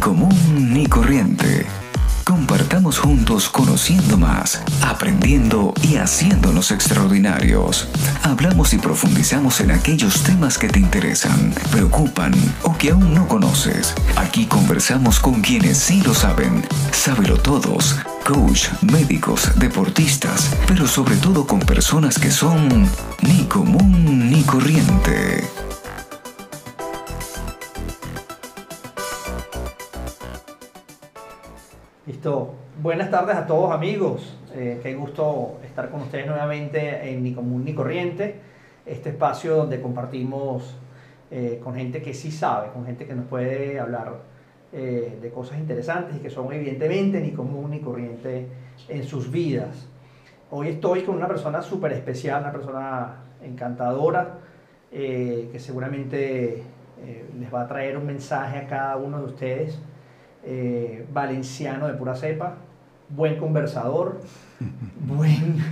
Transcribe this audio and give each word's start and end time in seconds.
común 0.00 0.72
ni 0.72 0.86
corriente. 0.86 1.66
Compartamos 2.24 2.98
juntos 2.98 3.48
conociendo 3.50 4.16
más, 4.16 4.62
aprendiendo 4.82 5.74
y 5.82 5.96
haciéndonos 5.96 6.70
extraordinarios. 6.70 7.88
Hablamos 8.22 8.72
y 8.72 8.78
profundizamos 8.78 9.60
en 9.60 9.70
aquellos 9.70 10.22
temas 10.22 10.56
que 10.56 10.68
te 10.68 10.78
interesan, 10.78 11.52
preocupan 11.70 12.32
o 12.62 12.76
que 12.76 12.90
aún 12.90 13.14
no 13.14 13.28
conoces. 13.28 13.94
Aquí 14.16 14.46
conversamos 14.46 15.20
con 15.20 15.42
quienes 15.42 15.78
sí 15.78 16.00
lo 16.02 16.14
saben. 16.14 16.64
Sábelo 16.92 17.36
todos. 17.36 17.96
Coach, 18.24 18.68
médicos, 18.82 19.50
deportistas, 19.56 20.50
pero 20.66 20.86
sobre 20.86 21.16
todo 21.16 21.46
con 21.46 21.60
personas 21.60 22.18
que 22.18 22.30
son 22.30 22.88
ni 23.22 23.44
común 23.44 24.30
ni 24.30 24.42
corriente. 24.44 25.69
Listo. 32.20 32.52
Buenas 32.82 33.10
tardes 33.10 33.34
a 33.34 33.46
todos 33.46 33.72
amigos. 33.72 34.36
Eh, 34.54 34.78
qué 34.82 34.94
gusto 34.94 35.58
estar 35.64 35.88
con 35.88 36.02
ustedes 36.02 36.26
nuevamente 36.26 37.10
en 37.10 37.22
Ni 37.22 37.32
Común 37.32 37.64
ni 37.64 37.72
Corriente, 37.72 38.34
este 38.84 39.08
espacio 39.08 39.56
donde 39.56 39.80
compartimos 39.80 40.76
eh, 41.30 41.58
con 41.64 41.74
gente 41.74 42.02
que 42.02 42.12
sí 42.12 42.30
sabe, 42.30 42.72
con 42.74 42.84
gente 42.84 43.06
que 43.06 43.14
nos 43.14 43.24
puede 43.24 43.80
hablar 43.80 44.18
eh, 44.70 45.18
de 45.18 45.30
cosas 45.30 45.60
interesantes 45.60 46.14
y 46.16 46.18
que 46.18 46.28
son 46.28 46.52
evidentemente 46.52 47.22
ni 47.22 47.30
común 47.30 47.70
ni 47.70 47.80
corriente 47.80 48.48
en 48.86 49.04
sus 49.04 49.30
vidas. 49.30 49.88
Hoy 50.50 50.68
estoy 50.68 51.04
con 51.04 51.16
una 51.16 51.26
persona 51.26 51.62
súper 51.62 51.92
especial, 51.92 52.42
una 52.42 52.52
persona 52.52 53.14
encantadora, 53.42 54.40
que 54.90 55.56
seguramente 55.58 56.64
les 57.38 57.54
va 57.54 57.62
a 57.62 57.66
traer 57.66 57.96
un 57.96 58.04
mensaje 58.04 58.58
a 58.58 58.66
cada 58.66 58.96
uno 58.98 59.20
de 59.20 59.24
ustedes 59.24 59.78
eh, 60.44 61.06
valenciano 61.12 61.86
de 61.86 61.94
pura 61.94 62.14
cepa, 62.14 62.56
buen 63.08 63.38
conversador, 63.38 64.20
buen, 65.06 65.64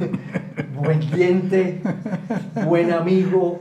buen 0.75 1.01
cliente, 1.01 1.83
buen 2.65 2.93
amigo, 2.93 3.59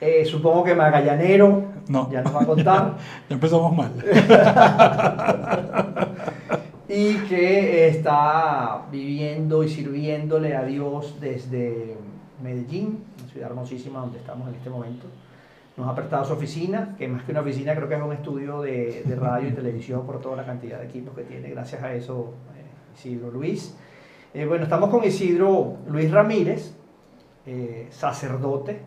eh, 0.00 0.24
supongo 0.24 0.64
que 0.64 0.74
magallanero, 0.74 1.64
no. 1.88 2.10
ya 2.10 2.22
nos 2.22 2.34
va 2.34 2.42
a 2.42 2.46
contar. 2.46 2.96
ya 3.28 3.34
empezamos 3.34 3.76
mal. 3.76 3.92
y 6.88 7.14
que 7.28 7.88
está 7.88 8.86
viviendo 8.92 9.64
y 9.64 9.68
sirviéndole 9.68 10.54
a 10.54 10.62
Dios 10.62 11.16
desde 11.20 11.96
Medellín, 12.42 13.04
una 13.18 13.28
ciudad 13.32 13.50
hermosísima 13.50 14.00
donde 14.00 14.18
estamos 14.18 14.48
en 14.48 14.54
este 14.54 14.70
momento 14.70 15.06
nos 15.78 15.86
ha 15.86 15.94
prestado 15.94 16.24
su 16.24 16.32
oficina, 16.32 16.96
que 16.98 17.06
más 17.06 17.22
que 17.22 17.30
una 17.30 17.40
oficina 17.40 17.74
creo 17.74 17.88
que 17.88 17.94
es 17.94 18.02
un 18.02 18.12
estudio 18.12 18.62
de, 18.62 19.16
radio 19.16 19.48
y 19.48 19.52
televisión 19.52 20.04
por 20.04 20.20
toda 20.20 20.36
la 20.36 20.44
cantidad 20.44 20.80
de 20.80 20.86
equipos 20.86 21.14
que 21.14 21.22
tiene, 21.22 21.50
gracias 21.50 21.80
a 21.84 21.94
eso 21.94 22.34
eh, 22.56 22.96
Isidro 22.96 23.30
Luis. 23.30 23.76
Eh, 24.34 24.44
bueno, 24.44 24.64
estamos 24.64 24.90
con 24.90 25.04
Isidro 25.04 25.76
Luis 25.86 26.10
Ramírez, 26.10 26.74
eh, 27.46 27.86
sacerdote 27.90 28.80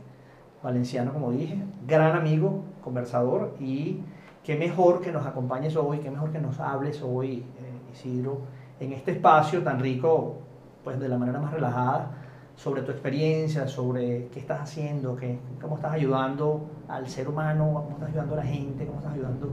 valenciano, 0.61 1.13
como 1.13 1.31
dije, 1.31 1.57
gran 1.87 2.17
amigo, 2.17 2.65
conversador, 2.83 3.55
y 3.57 4.01
qué 4.43 4.57
mejor 4.57 4.99
que 4.99 5.13
nos 5.13 5.25
acompañes 5.25 5.77
hoy, 5.77 5.99
qué 5.99 6.11
mejor 6.11 6.31
que 6.31 6.39
nos 6.39 6.59
hables 6.59 7.01
hoy, 7.01 7.45
Isidro, 7.93 8.41
en 8.81 8.91
este 8.91 9.11
espacio 9.11 9.63
tan 9.63 9.79
rico, 9.79 10.39
pues 10.83 10.99
de 10.99 11.07
la 11.07 11.17
manera 11.17 11.39
más 11.39 11.53
relajada, 11.53 12.20
sobre 12.55 12.81
tu 12.81 12.91
experiencia, 12.91 13.67
sobre 13.67 14.27
qué 14.27 14.39
estás 14.39 14.61
haciendo, 14.61 15.15
qué, 15.15 15.39
cómo 15.61 15.75
estás 15.75 15.93
ayudando 15.93 16.69
al 16.87 17.07
ser 17.09 17.27
humano, 17.27 17.71
cómo 17.73 17.91
estás 17.91 18.09
ayudando 18.09 18.33
a 18.33 18.37
la 18.37 18.43
gente, 18.43 18.85
cómo 18.85 18.99
estás 18.99 19.13
ayudando 19.13 19.51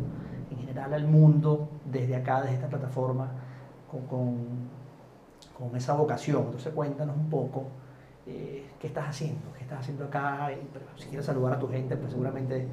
en 0.51 0.59
general 0.59 0.95
al 0.95 1.07
mundo 1.07 1.69
desde 1.91 2.17
acá, 2.17 2.43
desde 2.43 2.57
esta 2.57 2.69
plataforma, 2.69 3.29
con, 3.91 4.47
con, 5.57 5.77
esa 5.77 5.95
vocación. 5.95 6.43
Entonces 6.47 6.73
cuéntanos 6.73 7.17
un 7.17 7.31
poco 7.31 7.65
eh, 8.27 8.67
qué 8.79 8.89
estás 8.89 9.09
haciendo, 9.09 9.53
qué 9.57 9.63
estás 9.63 9.81
haciendo 9.81 10.05
acá. 10.05 10.51
Y, 10.53 11.01
si 11.01 11.09
quieres 11.09 11.25
saludar 11.25 11.55
a 11.55 11.59
tu 11.59 11.69
gente, 11.69 11.97
pues 11.97 12.11
seguramente 12.13 12.67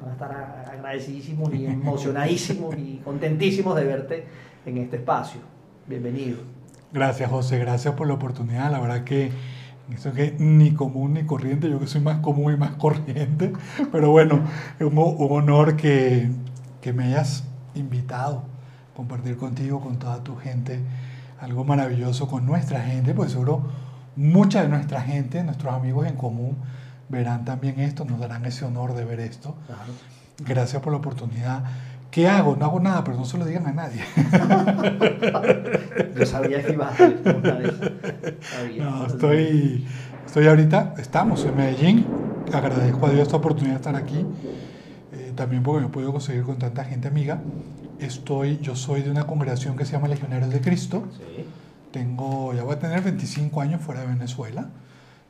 van 0.00 0.10
a 0.10 0.12
estar 0.12 0.66
agradecidísimos 0.72 1.52
y 1.54 1.66
emocionadísimos 1.66 2.76
y 2.76 3.00
contentísimos 3.04 3.76
de 3.76 3.84
verte 3.84 4.26
en 4.64 4.78
este 4.78 4.96
espacio. 4.96 5.40
Bienvenido. 5.86 6.38
Gracias 6.92 7.30
José, 7.30 7.58
gracias 7.58 7.94
por 7.94 8.06
la 8.06 8.14
oportunidad. 8.14 8.70
La 8.70 8.80
verdad 8.80 9.04
que 9.04 9.30
eso 9.94 10.12
que 10.12 10.34
ni 10.38 10.72
común 10.72 11.14
ni 11.14 11.24
corriente, 11.24 11.70
yo 11.70 11.78
que 11.78 11.86
soy 11.86 12.00
más 12.00 12.18
común 12.18 12.54
y 12.54 12.56
más 12.56 12.72
corriente, 12.78 13.52
pero 13.92 14.10
bueno, 14.10 14.40
es 14.78 14.86
un, 14.86 14.98
honor 14.98 15.76
que, 15.76 16.30
que, 16.80 16.92
me 16.92 17.04
hayas 17.04 17.44
invitado 17.74 18.44
a 18.92 18.96
compartir 18.96 19.36
contigo, 19.36 19.80
con 19.80 19.98
toda 19.98 20.22
tu 20.24 20.36
gente, 20.36 20.80
algo 21.40 21.64
maravilloso 21.64 22.28
con 22.28 22.46
nuestra 22.46 22.80
gente, 22.80 23.14
pues 23.14 23.32
seguro 23.32 23.64
mucha 24.16 24.62
de 24.62 24.68
nuestra 24.68 25.02
gente, 25.02 25.44
nuestros 25.44 25.72
amigos 25.74 26.06
en 26.06 26.16
común, 26.16 26.56
verán 27.08 27.44
también 27.44 27.78
esto, 27.80 28.04
nos 28.04 28.18
darán 28.18 28.44
ese 28.46 28.64
honor 28.64 28.94
de 28.94 29.04
ver 29.04 29.20
esto. 29.20 29.54
Gracias 30.44 30.82
por 30.82 30.92
la 30.92 30.98
oportunidad. 30.98 31.64
¿Qué 32.16 32.26
hago? 32.26 32.56
No 32.56 32.64
hago 32.64 32.80
nada, 32.80 33.04
pero 33.04 33.18
no 33.18 33.26
se 33.26 33.36
lo 33.36 33.44
digan 33.44 33.66
a 33.66 33.72
nadie. 33.74 34.00
Yo 36.18 36.24
sabía 36.24 36.64
que 36.64 36.72
iba 36.72 36.86
a 36.86 36.90
hacer 36.90 37.20
No, 38.78 39.06
estoy, 39.06 39.86
estoy 40.24 40.46
ahorita, 40.46 40.94
estamos 40.96 41.44
en 41.44 41.54
Medellín. 41.54 42.06
Agradezco 42.54 43.04
a 43.04 43.10
Dios 43.10 43.24
esta 43.24 43.36
oportunidad 43.36 43.74
de 43.74 43.76
estar 43.76 43.96
aquí. 43.96 44.24
Eh, 45.12 45.34
también 45.36 45.62
porque 45.62 45.82
me 45.82 45.88
he 45.88 45.90
podido 45.90 46.10
conseguir 46.10 46.44
con 46.44 46.58
tanta 46.58 46.86
gente 46.86 47.06
amiga. 47.06 47.42
Estoy, 47.98 48.60
yo 48.62 48.76
soy 48.76 49.02
de 49.02 49.10
una 49.10 49.26
congregación 49.26 49.76
que 49.76 49.84
se 49.84 49.92
llama 49.92 50.08
Legionarios 50.08 50.48
de 50.48 50.62
Cristo. 50.62 51.04
Tengo, 51.92 52.54
ya 52.54 52.62
voy 52.62 52.76
a 52.76 52.78
tener 52.78 53.02
25 53.02 53.60
años 53.60 53.82
fuera 53.82 54.00
de 54.00 54.06
Venezuela. 54.06 54.70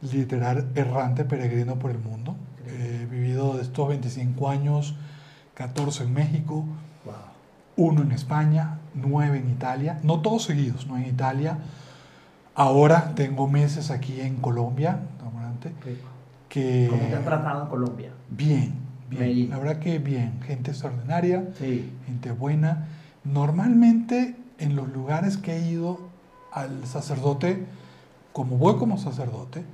Literal 0.03 0.69
errante, 0.77 1.25
peregrino 1.25 1.81
por 1.81 1.91
el 1.91 1.99
mundo. 1.99 2.37
He 2.65 3.07
vivido 3.07 3.57
de 3.57 3.63
estos 3.63 3.89
25 3.89 4.49
años 4.49 4.95
14 5.57 6.05
en 6.05 6.13
México, 6.13 6.65
uno 7.77 8.03
en 8.03 8.13
España, 8.13 8.79
nueve 8.95 9.39
en 9.39 9.51
Italia, 9.51 9.99
no 10.03 10.21
todos 10.21 10.45
seguidos, 10.45 10.87
no 10.87 10.97
en 10.97 11.07
Italia. 11.07 11.59
Ahora 12.55 13.15
tengo 13.15 13.49
meses 13.49 13.91
aquí 13.91 14.21
en 14.21 14.37
Colombia, 14.37 15.01
que... 16.49 16.89
¿Cómo 16.89 17.03
te 17.03 17.17
han 17.17 17.25
tratado 17.25 17.63
en 17.65 17.69
Colombia? 17.69 18.11
Bien, 18.31 18.75
bien. 19.11 19.51
La 19.51 19.59
verdad 19.59 19.79
que 19.79 19.99
bien, 19.99 20.41
gente 20.43 20.71
extraordinaria, 20.71 21.45
gente 22.07 22.31
buena. 22.33 22.89
Normalmente 23.25 24.37
en 24.59 24.77
los 24.77 24.89
lugares 24.89 25.37
que 25.37 25.57
he 25.57 25.71
ido 25.71 26.01
al 26.53 26.87
sacerdote, 26.87 27.67
como 28.33 28.57
voy 28.57 28.77
como 28.77 28.99
sacerdote, 28.99 29.65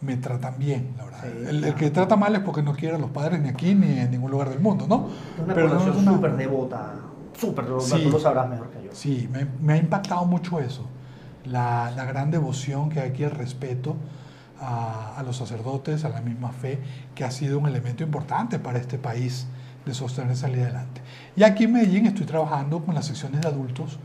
me 0.00 0.16
tratan 0.16 0.58
bien, 0.58 0.94
la 0.96 1.04
verdad. 1.04 1.24
el, 1.26 1.74
que 1.74 1.90
trata 1.90 2.16
mal 2.16 2.34
es 2.34 2.40
porque 2.42 2.62
no 2.62 2.74
quiere 2.74 2.94
a 2.94 2.98
los 2.98 3.10
padres 3.10 3.40
ni 3.40 3.48
aquí 3.48 3.74
ni 3.74 3.98
en 3.98 4.10
ningún 4.10 4.30
lugar 4.30 4.48
del 4.48 4.60
mundo, 4.60 4.86
¿no? 4.88 5.08
Una 5.42 5.54
Pero 5.54 5.68
no 5.68 5.92
es 5.92 6.04
súper 6.04 6.36
devota, 6.36 6.94
súper 7.36 7.64
devota, 7.64 7.96
tú 7.96 8.10
lo 8.10 8.20
sabrás 8.20 8.48
mejor 8.48 8.70
que 8.70 8.84
yo. 8.84 8.90
Sí, 8.92 9.28
me, 9.32 9.46
me 9.60 9.72
ha 9.72 9.76
impactado 9.76 10.24
mucho 10.24 10.60
eso, 10.60 10.86
la, 11.44 11.90
la, 11.96 12.04
gran 12.04 12.30
devoción 12.30 12.90
que 12.90 13.00
hay 13.00 13.10
aquí, 13.10 13.24
el 13.24 13.32
respeto 13.32 13.96
a, 14.60 15.16
a, 15.16 15.22
los 15.24 15.36
sacerdotes, 15.36 16.04
a 16.04 16.10
la 16.10 16.20
misma 16.20 16.52
fe, 16.52 16.78
que 17.16 17.24
ha 17.24 17.30
sido 17.32 17.58
un 17.58 17.66
elemento 17.66 18.04
importante 18.04 18.60
para 18.60 18.78
este 18.78 18.98
país 18.98 19.48
de 19.84 19.94
sostener 19.94 20.36
salir 20.36 20.62
adelante. 20.62 21.00
Y 21.34 21.42
aquí 21.42 21.64
en 21.64 21.72
Medellín 21.72 22.06
estoy 22.06 22.26
trabajando 22.26 22.84
con 22.84 22.94
las 22.94 23.06
secciones 23.06 23.40
de 23.40 23.48
adultos 23.48 23.98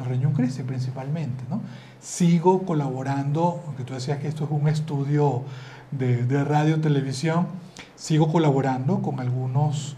del 0.00 0.08
Reino 0.10 0.32
Cristo 0.32 0.62
principalmente, 0.64 1.44
¿no? 1.48 1.60
sigo 2.00 2.62
colaborando, 2.64 3.62
aunque 3.66 3.84
tú 3.84 3.94
decías 3.94 4.18
que 4.18 4.28
esto 4.28 4.44
es 4.44 4.50
un 4.50 4.68
estudio 4.68 5.42
de, 5.90 6.24
de 6.24 6.44
radio, 6.44 6.80
televisión, 6.80 7.46
sigo 7.94 8.30
colaborando 8.32 9.02
con 9.02 9.20
algunos 9.20 9.96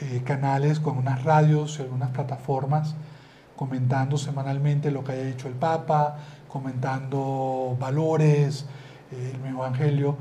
eh, 0.00 0.22
canales, 0.24 0.78
con 0.78 0.96
unas 0.96 1.24
radios 1.24 1.78
y 1.78 1.82
algunas 1.82 2.10
plataformas, 2.10 2.94
comentando 3.56 4.16
semanalmente 4.16 4.92
lo 4.92 5.02
que 5.02 5.12
haya 5.12 5.24
dicho 5.24 5.48
el 5.48 5.54
Papa, 5.54 6.18
comentando 6.48 7.76
valores, 7.80 8.66
eh, 9.10 9.32
el 9.34 9.40
mismo 9.40 9.64
Evangelio, 9.64 10.16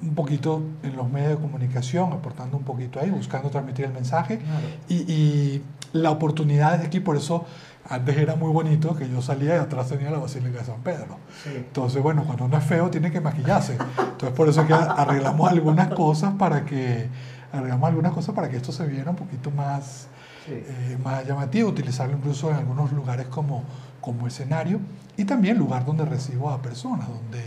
un 0.00 0.14
poquito 0.14 0.62
en 0.82 0.94
los 0.94 1.10
medios 1.10 1.30
de 1.30 1.36
comunicación, 1.36 2.12
aportando 2.12 2.56
un 2.56 2.62
poquito 2.62 3.00
ahí, 3.00 3.10
buscando 3.10 3.50
transmitir 3.50 3.86
el 3.86 3.92
mensaje. 3.92 4.40
Y, 4.88 4.94
y, 5.12 5.62
la 5.92 6.10
oportunidad 6.10 6.78
es 6.78 6.86
aquí, 6.86 7.00
por 7.00 7.16
eso 7.16 7.46
antes 7.88 8.16
era 8.16 8.36
muy 8.36 8.52
bonito 8.52 8.94
que 8.96 9.08
yo 9.08 9.22
salía 9.22 9.56
y 9.56 9.58
atrás 9.58 9.88
tenía 9.88 10.10
la 10.10 10.18
Basílica 10.18 10.58
de 10.58 10.64
San 10.64 10.80
Pedro. 10.82 11.18
Entonces, 11.46 12.02
bueno, 12.02 12.24
cuando 12.24 12.44
uno 12.44 12.58
es 12.58 12.64
feo 12.64 12.90
tiene 12.90 13.10
que 13.10 13.20
maquillarse. 13.20 13.76
Entonces, 13.98 14.30
por 14.30 14.48
eso 14.48 14.62
es 14.62 14.66
que 14.66 14.74
arreglamos 14.74 15.50
algunas 15.50 15.88
cosas 15.94 16.34
para 16.34 16.64
que 16.64 17.08
arreglamos 17.52 17.88
algunas 17.88 18.12
cosas 18.12 18.34
para 18.34 18.48
que 18.48 18.56
esto 18.56 18.72
se 18.72 18.86
viera 18.86 19.10
un 19.10 19.16
poquito 19.16 19.50
más, 19.50 20.08
eh, 20.48 20.98
más 21.02 21.26
llamativo, 21.26 21.68
utilizarlo 21.68 22.16
incluso 22.16 22.50
en 22.50 22.56
algunos 22.56 22.92
lugares 22.92 23.26
como, 23.26 23.64
como 24.00 24.26
escenario 24.26 24.80
y 25.16 25.24
también 25.24 25.56
lugar 25.56 25.84
donde 25.84 26.04
recibo 26.04 26.50
a 26.50 26.60
personas, 26.60 27.08
donde 27.08 27.42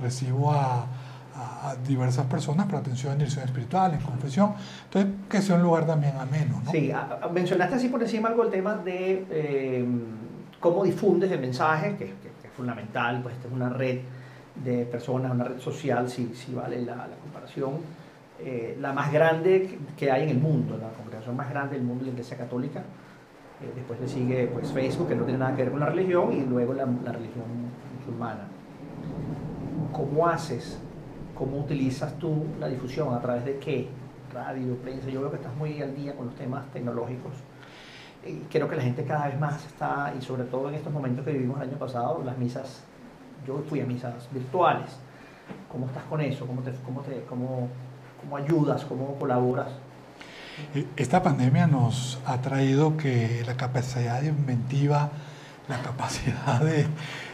recibo 0.00 0.52
a, 0.52 0.86
a, 1.34 1.74
diversas 1.86 2.26
personas 2.26 2.66
para 2.66 2.78
atención 2.78 3.12
en 3.12 3.18
dirección 3.18 3.44
espiritual, 3.44 3.94
en 3.94 4.00
confesión. 4.00 4.54
Entonces, 4.84 5.12
que 5.28 5.42
sea 5.42 5.56
un 5.56 5.62
lugar 5.62 5.86
también 5.86 6.16
ameno. 6.16 6.60
¿no? 6.64 6.70
Sí, 6.70 6.92
mencionaste 7.32 7.76
así 7.76 7.88
por 7.88 8.02
encima 8.02 8.28
algo 8.28 8.44
el 8.44 8.50
tema 8.50 8.76
de 8.76 9.26
eh, 9.30 9.84
cómo 10.60 10.84
difundes 10.84 11.30
el 11.30 11.40
mensaje, 11.40 11.96
que, 11.96 12.04
es 12.04 12.52
fundamental, 12.56 13.20
pues 13.22 13.34
esta 13.34 13.48
es 13.48 13.54
una 13.54 13.68
red 13.68 13.98
de 14.64 14.84
personas, 14.84 15.32
una 15.32 15.44
red 15.44 15.58
social, 15.58 16.08
si, 16.08 16.34
si 16.34 16.54
vale 16.54 16.80
la, 16.82 16.94
la 16.94 17.16
comparación, 17.20 17.72
eh, 18.40 18.76
la 18.80 18.92
más 18.92 19.12
grande 19.12 19.78
que 19.96 20.10
hay 20.10 20.24
en 20.24 20.28
el 20.28 20.38
mundo, 20.38 20.76
la 20.76 20.88
congregación 20.90 21.36
más 21.36 21.50
grande 21.50 21.76
del 21.76 21.84
mundo 21.84 22.04
la 22.04 22.10
Iglesia 22.10 22.36
Católica. 22.36 22.80
Eh, 22.80 23.72
después 23.74 24.00
le 24.00 24.08
sigue 24.08 24.46
pues, 24.52 24.70
Facebook, 24.72 25.08
que 25.08 25.16
no 25.16 25.24
tiene 25.24 25.38
nada 25.38 25.56
que 25.56 25.62
ver 25.62 25.72
con 25.72 25.80
la 25.80 25.86
religión, 25.86 26.32
y 26.32 26.44
luego 26.44 26.74
la, 26.74 26.84
la 26.84 27.12
religión 27.12 27.44
musulmana. 27.98 28.46
¿Cómo 29.92 30.26
haces 30.28 30.78
¿Cómo 31.34 31.58
utilizas 31.58 32.16
tú 32.18 32.46
la 32.60 32.68
difusión? 32.68 33.12
¿A 33.14 33.20
través 33.20 33.44
de 33.44 33.58
qué? 33.58 33.88
Radio, 34.32 34.76
prensa. 34.76 35.08
Yo 35.10 35.20
veo 35.20 35.30
que 35.30 35.36
estás 35.36 35.54
muy 35.56 35.80
al 35.82 35.94
día 35.94 36.14
con 36.14 36.26
los 36.26 36.34
temas 36.36 36.64
tecnológicos. 36.72 37.32
Y 38.26 38.36
creo 38.50 38.68
que 38.68 38.76
la 38.76 38.82
gente 38.82 39.04
cada 39.04 39.26
vez 39.26 39.38
más 39.38 39.64
está, 39.66 40.14
y 40.18 40.22
sobre 40.22 40.44
todo 40.44 40.68
en 40.68 40.76
estos 40.76 40.92
momentos 40.92 41.24
que 41.24 41.32
vivimos 41.32 41.56
el 41.58 41.68
año 41.68 41.78
pasado, 41.78 42.22
las 42.24 42.38
misas, 42.38 42.82
yo 43.46 43.62
fui 43.68 43.80
a 43.80 43.84
misas 43.84 44.14
virtuales. 44.32 44.90
¿Cómo 45.70 45.86
estás 45.86 46.04
con 46.04 46.20
eso? 46.20 46.46
¿Cómo, 46.46 46.62
te, 46.62 46.72
cómo, 46.84 47.00
te, 47.02 47.22
cómo, 47.28 47.68
cómo 48.20 48.36
ayudas? 48.36 48.84
¿Cómo 48.84 49.14
colaboras? 49.18 49.68
E, 50.74 50.86
esta 50.96 51.22
pandemia 51.22 51.66
nos 51.66 52.18
ha 52.24 52.40
traído 52.40 52.96
que 52.96 53.42
la 53.44 53.56
capacidad 53.56 54.22
inventiva, 54.22 55.10
la 55.68 55.82
capacidad 55.82 56.60
de, 56.60 56.86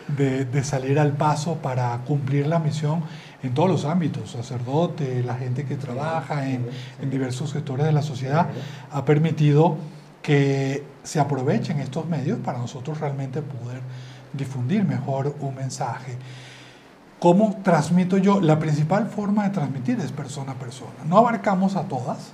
de, 0.09 0.45
de 0.45 0.65
salir 0.65 0.99
al 0.99 1.13
paso 1.13 1.57
para 1.57 1.97
cumplir 1.99 2.47
la 2.47 2.59
misión 2.59 3.05
en 3.43 3.55
todos 3.55 3.69
los 3.69 3.85
ámbitos, 3.85 4.31
sacerdote, 4.31 5.23
la 5.23 5.35
gente 5.35 5.65
que 5.65 5.77
trabaja 5.77 6.49
en, 6.49 6.69
diversos 7.11 7.51
sectores 7.51 7.87
de 7.87 7.93
la 7.93 8.03
sociedad, 8.03 8.49
ha 8.91 9.05
permitido 9.05 9.77
que 10.23 10.85
se 11.03 11.19
aprovechen 11.19 11.81
estos 11.81 12.07
medios 12.07 12.39
para 12.41 12.59
nosotros 12.59 13.01
realmente 13.01 13.41
poder 13.41 13.81
difundir 14.33 14.85
mejor 14.85 15.35
un 15.41 15.55
mensaje. 15.55 16.17
¿Cómo 17.19 17.59
transmito 17.63 18.19
yo? 18.19 18.41
La 18.41 18.59
principal 18.59 19.09
forma 19.09 19.45
de 19.45 19.51
transmitir 19.51 19.99
es 20.01 20.13
persona 20.13 20.53
a 20.53 20.55
persona. 20.57 20.93
No 21.07 21.19
abarcamos 21.19 21.77
a 21.77 21.83
todas, 21.85 22.33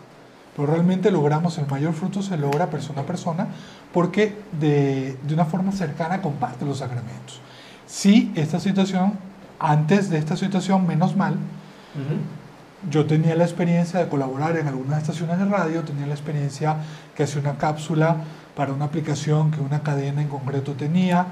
pero 0.54 0.68
realmente 0.68 1.10
logramos, 1.10 1.58
el 1.58 1.66
mayor 1.66 1.92
fruto 1.92 2.22
se 2.22 2.36
logra 2.36 2.70
persona 2.70 3.02
a 3.02 3.06
persona 3.06 3.46
porque 3.92 4.36
de, 4.58 5.16
de 5.22 5.34
una 5.34 5.44
forma 5.44 5.70
cercana 5.70 6.20
comparte 6.20 6.64
los 6.64 6.78
sacramentos. 6.78 7.40
Si 7.86 8.32
esta 8.34 8.58
situación 8.58 9.14
antes 9.58 10.10
de 10.10 10.18
esta 10.18 10.36
situación, 10.36 10.86
menos 10.86 11.16
mal, 11.16 11.36
yo 12.90 13.06
tenía 13.06 13.34
la 13.34 13.44
experiencia 13.44 14.00
de 14.00 14.08
colaborar 14.08 14.56
en 14.56 14.68
algunas 14.68 15.00
estaciones 15.00 15.38
de 15.38 15.46
radio, 15.46 15.82
tenía 15.82 16.06
la 16.06 16.14
experiencia 16.14 16.76
que 17.14 17.24
hacía 17.24 17.40
una 17.40 17.56
cápsula 17.56 18.16
para 18.54 18.72
una 18.72 18.84
aplicación 18.84 19.50
que 19.50 19.60
una 19.60 19.80
cadena 19.80 20.22
en 20.22 20.28
concreto 20.28 20.72
tenía. 20.72 21.26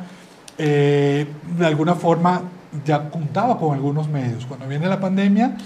Eh, 0.57 1.27
de 1.59 1.67
alguna 1.67 1.95
forma 1.95 2.43
ya 2.85 3.11
contaba 3.11 3.59
con 3.59 3.75
algunos 3.75 4.09
medios. 4.09 4.47
Cuando 4.47 4.67
viene 4.67 4.87
la 4.89 5.01
pandemia, 5.01 5.57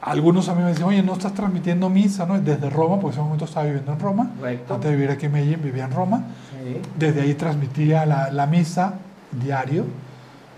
algunos 0.00 0.48
a 0.48 0.54
mí 0.54 0.62
me 0.62 0.68
decían, 0.68 0.88
oye, 0.88 1.02
no 1.02 1.14
estás 1.14 1.32
transmitiendo 1.32 1.88
misa, 1.88 2.26
¿no? 2.26 2.38
Desde 2.38 2.68
Roma, 2.68 3.00
porque 3.00 3.14
en 3.16 3.20
ese 3.20 3.22
momento 3.22 3.44
estaba 3.44 3.66
viviendo 3.66 3.92
en 3.92 4.00
Roma. 4.00 4.30
Antes 4.68 4.90
de 4.90 4.96
vivir 4.96 5.10
aquí 5.10 5.26
en 5.26 5.32
Medellín, 5.32 5.60
vivía 5.62 5.84
en 5.84 5.92
Roma. 5.92 6.24
Desde 6.98 7.22
ahí 7.22 7.34
transmitía 7.34 8.04
la, 8.04 8.30
la 8.30 8.46
misa 8.46 8.94
diario 9.32 9.84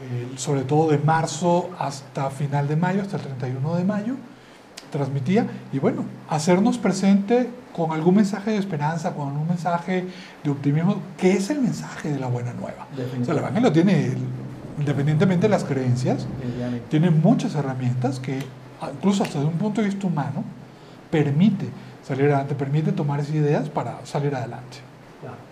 eh, 0.02 0.32
sobre 0.37 0.62
todo 0.62 0.91
de 0.91 0.99
marzo 0.99 1.70
hasta 1.79 2.31
final 2.31 2.67
de 2.69 2.76
mayo, 2.76 3.02
hasta 3.02 3.17
el 3.17 3.23
31 3.23 3.76
de 3.76 3.85
mayo, 3.85 4.14
transmitía. 4.91 5.47
Y 5.73 5.79
bueno, 5.79 6.05
hacernos 6.29 6.79
presente 6.79 7.50
con 7.75 7.93
algún 7.93 8.17
mensaje 8.17 8.50
de 8.52 8.56
esperanza, 8.56 9.14
con 9.14 9.29
algún 9.29 9.49
mensaje 9.49 10.06
de 10.43 10.50
optimismo, 10.50 10.97
que 11.17 11.32
es 11.32 11.50
el 11.50 11.61
mensaje 11.61 12.11
de 12.11 12.19
la 12.19 12.26
buena 12.26 12.52
nueva. 12.52 12.87
O 13.20 13.25
sea, 13.25 13.35
el 13.35 13.41
Evangelio 13.41 13.73
tiene, 13.73 14.12
independientemente 14.79 15.43
de 15.43 15.50
las 15.50 15.64
creencias, 15.64 16.26
tiene 16.88 17.11
muchas 17.11 17.55
herramientas 17.55 18.19
que, 18.19 18.38
incluso 18.94 19.23
hasta 19.23 19.38
desde 19.38 19.53
un 19.53 19.58
punto 19.58 19.81
de 19.81 19.88
vista 19.88 20.06
humano, 20.06 20.44
permite 21.11 21.69
salir 22.03 22.25
adelante, 22.26 22.55
permite 22.55 22.93
tomar 22.93 23.20
esas 23.20 23.35
ideas 23.35 23.69
para 23.69 24.05
salir 24.05 24.35
adelante. 24.35 24.79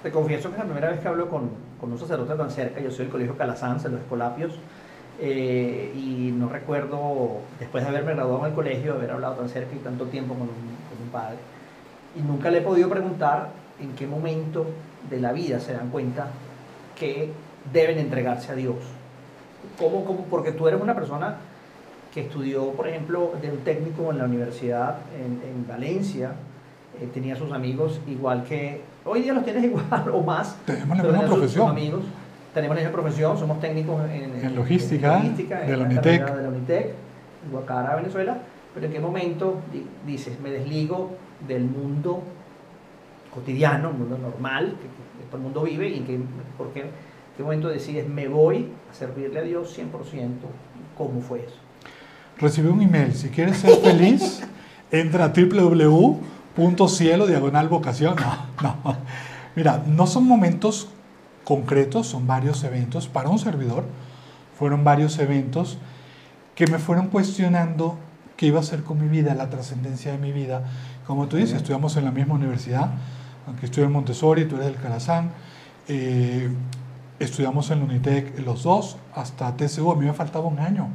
Te 0.03 0.11
confieso 0.11 0.49
que 0.49 0.55
es 0.55 0.59
la 0.59 0.65
primera 0.65 0.91
vez 0.91 1.01
que 1.01 1.09
hablo 1.09 1.29
con, 1.29 1.51
con 1.81 1.93
un 1.93 1.99
sacerdote 1.99 2.35
tan 2.35 2.51
cerca, 2.51 2.81
yo 2.81 2.91
soy 2.91 3.05
del 3.05 3.13
Colegio 3.13 3.37
Calasanz, 3.37 3.85
en 3.85 3.93
los 3.93 4.01
Escolapios, 4.01 4.53
eh, 5.21 5.93
y 5.97 6.33
no 6.33 6.49
recuerdo, 6.49 7.41
después 7.59 7.83
de 7.83 7.91
haberme 7.91 8.15
graduado 8.15 8.41
en 8.41 8.51
el 8.51 8.55
colegio, 8.55 8.95
haber 8.95 9.11
hablado 9.11 9.35
tan 9.35 9.49
cerca 9.49 9.75
y 9.75 9.79
tanto 9.79 10.07
tiempo 10.07 10.35
con 10.35 10.43
un, 10.43 11.09
padre, 11.13 11.39
y 12.17 12.21
nunca 12.21 12.51
le 12.51 12.59
he 12.59 12.61
podido 12.61 12.89
preguntar 12.89 13.51
en 13.81 13.93
qué 13.95 14.07
momento 14.07 14.67
de 15.09 15.21
la 15.21 15.33
vida 15.33 15.59
se 15.59 15.73
dan 15.73 15.89
cuenta 15.89 16.29
que 16.99 17.33
deben 17.73 17.99
entregarse 17.99 18.53
a 18.53 18.55
Dios. 18.55 18.77
¿Cómo, 19.79 20.05
cómo? 20.05 20.25
Porque 20.25 20.53
tú 20.53 20.69
eres 20.69 20.81
una 20.81 20.95
persona 20.95 21.37
que 22.13 22.23
estudió, 22.23 22.73
por 22.73 22.89
ejemplo, 22.89 23.33
de 23.41 23.51
un 23.51 23.59
técnico 23.59 24.11
en 24.11 24.19
la 24.19 24.25
universidad 24.25 24.99
en, 25.17 25.41
en 25.49 25.67
Valencia, 25.67 26.33
eh, 27.01 27.09
tenía 27.13 27.37
sus 27.37 27.53
amigos 27.53 28.01
igual 28.09 28.45
que 28.45 28.81
hoy 29.05 29.23
día 29.23 29.33
los 29.33 29.45
tienes 29.45 29.65
igual 29.73 30.11
o 30.13 30.23
más. 30.23 30.57
Tenemos 30.67 30.97
la 30.97 31.05
misma 31.05 31.27
profesión. 31.27 31.71
amigos. 31.71 32.05
Tenemos 32.55 32.77
la 32.77 32.83
misma 32.83 33.01
profesión, 33.01 33.39
somos 33.39 33.61
técnicos 33.61 34.01
en, 34.11 34.57
logística, 34.57 35.21
de, 35.21 35.77
la 35.77 35.85
Unitec. 35.85 36.35
de 36.35 36.43
la 36.43 36.49
Unitec, 36.49 36.87
en 37.45 37.53
Guacara, 37.53 37.95
Venezuela. 37.97 38.39
Pero 38.75 38.87
en 38.87 38.93
qué 38.93 39.01
momento 39.01 39.61
dices, 40.07 40.41
me 40.41 40.51
desligo 40.51 41.11
del 41.47 41.65
mundo 41.65 42.23
cotidiano, 43.33 43.93
mundo 43.93 44.19
normal, 44.19 44.75
que, 44.81 45.25
todo 45.27 45.37
el 45.37 45.43
mundo 45.43 45.63
vive, 45.63 45.89
y 45.89 45.99
en 45.99 46.05
qué, 46.05 46.19
por 46.57 46.73
qué, 46.73 46.87
qué 47.37 47.43
momento 47.43 47.69
decides, 47.69 48.09
me 48.09 48.29
voy 48.29 48.71
a 48.91 48.95
servirle 48.95 49.41
a 49.41 49.43
Dios 49.43 49.79
100%? 49.79 50.31
¿Cómo 50.97 51.21
fue 51.21 51.41
eso? 51.41 51.57
Recibí 52.39 52.69
un 52.69 52.81
email, 52.81 53.13
si 53.15 53.29
quieres 53.29 53.59
ser 53.59 53.77
feliz, 53.77 54.43
entra 54.91 55.27
a 55.27 55.33
www 55.33 56.38
punto 56.59 56.89
cielo, 56.89 57.29
diagonal 57.29 57.69
vocación. 57.69 58.17
No, 58.61 58.75
no. 58.85 58.97
Mira, 59.55 59.85
no 59.87 60.09
son 60.09 60.27
momentos 60.27 60.89
concretos, 61.45 62.09
son 62.09 62.27
varios 62.27 62.65
eventos. 62.65 63.07
Para 63.07 63.29
un 63.29 63.39
servidor, 63.39 63.85
fueron 64.59 64.83
varios 64.83 65.21
eventos 65.21 65.79
que 66.57 66.67
me 66.67 66.79
fueron 66.79 67.07
cuestionando 67.07 67.97
qué 68.37 68.47
iba 68.47 68.59
a 68.59 68.63
hacer 68.63 68.83
con 68.83 69.01
mi 69.01 69.07
vida, 69.07 69.37
la 69.37 69.51
trascendencia 69.51 70.11
de 70.11 70.19
mi 70.19 70.33
vida. 70.33 70.65
Como 71.07 71.29
tú 71.29 71.37
dices, 71.37 71.59
estudiamos 71.59 71.97
en 71.97 72.05
la 72.05 72.11
misma 72.11 72.35
universidad, 72.35 72.91
aunque 73.47 73.67
estudié 73.67 73.87
en 73.87 73.93
Montessori, 73.93 74.47
tú 74.47 74.57
eres 74.57 74.67
del 74.67 74.83
Calazán. 74.83 75.31
Eh, 75.87 76.51
estudiamos 77.21 77.71
en 77.71 77.79
la 77.79 77.85
Unitec 77.85 78.37
los 78.45 78.65
dos, 78.65 78.97
hasta 79.15 79.57
TCU. 79.57 79.93
A 79.93 79.95
mí 79.95 80.07
me 80.07 80.13
faltaba 80.13 80.47
un 80.47 80.59
año 80.59 80.89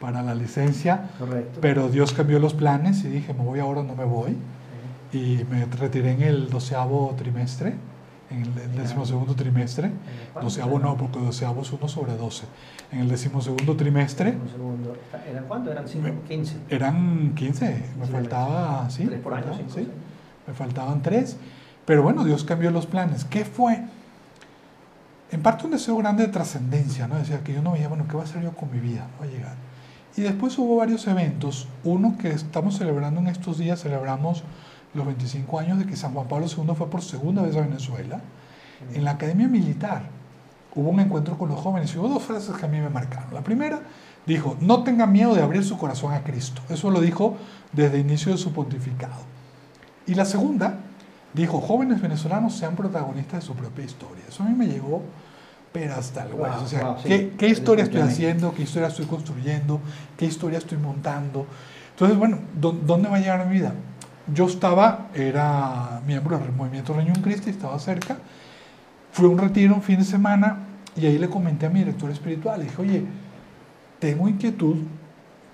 para 0.00 0.22
la 0.22 0.34
licencia, 0.34 1.10
Correcto. 1.18 1.58
pero 1.60 1.90
Dios 1.90 2.14
cambió 2.14 2.38
los 2.38 2.54
planes 2.54 3.04
y 3.04 3.08
dije, 3.08 3.34
me 3.34 3.44
voy 3.44 3.60
ahora, 3.60 3.82
no 3.82 3.94
me 3.94 4.06
voy 4.06 4.38
y 5.12 5.44
me 5.50 5.66
retiré 5.66 6.12
en 6.12 6.22
el 6.22 6.50
doceavo 6.50 7.14
trimestre, 7.16 7.74
en 8.30 8.42
el, 8.42 8.76
decimosegundo 8.76 9.34
trimestre. 9.34 9.90
Doceavo 10.40 10.78
no, 10.78 10.96
porque 10.96 11.18
doceavo 11.18 11.62
es 11.62 11.72
uno 11.72 11.86
sobre 11.86 12.16
doce. 12.16 12.44
En 12.90 13.00
el 13.00 13.08
decimosegundo 13.08 13.76
trimestre. 13.76 14.34
¿Eran 15.30 15.44
cuánto? 15.46 15.70
¿Eran 15.70 15.84
15? 15.84 16.56
Eran 16.70 17.34
15. 17.34 17.84
Me 18.00 18.06
faltaba, 18.06 18.88
sí. 18.88 19.04
Tres 19.04 19.20
por 19.20 19.34
año, 19.34 19.52
sí. 19.68 19.86
Me 20.46 20.54
faltaban 20.54 21.02
tres. 21.02 21.36
Pero 21.84 22.02
bueno, 22.02 22.24
Dios 22.24 22.44
cambió 22.44 22.70
los 22.70 22.86
planes. 22.86 23.24
¿Qué 23.24 23.44
fue? 23.44 23.84
En 25.30 25.42
parte 25.42 25.64
un 25.64 25.72
deseo 25.72 25.96
grande 25.96 26.26
de 26.26 26.32
trascendencia, 26.32 27.08
¿no? 27.08 27.16
Decía 27.16 27.42
que 27.42 27.52
yo 27.52 27.62
no 27.62 27.72
veía, 27.72 27.88
bueno, 27.88 28.06
¿qué 28.08 28.14
va 28.14 28.22
a 28.22 28.24
hacer 28.24 28.42
yo 28.42 28.52
con 28.52 28.70
mi 28.70 28.78
vida? 28.80 29.08
va 29.20 29.26
a 29.26 29.28
llegar. 29.28 29.56
Y 30.16 30.22
después 30.22 30.56
hubo 30.58 30.76
varios 30.76 31.06
eventos. 31.06 31.68
Uno 31.84 32.16
que 32.18 32.28
estamos 32.28 32.76
celebrando 32.76 33.20
en 33.20 33.28
estos 33.28 33.58
días, 33.58 33.82
celebramos 33.82 34.44
los 34.94 35.06
25 35.06 35.58
años 35.58 35.78
de 35.78 35.86
que 35.86 35.96
San 35.96 36.12
Juan 36.12 36.28
Pablo 36.28 36.46
II 36.46 36.74
fue 36.76 36.88
por 36.88 37.02
segunda 37.02 37.42
vez 37.42 37.56
a 37.56 37.60
Venezuela, 37.60 38.20
en 38.92 39.04
la 39.04 39.12
Academia 39.12 39.48
Militar 39.48 40.02
hubo 40.74 40.90
un 40.90 41.00
encuentro 41.00 41.36
con 41.36 41.48
los 41.48 41.60
jóvenes 41.60 41.94
y 41.94 41.98
hubo 41.98 42.08
dos 42.08 42.22
frases 42.22 42.56
que 42.56 42.64
a 42.64 42.68
mí 42.68 42.80
me 42.80 42.88
marcaron. 42.88 43.32
La 43.32 43.42
primera 43.42 43.80
dijo, 44.26 44.56
no 44.60 44.82
tengan 44.82 45.12
miedo 45.12 45.34
de 45.34 45.42
abrir 45.42 45.64
su 45.64 45.76
corazón 45.76 46.12
a 46.12 46.22
Cristo. 46.22 46.62
Eso 46.68 46.90
lo 46.90 47.00
dijo 47.00 47.36
desde 47.72 48.00
el 48.00 48.06
inicio 48.06 48.32
de 48.32 48.38
su 48.38 48.52
pontificado. 48.52 49.22
Y 50.06 50.14
la 50.14 50.24
segunda 50.24 50.78
dijo, 51.34 51.60
jóvenes 51.60 52.00
venezolanos 52.00 52.54
sean 52.54 52.74
protagonistas 52.74 53.40
de 53.40 53.46
su 53.46 53.54
propia 53.54 53.84
historia. 53.84 54.24
Eso 54.28 54.42
a 54.42 54.46
mí 54.46 54.54
me 54.54 54.66
llegó, 54.66 55.02
pero 55.72 55.94
hasta 55.94 56.24
el 56.24 56.34
hueso. 56.34 56.62
o 56.62 56.66
sea, 56.66 56.96
¿qué, 57.02 57.34
¿qué 57.36 57.48
historia 57.48 57.84
estoy 57.84 58.00
haciendo? 58.00 58.54
¿Qué 58.54 58.62
historia 58.62 58.88
estoy 58.88 59.06
construyendo? 59.06 59.80
¿Qué 60.16 60.26
historia 60.26 60.58
estoy 60.58 60.78
montando? 60.78 61.46
Entonces, 61.90 62.16
bueno, 62.16 62.38
¿dónde 62.54 63.08
va 63.08 63.16
a 63.16 63.20
llegar 63.20 63.46
mi 63.46 63.54
vida? 63.54 63.74
Yo 64.32 64.46
estaba, 64.46 65.08
era 65.14 66.00
miembro 66.06 66.38
del 66.38 66.52
movimiento 66.52 66.94
Reñón 66.94 67.22
Cristi, 67.22 67.50
estaba 67.50 67.78
cerca, 67.78 68.18
fui 69.10 69.26
a 69.26 69.28
un 69.28 69.38
retiro 69.38 69.74
un 69.74 69.82
fin 69.82 69.98
de 69.98 70.04
semana 70.04 70.58
y 70.96 71.06
ahí 71.06 71.18
le 71.18 71.28
comenté 71.28 71.66
a 71.66 71.70
mi 71.70 71.80
director 71.80 72.10
espiritual, 72.10 72.60
le 72.60 72.66
dije, 72.66 72.80
oye, 72.80 73.04
tengo 73.98 74.28
inquietud 74.28 74.76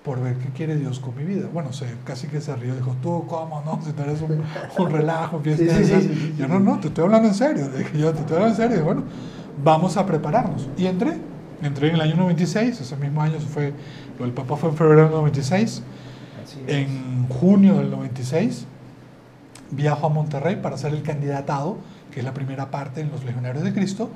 por 0.04 0.22
ver 0.22 0.37
qué 0.37 0.48
quiere 0.48 0.76
Dios 0.76 1.00
con 1.00 1.14
mi 1.16 1.25
vida. 1.25 1.48
Bueno, 1.52 1.72
se, 1.72 1.87
casi 2.04 2.28
que 2.28 2.40
se 2.40 2.54
rió, 2.56 2.75
dijo, 2.75 2.96
tú, 3.02 3.26
¿cómo 3.26 3.62
no? 3.64 3.80
Si 3.84 3.92
tú 3.92 4.02
eres 4.02 4.22
un, 4.22 4.42
un 4.78 4.90
relajo. 4.90 5.40
Sí, 5.44 5.50
sí, 5.50 5.58
sí, 5.58 5.64
esas". 5.68 6.02
sí, 6.02 6.08
sí, 6.08 6.34
yo, 6.38 6.48
no, 6.48 6.58
no, 6.58 6.78
te 6.80 6.88
estoy 6.88 7.04
hablando 7.04 7.28
en 7.28 7.34
serio. 7.34 7.68
Dije, 7.68 7.98
yo 7.98 8.12
te 8.12 8.20
estoy 8.20 8.37
hablando 8.37 8.62
en 8.62 8.70
serio. 8.70 8.84
Bueno, 8.84 9.02
vamos 9.62 9.96
a 9.96 10.06
prepararnos. 10.06 10.68
Y 10.78 10.87
entré, 10.87 11.18
entré 11.62 11.88
en 11.88 11.96
el 11.96 12.00
año 12.00 12.16
96, 12.16 12.80
ese 12.80 12.96
mismo 12.96 13.20
año 13.20 13.38
fue, 13.40 13.75
del 14.18 14.32
Papa 14.32 14.56
fue 14.56 14.70
en 14.70 14.76
febrero 14.76 15.02
del 15.02 15.10
96. 15.10 15.82
En 16.66 17.28
junio 17.28 17.76
del 17.78 17.90
96 17.90 18.66
viajo 19.70 20.06
a 20.06 20.10
Monterrey 20.10 20.56
para 20.56 20.76
hacer 20.76 20.92
el 20.92 21.02
candidatado, 21.02 21.76
que 22.12 22.20
es 22.20 22.24
la 22.24 22.32
primera 22.32 22.70
parte 22.70 23.00
en 23.00 23.10
los 23.10 23.24
Legionarios 23.24 23.64
de 23.64 23.72
Cristo, 23.72 24.10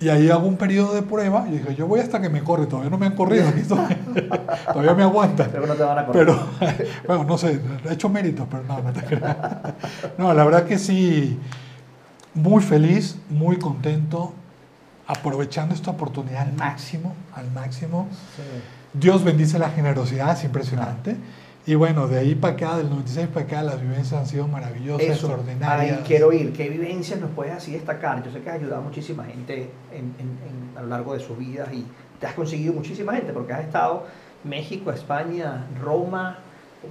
y 0.00 0.08
ahí 0.10 0.30
hago 0.30 0.46
un 0.46 0.56
periodo 0.56 0.94
de 0.94 1.02
prueba 1.02 1.46
y 1.48 1.58
dije, 1.58 1.74
yo 1.74 1.86
voy 1.88 2.00
hasta 2.00 2.20
que 2.20 2.28
me 2.28 2.42
corre, 2.42 2.66
todavía 2.66 2.90
no 2.90 2.98
me 2.98 3.06
han 3.06 3.16
corrido, 3.16 3.48
aquí 3.48 3.60
estoy. 3.60 3.78
todavía 4.72 4.94
me 4.94 5.02
aguantan. 5.02 5.48
Pero 5.50 5.66
no 5.66 5.74
te 5.74 5.82
van 5.82 5.98
a 5.98 6.06
correr. 6.06 6.26
Pero, 6.26 6.48
bueno, 7.06 7.24
no 7.24 7.38
sé, 7.38 7.60
he 7.88 7.92
hecho 7.92 8.08
méritos, 8.08 8.46
pero 8.50 8.62
no, 8.62 8.80
no 8.80 8.92
te 8.92 9.02
creas. 9.02 9.36
No, 10.16 10.32
la 10.32 10.44
verdad 10.44 10.64
que 10.64 10.78
sí, 10.78 11.38
muy 12.34 12.62
feliz, 12.62 13.18
muy 13.28 13.58
contento, 13.58 14.32
aprovechando 15.06 15.74
esta 15.74 15.90
oportunidad 15.90 16.42
al 16.42 16.52
máximo, 16.52 17.14
al 17.34 17.50
máximo. 17.50 18.06
Sí. 18.36 18.42
Dios 18.92 19.24
bendice 19.24 19.58
la 19.58 19.70
generosidad, 19.70 20.32
es 20.32 20.44
impresionante. 20.44 21.16
Y 21.68 21.74
bueno, 21.74 22.08
de 22.08 22.18
ahí 22.18 22.34
para 22.34 22.54
acá, 22.54 22.78
del 22.78 22.88
96 22.88 23.26
para 23.28 23.44
acá, 23.44 23.62
las 23.62 23.78
vivencias 23.82 24.14
han 24.18 24.26
sido 24.26 24.48
maravillosas, 24.48 25.02
Eso, 25.06 25.26
extraordinarias. 25.26 25.98
ahí 25.98 26.04
quiero 26.06 26.32
ir. 26.32 26.54
¿Qué 26.54 26.70
vivencias 26.70 27.20
nos 27.20 27.30
puedes 27.32 27.52
así 27.52 27.72
destacar? 27.72 28.24
Yo 28.24 28.32
sé 28.32 28.40
que 28.40 28.48
has 28.48 28.56
ayudado 28.56 28.76
a 28.80 28.84
muchísima 28.84 29.24
gente 29.24 29.70
en- 29.92 30.14
en- 30.18 30.38
en- 30.72 30.78
a 30.78 30.80
lo 30.80 30.88
largo 30.88 31.12
de 31.12 31.20
sus 31.20 31.36
vidas 31.36 31.68
y 31.74 31.84
te 32.18 32.26
has 32.26 32.32
conseguido 32.32 32.72
muchísima 32.72 33.12
gente 33.14 33.34
porque 33.34 33.52
has 33.52 33.60
estado 33.66 34.06
México, 34.44 34.90
España, 34.90 35.66
Roma, 35.82 36.38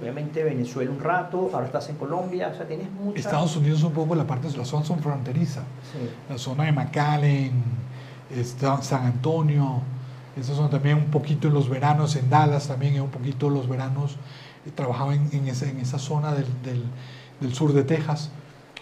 obviamente 0.00 0.44
Venezuela 0.44 0.92
un 0.92 1.00
rato, 1.00 1.50
ahora 1.52 1.66
estás 1.66 1.88
en 1.88 1.96
Colombia, 1.96 2.50
o 2.54 2.56
sea, 2.56 2.68
tienes 2.68 2.88
mucha... 2.92 3.18
Estados 3.18 3.56
Unidos 3.56 3.82
un 3.82 3.92
poco 3.92 4.14
la 4.14 4.28
parte 4.28 4.46
de 4.48 4.56
la 4.58 4.64
zona 4.64 4.84
son 4.84 5.00
fronteriza. 5.00 5.62
Sí. 5.92 6.08
La 6.28 6.38
zona 6.38 6.64
de 6.66 6.72
McAllen, 6.72 7.50
está 8.30 8.80
San 8.82 9.06
Antonio, 9.06 9.80
esas 10.36 10.54
son 10.56 10.70
también 10.70 10.98
un 10.98 11.06
poquito 11.06 11.48
en 11.48 11.54
los 11.54 11.68
veranos, 11.68 12.14
en 12.14 12.30
Dallas 12.30 12.68
también, 12.68 12.94
en 12.94 13.02
un 13.02 13.10
poquito 13.10 13.50
los 13.50 13.68
veranos, 13.68 14.16
trabajaba 14.70 15.14
en, 15.14 15.28
en 15.32 15.48
esa, 15.48 15.68
en 15.68 15.78
esa 15.78 15.98
zona 15.98 16.32
del, 16.32 16.46
del- 16.64 16.84
del 17.40 17.54
sur 17.54 17.72
de 17.72 17.84
Texas, 17.84 18.30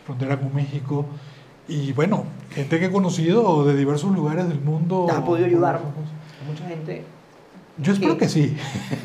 frontera 0.04 0.38
con 0.40 0.54
México. 0.54 1.04
Y 1.68 1.92
bueno, 1.92 2.24
gente 2.50 2.78
que 2.78 2.86
he 2.86 2.90
conocido 2.90 3.64
de 3.66 3.76
diversos 3.76 4.12
lugares 4.14 4.48
del 4.48 4.60
mundo. 4.60 5.04
¿Te 5.08 5.12
has 5.12 5.20
podido 5.22 5.46
ayudar? 5.46 5.80
Mucha 6.48 6.64
gente... 6.68 7.04
Yo 7.78 7.92
espero 7.92 8.16
que 8.16 8.26
sí. 8.26 8.56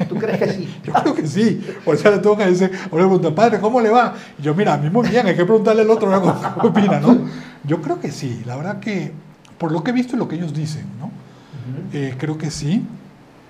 ¿Tú 0.08 0.16
crees 0.16 0.38
que 0.40 0.48
sí? 0.54 0.74
Yo 0.86 0.94
creo 0.94 1.14
que 1.14 1.28
sí. 1.28 1.62
Por 1.84 1.96
eso 1.96 2.10
le 2.10 2.20
tengo 2.20 2.38
que 2.38 2.46
decir, 2.46 2.72
ahora 2.86 3.04
le 3.04 3.10
pregunto, 3.10 3.36
padre, 3.36 3.60
¿cómo 3.60 3.82
le 3.82 3.90
va? 3.90 4.14
Y 4.40 4.44
yo, 4.44 4.56
mira, 4.56 4.76
a 4.76 4.78
mí 4.78 4.90
muy 4.90 5.10
bien, 5.10 5.28
hay 5.28 5.36
que 5.36 5.44
preguntarle 5.44 5.82
al 5.82 5.90
otro 5.90 6.10
cómo 6.10 6.34
cómo 6.56 6.70
opina, 6.70 7.02
¿no? 7.02 7.20
Yo 7.66 7.82
creo 7.82 8.00
que 8.00 8.12
sí. 8.12 8.42
La 8.46 8.56
verdad 8.56 8.80
que, 8.80 9.12
por 9.58 9.74
lo 9.74 9.84
que 9.84 9.92
he 9.92 9.94
visto 9.94 10.16
y 10.16 10.20
lo 10.20 10.30
que 10.30 10.36
ellos 10.38 10.54
dicen, 10.54 10.86
¿no? 11.02 11.08
Ujú. 11.08 11.90
Eh, 11.92 12.16
creo 12.18 12.38
que 12.38 12.50
sí. 12.50 12.86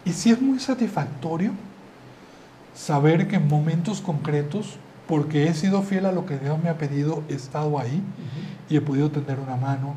Y 0.05 0.13
sí 0.13 0.31
es 0.31 0.41
muy 0.41 0.59
satisfactorio 0.59 1.51
saber 2.73 3.27
que 3.27 3.35
en 3.37 3.47
momentos 3.47 4.01
concretos, 4.01 4.77
porque 5.07 5.47
he 5.47 5.53
sido 5.53 5.81
fiel 5.81 6.05
a 6.05 6.11
lo 6.11 6.25
que 6.25 6.37
Dios 6.37 6.61
me 6.61 6.69
ha 6.69 6.77
pedido, 6.77 7.23
he 7.29 7.33
estado 7.33 7.77
ahí 7.79 7.97
Ujú. 7.97 8.73
y 8.73 8.77
he 8.77 8.81
podido 8.81 9.11
tender 9.11 9.39
una 9.39 9.55
mano, 9.57 9.95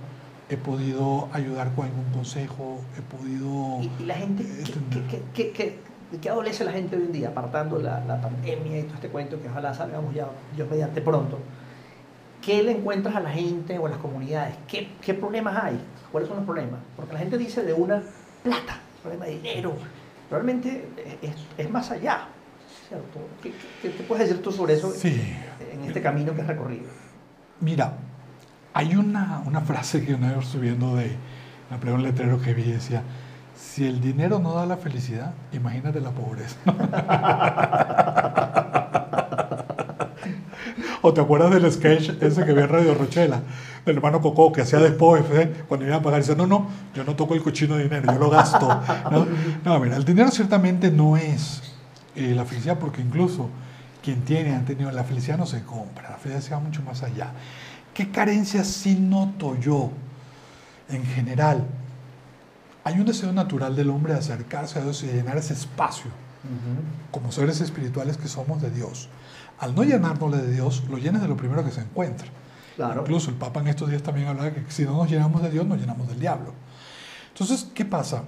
he 0.48 0.56
podido 0.56 1.28
ayudar 1.32 1.72
con 1.74 1.86
algún 1.86 2.04
consejo, 2.12 2.80
he 2.98 3.02
podido... 3.02 3.80
Y, 3.82 4.02
y 4.02 4.06
la 4.06 4.14
gente, 4.14 4.44
¿qué, 4.44 4.72
Entender. 4.72 5.22
qué, 5.52 5.78
de 6.12 6.18
qué 6.18 6.28
adolece 6.30 6.64
la 6.64 6.72
gente 6.72 6.96
hoy 6.96 7.04
en 7.04 7.12
día, 7.12 7.28
apartando 7.28 7.78
la, 7.78 8.04
la 8.04 8.20
pandemia 8.20 8.80
y 8.80 8.82
todo 8.84 8.94
este 8.94 9.08
cuento 9.08 9.40
que 9.40 9.48
ojalá 9.48 9.72
salgamos 9.72 10.14
ya, 10.14 10.26
Dios 10.54 10.68
mediante 10.70 11.00
pronto? 11.00 11.38
¿Qué 12.42 12.62
le 12.62 12.72
encuentras 12.72 13.16
a 13.16 13.20
la 13.20 13.30
gente 13.30 13.78
o 13.78 13.86
a 13.86 13.88
las 13.88 13.98
comunidades? 13.98 14.54
¿Qué, 14.68 14.88
qué 15.00 15.14
problemas 15.14 15.56
hay? 15.64 15.80
¿Cuáles 16.12 16.28
son 16.28 16.36
los 16.38 16.44
problemas? 16.46 16.80
Porque 16.94 17.14
la 17.14 17.20
gente 17.20 17.38
dice 17.38 17.62
de 17.62 17.72
una 17.72 18.02
plata, 18.42 18.80
problema 19.02 19.24
de 19.24 19.30
dinero. 19.36 19.72
Realmente 20.30 20.86
es- 21.22 21.36
es 21.56 21.70
más 21.70 21.90
allá, 21.90 22.28
¿cierto? 22.88 23.18
¿Qué, 23.42 23.52
qué, 23.82 23.90
qué 23.92 24.02
puedes 24.04 24.28
decir 24.28 24.42
tú 24.42 24.52
sobre 24.52 24.74
eso 24.74 24.92
Sí. 24.92 25.20
en 25.72 25.84
este 25.84 26.02
camino 26.02 26.34
que 26.34 26.42
has 26.42 26.46
recorrido? 26.46 26.84
Mira, 27.60 27.94
hay 28.72 28.96
una, 28.96 29.42
una 29.46 29.60
frase 29.60 30.04
que 30.04 30.14
una 30.14 30.32
vez 30.32 30.46
subiendo 30.46 30.96
de 30.96 31.16
la 31.70 31.92
un 31.92 32.02
letrero 32.02 32.40
que 32.40 32.54
vi 32.54 32.62
decía, 32.64 33.02
si 33.56 33.86
el 33.86 34.00
dinero 34.00 34.38
no 34.38 34.54
da 34.54 34.66
la 34.66 34.76
felicidad, 34.76 35.32
imagínate 35.52 36.00
la 36.00 36.10
pobreza. 36.10 36.56
¿O 41.02 41.12
te 41.12 41.20
acuerdas 41.20 41.50
del 41.52 41.70
sketch 41.70 42.10
ese 42.22 42.44
que 42.46 42.52
vi 42.54 42.62
en 42.62 42.68
Radio 42.68 42.94
Rochela? 42.94 43.42
Del 43.84 43.96
hermano 43.96 44.22
Coco 44.22 44.50
que 44.52 44.62
hacía 44.62 44.78
después, 44.78 45.22
¿eh? 45.32 45.52
cuando 45.68 45.86
iba 45.86 45.96
a 45.96 46.02
pagar, 46.02 46.20
dice, 46.20 46.34
no, 46.34 46.46
no, 46.46 46.68
yo 46.94 47.04
no 47.04 47.14
toco 47.14 47.34
el 47.34 47.42
cochino 47.42 47.76
de 47.76 47.82
dinero, 47.84 48.10
yo 48.12 48.18
lo 48.18 48.30
gasto. 48.30 48.66
No, 49.10 49.26
no 49.64 49.80
mira, 49.80 49.96
el 49.96 50.04
dinero 50.04 50.30
ciertamente 50.30 50.90
no 50.90 51.16
es 51.18 51.73
eh, 52.16 52.34
la 52.34 52.44
felicidad, 52.44 52.78
porque 52.78 53.02
incluso 53.02 53.50
quien 54.02 54.22
tiene, 54.22 54.54
han 54.54 54.64
tenido, 54.64 54.90
la 54.90 55.04
felicidad 55.04 55.38
no 55.38 55.46
se 55.46 55.62
compra, 55.62 56.10
la 56.10 56.16
felicidad 56.18 56.58
va 56.58 56.60
mucho 56.60 56.82
más 56.82 57.02
allá. 57.02 57.32
¿Qué 57.94 58.10
carencias 58.10 58.66
sí 58.66 58.96
noto 58.96 59.58
yo 59.58 59.90
en 60.88 61.04
general? 61.06 61.64
Hay 62.84 62.98
un 63.00 63.06
deseo 63.06 63.32
natural 63.32 63.74
del 63.74 63.88
hombre 63.88 64.12
de 64.12 64.18
acercarse 64.18 64.78
a 64.78 64.82
Dios 64.82 65.02
y 65.02 65.06
de 65.06 65.14
llenar 65.14 65.38
ese 65.38 65.54
espacio 65.54 66.10
como 67.10 67.32
seres 67.32 67.62
espirituales 67.62 68.18
que 68.18 68.28
somos 68.28 68.60
de 68.60 68.70
Dios. 68.70 69.08
Al 69.58 69.74
no 69.74 69.82
llenárnosle 69.82 70.38
de 70.38 70.52
Dios, 70.52 70.84
lo 70.90 70.98
llenas 70.98 71.22
de 71.22 71.28
lo 71.28 71.36
primero 71.36 71.64
que 71.64 71.70
se 71.70 71.80
encuentra. 71.80 72.26
Claro. 72.76 73.02
Incluso 73.02 73.30
el 73.30 73.36
Papa 73.36 73.60
en 73.60 73.68
estos 73.68 73.88
días 73.88 74.02
también 74.02 74.26
hablaba 74.28 74.50
que 74.50 74.64
si 74.68 74.84
no 74.84 74.96
nos 74.96 75.08
llenamos 75.08 75.40
de 75.42 75.50
Dios, 75.50 75.64
nos 75.64 75.78
llenamos 75.78 76.08
del 76.08 76.20
diablo. 76.20 76.52
Entonces, 77.28 77.68
¿qué 77.74 77.84
pasa? 77.84 78.24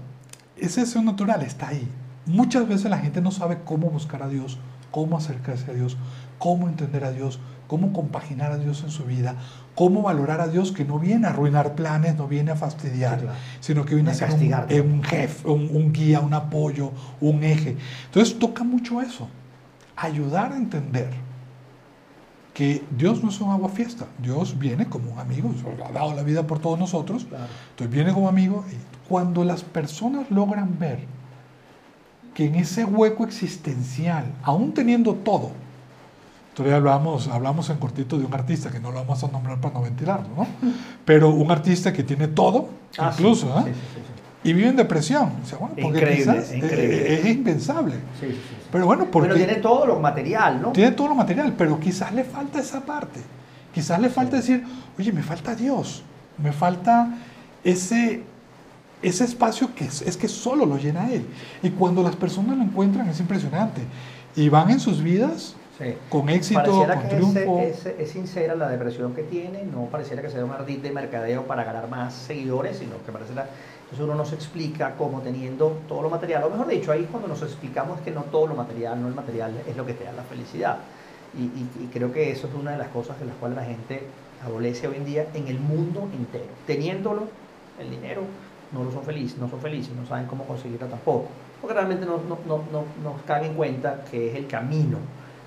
Ese 0.57 0.81
deseo 0.81 1.03
natural 1.03 1.43
está 1.43 1.69
ahí. 1.69 1.87
Muchas 2.27 2.69
veces 2.69 2.91
la 2.91 2.99
gente 2.99 3.21
no 3.21 3.31
sabe 3.31 3.59
cómo 3.65 3.89
buscar 3.91 4.23
a 4.23 4.29
Dios, 4.29 4.59
cómo 4.91 5.17
acercarse 5.17 5.71
a 5.71 5.75
Dios, 5.75 5.97
cómo 6.39 6.69
entender 6.69 7.05
a 7.05 7.13
Dios, 7.13 7.39
cómo 7.69 7.93
compaginar 7.93 8.53
a 8.53 8.59
Dios 8.59 8.83
en 8.85 8.91
su 8.91 9.05
vida, 9.05 9.37
cómo 9.75 10.03
valorar 10.03 10.41
a 10.41 10.49
Dios 10.49 10.73
que 10.73 10.85
no 10.85 10.99
viene 10.99 11.27
a 11.27 11.31
arruinar 11.31 11.75
planes, 11.75 12.17
no 12.17 12.27
viene 12.29 12.51
a 12.53 12.57
fastidiar, 12.57 13.19
Sí, 13.19 13.25
claro. 13.25 13.39
sino 13.61 13.85
que 13.85 13.95
viene 13.95 14.11
a 14.11 14.15
ser 14.15 14.31
un, 14.83 15.03
jefe, 15.03 15.49
un, 15.49 15.69
un 15.73 15.93
guía, 15.93 16.21
un 16.21 16.35
apoyo, 16.35 16.93
un 17.21 17.45
eje. 17.45 17.77
Entonces 18.07 18.39
toca 18.39 18.65
mucho 18.65 19.01
eso, 19.01 19.29
ayudar 19.97 20.53
a 20.53 20.57
entender 20.57 21.11
que 22.55 22.83
Dios 22.97 23.23
no 23.23 23.29
es 23.29 23.41
un 23.41 23.51
agua 23.51 23.69
fiesta, 23.69 24.07
Dios 24.19 24.59
viene 24.59 24.87
como 24.87 25.13
un 25.13 25.19
amigo, 25.19 25.51
ha 25.87 25.93
dado 25.93 26.15
la 26.15 26.23
vida 26.23 26.47
por 26.47 26.59
todos 26.59 26.79
nosotros, 26.79 27.25
Claro. 27.27 27.45
entonces 27.71 27.95
viene 27.95 28.13
como 28.15 28.29
amigo 28.29 28.65
y 28.73 29.09
cuando 29.09 29.45
las 29.45 29.63
personas 29.63 30.31
logran 30.31 30.79
ver 30.79 31.01
que 32.37 32.45
en 32.45 32.57
ese 32.57 32.85
hueco 32.85 33.25
existencial, 33.25 34.27
aún 34.43 34.75
teniendo 34.75 35.15
todo, 35.15 35.53
todavía 36.53 36.77
hablamos, 36.77 37.29
hablamos 37.29 37.71
en 37.71 37.79
cortito 37.79 38.19
de 38.19 38.27
un 38.27 38.35
artista, 38.35 38.71
que 38.71 38.79
no 38.79 38.91
lo 38.93 38.99
vamos 39.01 39.25
a 39.25 39.29
nombrar 39.29 39.59
para 39.59 39.73
no 39.73 39.81
ventilarlo, 39.83 40.29
¿no? 40.37 40.47
Pero 41.07 41.31
un 41.31 41.51
artista 41.51 41.95
que 41.95 42.03
tiene 42.03 42.29
todo, 42.29 42.69
Ah, 42.99 43.11
incluso, 43.15 43.47
¿eh? 43.59 43.63
Sí, 43.65 43.71
sí, 43.71 43.75
sí, 43.95 44.01
sí. 44.43 44.51
y 44.51 44.53
vive 44.53 44.69
en 44.69 44.77
depresión. 44.77 45.33
O 45.43 45.47
sea, 45.47 45.57
bueno, 45.59 45.75
porque 45.81 45.99
Increíble, 46.01 46.33
quizás, 46.35 46.51
eh, 46.53 46.57
increíble. 46.59 47.15
es 47.21 47.27
impensable. 47.27 47.95
Pero 48.71 48.85
bueno, 48.85 49.07
porque 49.11 49.29
Pero 49.31 49.45
tiene 49.45 49.61
todo 49.61 49.87
lo 49.87 49.99
material, 49.99 50.61
¿no? 50.61 50.73
tiene 50.73 50.91
todo 50.93 51.09
lo 51.09 51.15
material, 51.15 51.55
pero 51.57 51.81
quizás 51.81 52.13
le 52.13 52.23
falta 52.25 52.61
esa 52.61 52.83
parte. 52.85 53.21
Quizás 53.75 53.99
le 53.99 54.11
falta 54.11 54.37
decir, 54.37 54.63
oye, 54.99 55.11
me 55.11 55.23
falta 55.23 55.55
Dios, 55.55 56.03
me 56.37 56.53
falta 56.53 57.17
ese, 57.65 58.23
ese 59.03 59.25
espacio 59.25 59.75
que 59.75 59.85
es, 59.85 60.03
es 60.03 60.17
que 60.17 60.29
solo 60.29 60.67
lo 60.67 60.79
llena 60.79 61.11
Él. 61.13 61.27
Y 61.63 61.71
cuando 61.71 62.03
las 62.03 62.17
personas 62.17 62.57
lo 62.57 62.65
encuentran 62.65 63.09
es 63.09 63.21
impresionante. 63.21 63.83
Y 64.35 64.49
van 64.49 64.71
en 64.71 64.81
sus 64.81 65.03
vidas 65.03 65.55
Sí. 65.79 65.95
con 66.09 66.29
éxito, 66.31 66.61
Pareciera 66.61 66.95
con 66.95 67.03
que 67.03 67.09
triunfo. 67.17 67.59
ese- 67.59 67.91
ese- 67.91 68.03
es 68.03 68.11
sincera 68.11 68.55
la 68.55 68.69
depresión 68.71 69.15
que 69.15 69.23
tiene, 69.23 69.63
no 69.65 69.85
pareciera 69.87 70.23
que 70.23 70.31
sea 70.31 70.43
un 70.43 70.51
ardid 70.51 70.79
de 70.79 70.91
mercadeo 70.91 71.43
para 71.47 71.65
ganar 71.65 71.89
más 71.91 72.15
seguidores, 72.15 72.79
sino 72.79 72.93
que 73.05 73.13
pareciera, 73.13 73.47
entonces 73.83 74.01
uno 74.03 74.15
no 74.15 74.25
se 74.25 74.35
explica 74.37 74.95
como 74.97 75.21
teniendo 75.21 75.79
todo 75.87 76.01
lo 76.01 76.09
material, 76.09 76.45
o 76.45 76.51
mejor 76.51 76.69
dicho, 76.69 76.93
ahí 76.93 77.07
cuando 77.11 77.29
nos 77.29 77.43
explicamos 77.43 78.01
que 78.01 78.11
no 78.11 78.23
todo 78.23 78.47
lo 78.47 78.55
material, 78.55 79.03
no 79.03 79.09
el 79.09 79.15
material 79.15 79.53
es 79.69 79.77
lo 79.77 79.85
que 79.85 79.93
te 79.93 80.05
da 80.05 80.13
la 80.13 80.23
felicidad. 80.23 80.79
Y, 81.37 81.43
y- 81.43 81.71
y 81.85 81.87
creo 81.93 82.11
que 82.11 82.31
eso 82.31 82.47
es 82.47 82.55
una 82.55 82.71
de 82.71 82.79
las 82.79 82.89
cosas 82.89 83.21
de 83.21 83.27
las 83.27 83.35
cuales 83.37 83.59
la 83.59 83.65
gente 83.65 84.01
adolece 84.47 84.89
hoy 84.89 84.97
en 84.97 85.05
día 85.05 85.27
en 85.35 85.47
el 85.49 85.61
mundo 85.61 86.09
entero. 86.15 86.47
Teniéndolo, 86.67 87.25
el 87.79 87.91
dinero, 87.91 88.23
no 88.71 88.85
lo 88.85 88.91
son 88.91 89.05
felices, 89.05 89.39
no 89.39 89.49
son 89.49 89.61
felices, 89.61 89.95
no 89.95 90.05
saben 90.07 90.27
cómo 90.27 90.47
conseguirlo 90.47 90.89
tampoco. 90.89 91.43
Porque 91.61 91.75
realmente 91.75 92.07
no, 92.07 92.19
no, 92.25 92.43
no, 92.45 92.69
no, 92.71 92.95
no 92.97 93.25
caen 93.25 93.45
en 93.53 93.55
cuenta 93.57 94.05
que 94.05 94.31
es 94.31 94.37
el 94.37 94.47
camino 94.49 94.99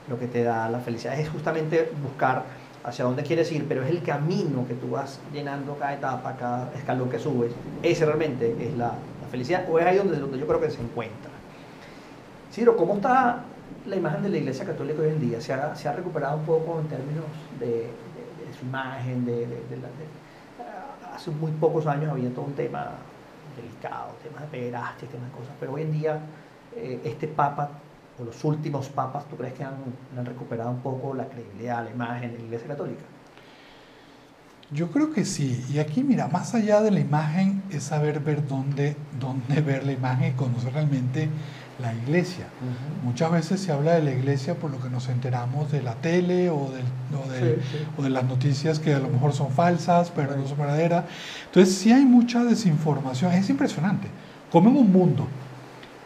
lo 0.06 0.18
que 0.18 0.28
te 0.28 0.44
da 0.44 0.70
la 0.70 0.80
felicidad. 0.82 1.20
Es 1.20 1.30
justamente 1.30 1.92
buscar 2.02 2.48
hacia 2.84 3.06
dónde 3.06 3.24
quieres 3.24 3.52
ir, 3.52 3.68
pero 3.68 3.84
es 3.84 3.90
el 3.90 4.04
camino 4.04 4.66
que 4.66 4.76
tú 4.76 4.92
vas 4.92 5.28
llenando 5.32 5.78
cada 5.78 5.94
etapa, 5.94 6.36
cada 6.38 6.74
escalón 6.74 7.10
que 7.10 7.20
subes. 7.20 7.60
Ese 7.82 8.06
realmente 8.06 8.68
es 8.68 8.76
la, 8.76 9.14
la 9.20 9.28
felicidad, 9.28 9.66
o 9.70 9.80
es 9.80 9.86
ahí 9.86 9.98
donde, 9.98 10.18
donde 10.20 10.38
yo 10.40 10.48
creo 10.48 10.60
que 10.62 10.70
se 10.70 10.82
encuentra. 10.82 11.32
Ciro, 12.52 12.76
¿cómo 12.76 12.96
está 12.96 13.58
la 13.84 13.96
imagen 13.96 14.24
de 14.24 14.30
la 14.30 14.38
Iglesia 14.38 14.66
Católica 14.66 15.02
hoy 15.02 15.10
en 15.10 15.20
día? 15.20 15.40
¿Se 15.42 15.54
ha, 15.54 15.76
se 15.76 15.88
ha 15.88 15.94
recuperado 15.94 16.38
un 16.40 16.46
poco 16.46 16.80
en 16.80 16.88
términos 16.88 17.48
de, 17.52 18.52
su 18.54 18.66
imagen? 18.66 19.24
De- 19.26 19.46
ah, 20.60 21.14
hace 21.16 21.32
muy 21.32 21.52
pocos 21.54 21.86
años 21.88 22.12
había 22.12 22.34
todo 22.34 22.46
un 22.46 22.56
tema 22.56 23.09
delicado, 23.62 24.16
temas 24.24 24.42
de 24.42 24.48
pederastia, 24.48 25.08
temas 25.08 25.30
de 25.30 25.38
cosas, 25.38 25.54
pero 25.60 25.74
hoy 25.74 25.84
en 25.84 25.92
día 25.92 26.20
eh, 26.76 27.02
este 27.04 27.28
Papa 27.28 27.70
o 28.20 28.24
los 28.24 28.44
últimos 28.44 28.90
papas, 28.90 29.26
¿tú 29.30 29.38
crees 29.38 29.54
que 29.54 29.64
han, 29.64 29.76
han 30.18 30.26
recuperado 30.26 30.70
un 30.72 30.80
poco 30.80 31.14
la 31.14 31.26
credibilidad, 31.26 31.84
la 31.84 31.92
imagen 31.92 32.32
de 32.32 32.38
la 32.38 32.44
Iglesia 32.44 32.68
Católica? 32.68 33.04
Yo 34.72 34.92
creo 34.92 35.12
que 35.12 35.26
sí. 35.26 35.66
Y 35.72 35.80
aquí, 35.80 36.04
mira, 36.04 36.28
más 36.28 36.54
allá 36.54 36.82
de 36.82 36.92
la 36.92 37.00
imagen 37.00 37.64
es 37.72 37.84
saber 37.84 38.20
ver 38.20 38.48
dónde, 38.48 38.96
dónde 39.20 39.62
ver 39.62 39.84
la 39.84 39.94
imagen 39.94 40.34
y 40.34 40.36
conocer 40.36 40.74
realmente 40.74 41.28
la 41.82 41.94
iglesia. 41.94 42.46
Muchas 43.04 43.32
veces 43.32 43.62
se 43.62 43.72
habla 43.72 43.94
de 43.94 44.04
la 44.04 44.12
iglesia 44.12 44.56
por 44.56 44.70
lo 44.70 44.80
que 44.82 44.90
nos 44.90 45.08
enteramos 45.08 45.72
de 45.72 45.82
la 45.82 45.96
tele 45.96 46.50
o, 46.50 46.70
del- 46.72 47.18
o 47.18 47.30
del- 47.32 47.56
Sí, 47.56 47.62
sí. 47.72 47.78
o 47.98 48.02
de 48.04 48.10
las 48.10 48.26
noticias 48.26 48.80
que 48.80 48.94
a 48.94 49.00
lo 49.00 49.08
mejor 49.10 49.34
son 49.34 49.52
falsas, 49.52 50.12
pero 50.14 50.36
no 50.36 50.46
son 50.48 50.58
verdaderas. 50.58 51.06
Entonces 51.46 51.76
sí 51.76 51.92
hay 51.92 52.04
mucha 52.06 52.44
desinformación. 52.44 53.32
Es 53.34 53.50
impresionante. 53.50 54.08
Como 54.52 54.70
en 54.70 54.78
un 54.78 54.92
mundo 54.92 55.28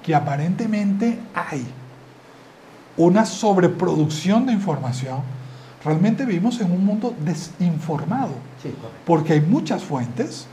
que 0.03 0.13
aparentemente 0.13 1.17
hay 1.33 1.65
una 2.97 3.25
sobreproducción 3.25 4.45
de 4.45 4.53
información, 4.53 5.19
realmente 5.83 6.25
vivimos 6.25 6.59
en 6.61 6.71
un 6.71 6.85
mundo 6.85 7.15
desinformado 7.25 8.33
Sí, 8.61 8.73
porque 9.05 9.33
hay 9.33 9.41
muchas 9.41 9.83
fuentes 9.83 10.45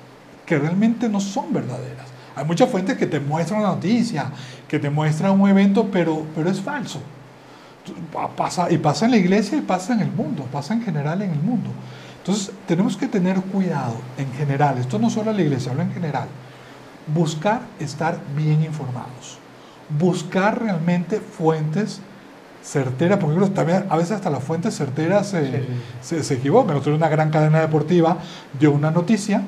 que 0.46 0.58
realmente 0.58 1.08
no 1.08 1.20
son 1.20 1.52
verdaderas. 1.52 2.06
Hay 2.37 2.44
muchas 2.44 2.68
fuentes 2.70 2.96
que 2.96 3.06
te 3.06 3.20
muestran 3.20 3.60
una 3.60 3.70
noticia, 3.70 4.30
que 4.68 4.78
te 4.78 4.88
muestran 4.90 5.38
un 5.40 5.49
evento, 5.49 5.88
pero, 5.90 6.25
pero 6.34 6.49
es 6.50 6.60
falso. 6.60 7.00
Pa- 8.12 8.28
Pasa, 8.28 8.70
y 8.70 8.78
pasa 8.78 9.06
en 9.06 9.10
la 9.12 9.16
iglesia 9.16 9.58
y 9.58 9.62
pasa 9.62 9.92
en 9.94 10.00
el 10.00 10.10
mundo, 10.12 10.46
pasa 10.52 10.75
en 10.75 10.82
general 10.82 11.22
en 11.22 11.30
el 11.30 11.40
mundo. 11.40 11.70
Entonces 12.18 12.52
tenemos 12.66 12.96
que 12.96 13.08
tener 13.08 13.40
cuidado 13.40 13.94
en 14.18 14.30
general, 14.34 14.78
esto 14.78 14.99
no 14.99 15.10
solo 15.10 15.30
en 15.30 15.38
la 15.38 15.42
iglesia, 15.42 15.72
hablo 15.72 15.82
en 15.84 15.92
general. 15.92 16.28
Buscar 17.12 17.62
estar 17.80 18.18
bien 18.37 18.62
informados, 18.62 19.38
buscar 19.99 20.62
realmente 20.62 21.18
fuentes 21.18 22.00
certeras, 22.62 23.18
porque 23.18 23.40
también 23.50 23.87
a 23.88 23.96
veces 23.96 24.12
hasta 24.12 24.28
las 24.30 24.44
fuentes 24.44 24.76
certeras 24.76 25.28
se, 25.28 25.46
Sí, 25.46 25.56
sí. 25.66 25.66
se, 26.02 26.22
se 26.25 26.34
equivocan. 26.34 26.75
Nosotros 26.75 26.99
una 26.99 27.08
gran 27.08 27.30
cadena 27.30 27.60
deportiva 27.60 28.18
dio 28.60 28.70
una 28.70 28.90
noticia 28.90 29.42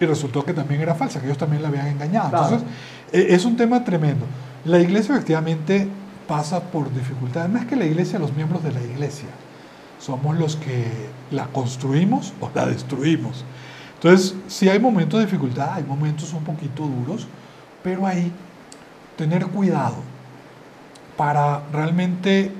y 0.00 0.04
resultó 0.04 0.44
que 0.44 0.52
también 0.52 0.80
era 0.80 0.94
falsa, 0.94 1.20
que 1.20 1.26
ellos 1.26 1.38
también 1.38 1.62
la 1.62 1.68
habían 1.68 1.86
engañado. 1.86 2.30
Claro. 2.30 2.44
Entonces, 2.44 2.68
eh, 3.12 3.26
es 3.30 3.44
un 3.44 3.56
tema 3.56 3.84
tremendo. 3.84 4.26
La 4.64 4.78
iglesia 4.80 5.14
efectivamente 5.14 5.88
pasa 6.26 6.60
por 6.60 6.92
dificultades. 6.92 7.50
No 7.50 7.58
es 7.58 7.66
que 7.66 7.76
la 7.76 7.84
iglesia, 7.84 8.18
los 8.18 8.34
miembros 8.34 8.62
de 8.62 8.72
la 8.72 8.82
iglesia, 8.82 9.28
somos 9.98 10.36
los 10.36 10.56
que 10.56 10.84
la 11.30 11.46
construimos 11.46 12.34
o 12.40 12.50
la 12.54 12.66
destruimos. 12.66 13.44
Entonces, 13.94 14.34
sí 14.46 14.68
hay 14.68 14.78
momentos 14.78 15.20
de 15.20 15.26
dificultad, 15.26 15.74
hay 15.74 15.84
momentos 15.84 16.32
un 16.32 16.44
poquito 16.44 16.86
duros, 16.86 17.26
pero 17.82 18.06
ahí 18.06 18.30
tener 19.16 19.46
cuidado 19.46 19.96
para 21.16 21.62
realmente 21.72 22.52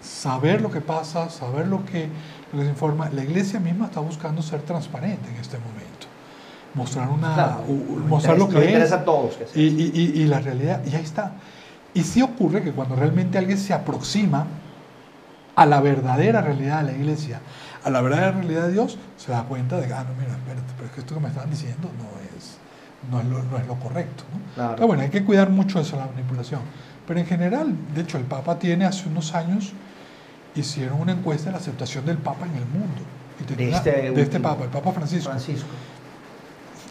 saber 0.00 0.62
lo 0.62 0.70
que 0.70 0.80
pasa, 0.80 1.28
saber 1.28 1.66
lo 1.66 1.84
que, 1.84 2.08
lo 2.52 2.58
que 2.58 2.64
se 2.64 2.70
informa. 2.70 3.10
La 3.10 3.22
iglesia 3.22 3.60
misma 3.60 3.86
está 3.86 4.00
buscando 4.00 4.40
ser 4.40 4.62
transparente 4.62 5.28
en 5.28 5.36
este 5.36 5.58
momento. 5.58 5.95
Mostrar, 6.76 7.08
una, 7.08 7.34
Claro, 7.34 7.64
mostrar 8.08 8.36
lo 8.38 8.44
interesa- 8.44 8.60
que 8.60 8.64
es 8.66 8.72
interesa 8.72 8.94
a 8.96 9.04
todos 9.04 9.34
que 9.36 9.46
sea 9.46 9.62
y, 9.62 9.66
y- 9.66 10.22
y- 10.22 10.26
la 10.26 10.38
realidad, 10.40 10.82
y 10.86 10.94
ahí 10.94 11.02
está. 11.02 11.32
Y 11.94 12.02
sí 12.04 12.20
ocurre 12.22 12.62
que 12.62 12.70
cuando 12.72 12.94
realmente 12.94 13.38
alguien 13.38 13.56
se 13.58 13.72
aproxima 13.72 14.46
a 15.54 15.64
la 15.66 15.80
verdadera 15.80 16.42
realidad 16.42 16.82
de 16.84 16.92
la 16.92 16.98
iglesia, 16.98 17.40
a 17.82 17.88
la 17.90 18.00
verdadera 18.02 18.32
realidad 18.32 18.66
de 18.66 18.72
Dios, 18.74 18.98
se 19.16 19.32
da 19.32 19.44
cuenta 19.44 19.78
de 19.80 19.86
que, 19.86 19.94
ah, 19.94 20.04
no, 20.06 20.14
mira, 20.20 20.32
espérate, 20.36 20.72
pero 20.76 20.86
es 20.88 20.92
que 20.92 21.00
esto 21.00 21.14
que 21.14 21.20
me 21.20 21.28
están 21.28 21.48
diciendo 21.48 21.88
no 21.96 22.36
es, 22.36 22.58
no 23.10 23.20
es, 23.20 23.26
lo, 23.26 23.42
no 23.50 23.56
es 23.56 23.66
lo 23.66 23.76
correcto. 23.76 24.24
¿no? 24.34 24.54
Claro. 24.54 24.74
Pero 24.76 24.86
bueno, 24.86 25.02
hay 25.02 25.08
que 25.10 25.24
cuidar 25.24 25.48
mucho 25.48 25.80
eso, 25.80 25.96
la 25.96 26.06
manipulación. 26.06 26.60
Pero 27.06 27.20
en 27.20 27.26
general, 27.26 27.74
de 27.94 28.02
hecho, 28.02 28.18
el 28.18 28.24
Papa 28.24 28.58
tiene 28.58 28.84
hace 28.84 29.08
unos 29.08 29.34
años, 29.34 29.72
hicieron 30.54 31.00
una 31.00 31.12
encuesta 31.12 31.46
de 31.46 31.52
la 31.52 31.58
aceptación 31.58 32.04
del 32.04 32.18
Papa 32.18 32.44
en 32.46 32.56
el 32.56 32.66
mundo. 32.66 33.00
Y 33.38 33.44
De 33.44 33.48
tenía 33.48 33.68
una- 33.68 33.76
este 33.78 34.10
de 34.10 34.22
este. 34.22 34.40
Papa, 34.40 34.64
el 34.64 34.70
Papa 34.70 34.92
Francisco 34.92 35.30
Francisco. 35.30 35.68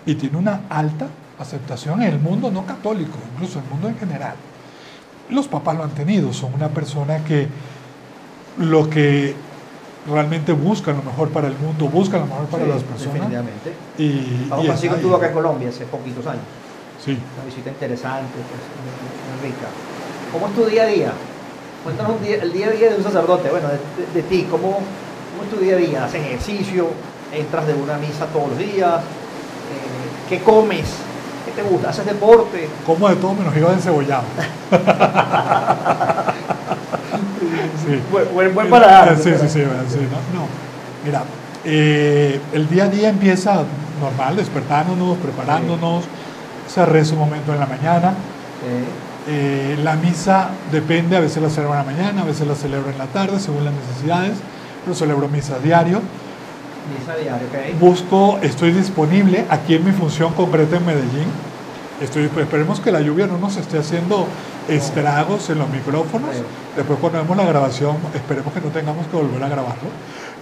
Y 0.05 0.15
tiene 0.15 0.37
una 0.37 0.61
alta 0.69 1.07
aceptación 1.39 2.01
en 2.01 2.13
el 2.13 2.19
mundo 2.19 2.51
no 2.51 2.65
católico, 2.65 3.17
incluso 3.33 3.59
en 3.59 3.65
el 3.65 3.71
mundo 3.71 3.87
en 3.89 3.97
general. 3.97 4.35
Los 5.29 5.47
papas 5.47 5.75
lo 5.75 5.83
han 5.83 5.89
tenido, 5.91 6.31
son 6.33 6.53
una 6.53 6.69
persona 6.69 7.23
que 7.23 7.47
lo 8.59 8.89
que 8.89 9.35
realmente 10.09 10.51
buscan 10.53 10.97
lo 10.97 11.03
mejor 11.03 11.29
para 11.29 11.47
el 11.47 11.57
mundo, 11.57 11.87
buscan 11.89 12.21
lo 12.21 12.27
mejor 12.27 12.45
para 12.45 12.63
Sí, 12.65 12.69
las 12.69 12.83
personas. 12.83 13.13
Definitivamente. 13.13 13.73
Y, 13.97 14.03
y 14.03 14.65
Francisco 14.65 14.95
estuvo 14.95 15.15
acá 15.15 15.27
en 15.27 15.33
Colombia 15.33 15.69
hace 15.69 15.85
poquitos 15.85 16.25
años. 16.27 16.43
Sí. 17.03 17.11
Una 17.35 17.45
visita 17.45 17.69
interesante, 17.71 18.31
pues, 18.33 19.41
muy, 19.41 19.49
rica. 19.49 19.67
¿Cómo 20.31 20.47
es 20.47 20.53
tu 20.55 20.65
día 20.65 20.83
a 20.83 20.87
día? 20.87 21.11
Cuéntanos 21.83 22.21
día- 22.21 22.41
el 22.41 22.53
día 22.53 22.67
a 22.67 22.71
día 22.71 22.89
de 22.91 22.95
un 22.97 23.03
sacerdote, 23.03 23.49
bueno, 23.49 23.67
de, 23.67 23.77
de- 24.05 24.11
de 24.13 24.23
ti, 24.29 24.47
¿cómo, 24.49 24.79
¿cómo 24.79 25.43
es 25.43 25.49
tu 25.49 25.57
día 25.57 25.73
a 25.75 25.77
día? 25.77 26.05
¿Haces 26.05 26.23
ejercicio? 26.23 26.87
¿Entras 27.33 27.67
de 27.67 27.73
una 27.73 27.97
misa 27.97 28.25
todos 28.27 28.49
los 28.49 28.57
días? 28.57 29.01
¿Qué 30.29 30.41
comes? 30.41 30.85
¿Qué 31.45 31.51
te 31.51 31.67
gusta? 31.67 31.89
¿Haces 31.89 32.05
deporte? 32.05 32.67
Como 32.85 33.07
de 33.09 33.15
todo 33.15 33.33
menos 33.33 33.55
hígado 33.55 33.73
encebollado. 33.73 34.23
Sí. 37.85 38.01
Buen, 38.11 38.33
buen, 38.33 38.55
buen 38.55 38.69
paladar. 38.69 39.15
Sí, 39.15 39.31
sí, 39.31 39.47
sí, 39.47 39.47
sí, 39.47 39.59
no, 39.59 40.39
no. 40.39 40.47
Mira, 41.05 41.23
eh, 41.63 42.39
el 42.51 42.67
día 42.67 42.85
a 42.85 42.87
día 42.87 43.09
empieza 43.09 43.63
normal, 44.01 44.35
despertándonos, 44.35 45.17
preparándonos, 45.17 46.05
se 46.67 46.83
reza 46.85 47.13
un 47.13 47.19
momento 47.19 47.53
en 47.53 47.59
la 47.59 47.67
mañana. 47.67 48.09
Sí. 48.11 49.03
Eh, 49.27 49.79
la 49.83 49.95
misa 49.95 50.49
depende, 50.71 51.17
a 51.17 51.19
veces 51.19 51.41
la 51.41 51.49
celebro 51.49 51.73
en 51.73 51.85
la 51.85 51.91
mañana, 51.91 52.21
a 52.23 52.25
veces 52.25 52.47
la 52.47 52.55
celebro 52.55 52.89
en 52.89 52.97
la 52.97 53.05
tarde, 53.05 53.39
según 53.39 53.65
las 53.65 53.73
necesidades, 53.73 54.37
pero 54.83 54.95
celebro 54.95 55.27
misa 55.27 55.59
diario. 55.59 56.01
Busco, 57.79 58.39
estoy 58.41 58.71
disponible 58.71 59.45
aquí 59.49 59.75
en 59.75 59.85
mi 59.85 59.91
función 59.91 60.33
concreta 60.33 60.77
en 60.77 60.85
Medellín. 60.85 61.27
Estoy, 62.01 62.29
esperemos 62.37 62.79
que 62.79 62.91
la 62.91 63.01
lluvia 63.01 63.25
no 63.25 63.37
nos 63.37 63.55
esté 63.57 63.77
haciendo 63.77 64.27
estragos 64.67 65.49
en 65.49 65.59
los 65.59 65.69
micrófonos. 65.69 66.31
Después 66.75 66.99
cuando 66.99 67.19
vemos 67.19 67.37
la 67.37 67.45
grabación, 67.45 67.97
esperemos 68.13 68.53
que 68.53 68.61
no 68.61 68.67
tengamos 68.67 69.07
que 69.07 69.15
volver 69.15 69.41
a 69.43 69.49
grabarlo. 69.49 69.89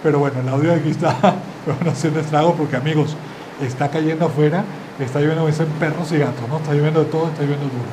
Pero 0.02 0.18
bueno, 0.18 0.40
el 0.40 0.48
audio 0.48 0.70
de 0.70 0.76
aquí 0.76 0.90
está 0.90 1.16
haciendo 1.86 2.20
estragos 2.20 2.54
porque 2.56 2.76
amigos, 2.76 3.16
está 3.62 3.88
cayendo 3.88 4.26
afuera, 4.26 4.64
está 4.98 5.20
lloviendo, 5.20 5.46
dicen 5.46 5.66
perros 5.78 6.10
y 6.12 6.18
gatos, 6.18 6.48
¿no? 6.48 6.58
Está 6.58 6.74
lloviendo 6.74 7.00
de 7.04 7.10
todo, 7.10 7.28
está 7.28 7.42
lloviendo 7.42 7.66
duro. 7.66 7.88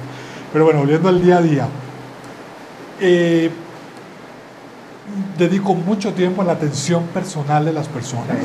Pero 0.51 0.65
bueno, 0.65 0.79
volviendo 0.79 1.09
al 1.09 1.21
día 1.21 1.37
a 1.37 1.41
día. 1.41 1.67
Eh, 2.99 3.51
dedico 5.37 5.73
mucho 5.73 6.13
tiempo 6.13 6.41
a 6.41 6.45
la 6.45 6.53
atención 6.53 7.03
personal 7.07 7.65
de 7.65 7.73
las 7.73 7.87
personas. 7.87 8.37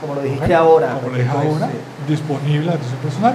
Como 0.00 0.14
lo 0.14 0.22
dijiste 0.22 0.54
ahora. 0.54 0.94
Como 0.94 1.10
lo 1.10 1.16
dije 1.16 1.28
ahora, 1.28 1.68
sí. 1.68 2.12
disponible 2.12 2.66
la 2.66 2.72
atención 2.72 2.98
personal. 3.00 3.34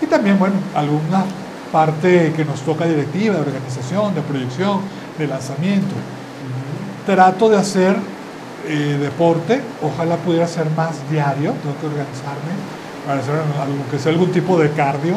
Y 0.00 0.06
también, 0.06 0.38
bueno, 0.38 0.54
alguna 0.74 1.24
parte 1.72 2.32
que 2.34 2.44
nos 2.44 2.60
toca 2.62 2.86
directiva, 2.86 3.34
de 3.34 3.40
organización, 3.40 4.14
de 4.14 4.22
proyección, 4.22 4.80
de 5.18 5.26
lanzamiento. 5.26 5.94
Trato 7.06 7.48
de 7.48 7.56
hacer 7.56 7.96
eh, 8.66 8.98
deporte, 9.00 9.60
ojalá 9.82 10.16
pudiera 10.16 10.46
ser 10.46 10.68
más 10.70 10.96
diario, 11.10 11.52
tengo 11.62 11.76
que 11.80 11.86
organizarme 11.86 12.52
para 13.06 13.20
hacer 13.20 13.34
algo, 13.34 13.90
que 13.90 13.98
sea 13.98 14.12
algún 14.12 14.30
tipo 14.30 14.58
de 14.58 14.70
cardio, 14.70 15.14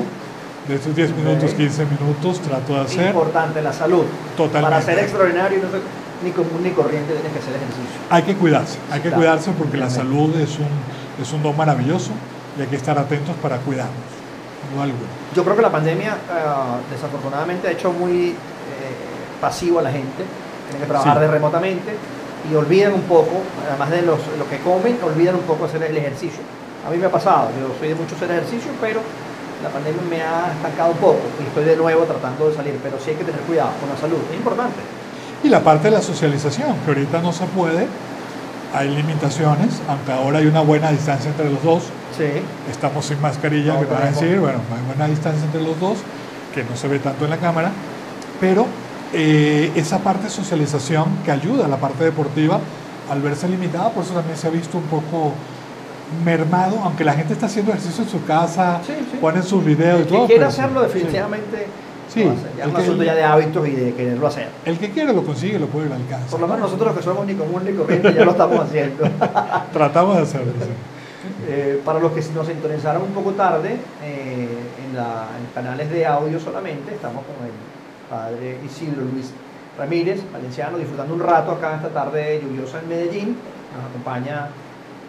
de 0.68 0.76
estos 0.76 0.96
10 0.96 1.16
minutos, 1.18 1.52
Ok. 1.52 1.58
15 1.58 1.86
minutos, 1.86 2.40
trato 2.40 2.74
de 2.74 2.82
hacer. 2.82 3.08
Importante 3.08 3.62
la 3.62 3.74
salud. 3.74 4.06
Totalmente. 4.38 4.70
Para 4.70 4.82
ser 4.82 5.00
extraordinario, 5.00 5.60
no 5.62 5.70
sé, 5.70 5.78
ni 6.24 6.32
común 6.32 6.62
ni 6.64 6.72
corriente 6.72 7.14
tienes 7.14 7.32
que 7.32 7.40
hacer 7.40 7.56
ejercicio. 7.56 8.00
Hay 8.10 8.24
que 8.24 8.36
cuidarse, 8.36 8.78
hay 8.92 9.00
que 9.02 9.10
Claro, 9.10 9.18
cuidarse 9.18 9.52
porque 9.52 9.78
la 9.78 9.90
salud 9.90 10.36
es 10.40 10.58
un, 10.60 10.68
es 11.22 11.32
un 11.34 11.44
don 11.44 11.56
maravilloso 11.58 12.12
y 12.58 12.62
hay 12.62 12.68
que 12.68 12.76
estar 12.78 12.98
atentos 12.98 13.36
para 13.42 13.58
cuidarnos. 13.58 13.94
No 14.76 14.82
alguno. 14.82 15.06
Yo 15.36 15.44
creo 15.44 15.56
que 15.56 15.62
la 15.62 15.72
pandemia 15.72 16.18
ah, 16.32 16.78
desafortunadamente 16.92 17.68
ha 17.68 17.72
hecho 17.72 17.92
muy 17.92 18.30
eh, 18.32 18.36
pasivo 19.42 19.80
a 19.80 19.82
la 19.84 19.92
gente. 19.92 20.24
Tienen 20.70 20.82
que 20.82 20.88
trabajar 20.88 21.16
Sí. 21.18 21.22
de 21.22 21.28
remotamente 21.28 21.92
y 22.50 22.56
olvidan 22.56 22.94
un 22.94 23.04
poco, 23.04 23.42
además 23.70 23.90
de 23.92 24.02
los, 24.02 24.20
lo 24.40 24.50
que 24.50 24.60
comen, 24.60 24.98
olvidan 25.04 25.36
un 25.36 25.42
poco 25.44 25.66
hacer 25.66 25.84
el 25.84 25.96
ejercicio. 25.98 26.42
A 26.88 26.90
mí 26.92 26.98
me 26.98 27.06
ha 27.06 27.12
pasado, 27.12 27.50
yo 27.60 27.74
soy 27.80 27.90
de 27.90 27.96
mucho 27.96 28.16
hacer 28.16 28.32
ejercicio, 28.32 28.72
pero 28.82 29.00
la 29.64 29.70
pandemia 29.70 30.02
me 30.10 30.22
ha 30.22 30.52
estancado 30.52 30.92
un 30.92 30.98
poco 30.98 31.22
y 31.40 31.48
estoy 31.48 31.64
de 31.64 31.78
nuevo 31.78 32.04
tratando 32.04 32.50
de 32.50 32.56
salir, 32.56 32.80
pero 32.84 33.00
sí 33.00 33.12
hay 33.12 33.16
que 33.16 33.24
tener 33.24 33.40
cuidado 33.42 33.72
con 33.80 33.88
la 33.90 33.96
salud, 33.96 34.20
es 34.30 34.36
importante. 34.36 34.80
Y 35.44 35.50
la 35.50 35.62
parte 35.62 35.90
de 35.90 35.96
la 35.96 36.02
socialización, 36.02 36.76
que 36.86 36.92
ahorita 36.92 37.22
no 37.22 37.34
se 37.34 37.46
puede, 37.46 37.88
hay 38.74 38.90
limitaciones, 38.90 39.82
aunque 39.90 40.12
ahora 40.12 40.40
hay 40.40 40.48
una 40.48 40.62
buena 40.62 40.90
distancia 40.92 41.30
entre 41.30 41.50
los 41.50 41.62
dos, 41.64 41.84
Sí. 42.18 42.26
estamos 42.72 43.06
sin 43.06 43.20
mascarilla, 43.22 43.74
No, 43.74 43.80
que 43.80 43.86
van 43.86 43.96
a 43.96 44.00
tenemos. 44.06 44.22
decir, 44.22 44.40
bueno, 44.40 44.60
hay 44.76 44.86
buena 44.88 45.08
distancia 45.08 45.44
entre 45.46 45.62
los 45.64 45.80
dos, 45.80 45.98
que 46.54 46.64
no 46.64 46.76
se 46.76 46.88
ve 46.88 47.00
tanto 47.00 47.24
en 47.26 47.32
la 47.32 47.38
cámara, 47.38 47.72
pero 48.40 48.66
eh, 49.14 49.72
esa 49.76 50.00
parte 50.00 50.24
de 50.24 50.30
socialización 50.30 51.06
que 51.26 51.32
ayuda 51.32 51.66
a 51.66 51.68
la 51.68 51.78
parte 51.78 52.04
deportiva 52.04 52.60
al 53.12 53.22
verse 53.22 53.48
limitada, 53.50 53.90
por 53.90 54.04
eso 54.04 54.14
también 54.14 54.38
se 54.38 54.48
ha 54.48 54.50
visto 54.52 54.78
un 54.78 54.86
poco 54.86 55.34
mermado, 56.24 56.80
aunque 56.84 57.04
la 57.04 57.14
gente 57.14 57.34
está 57.34 57.48
haciendo 57.48 57.72
ejercicio 57.72 58.04
en 58.04 58.10
su 58.10 58.24
casa, 58.26 58.80
Sí, 58.86 58.94
sí. 59.12 59.18
ponen 59.20 59.44
sus 59.44 59.64
videos 59.66 60.00
y 60.00 60.02
El 60.04 60.08
todo. 60.08 60.28
sí, 60.28 60.34
hacerlo 60.36 60.82
sí. 62.14 62.24
lo. 62.24 62.34
Ya 62.34 62.34
es 62.34 62.60
el 62.64 62.68
un 62.70 62.76
que- 62.76 62.82
asunto 62.82 63.04
ya 63.04 63.16
de 63.16 63.24
hábitos 63.24 63.68
y 63.68 63.72
de 63.72 63.94
quererlo 63.94 64.28
hacer. 64.28 64.48
El 64.66 64.78
que 64.78 64.92
quiere 64.92 65.14
lo 65.14 65.24
consigue, 65.24 65.60
lo 65.60 65.68
puede 65.68 65.88
ir 65.88 65.94
al 65.94 66.02
alcance. 66.02 66.30
Por 66.32 66.40
lo 66.40 66.48
menos 66.48 66.62
nosotros 66.72 66.96
que 66.96 67.04
somos 67.04 67.26
ni 67.26 67.34
comunes 67.36 67.72
ni 67.72 67.78
corrientes 67.78 68.16
ya 68.16 68.26
lo 68.26 68.32
estamos 68.32 68.60
haciendo. 68.60 69.04
Tratamos 69.74 70.18
de 70.18 70.22
hacerlo. 70.24 70.54
sí. 70.60 70.70
Eh, 71.48 71.82
para 71.86 72.00
los 72.00 72.12
que 72.14 72.22
nos 72.34 72.48
sintonizaron 72.48 73.02
un 73.04 73.10
poco 73.14 73.32
tarde, 73.32 73.78
eh, 74.04 74.48
en, 74.86 74.96
la- 74.96 75.28
en 75.40 75.54
canales 75.54 75.90
de 75.90 76.06
audio 76.06 76.40
solamente, 76.40 76.94
estamos 76.94 77.24
con 77.26 77.46
el 77.46 77.54
padre 78.10 78.58
Isidro 78.66 79.04
Luis 79.12 79.32
Ramírez, 79.78 80.22
valenciano, 80.32 80.78
disfrutando 80.78 81.14
un 81.14 81.20
rato 81.22 81.52
acá 81.52 81.76
esta 81.78 81.90
tarde 81.90 82.42
lluviosa 82.44 82.80
en 82.80 82.90
Medellín. 82.90 83.38
Nos 83.76 83.90
acompaña 83.90 84.48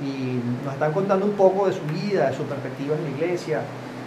y 0.02 0.40
nos 0.64 0.74
están 0.74 0.92
contando 0.92 1.26
un 1.26 1.32
poco 1.32 1.66
de 1.66 1.72
su 1.72 1.82
vida, 1.92 2.30
de 2.30 2.36
sus 2.36 2.46
perspectivas 2.46 2.98
en 2.98 3.04
la 3.04 3.10
iglesia. 3.10 3.60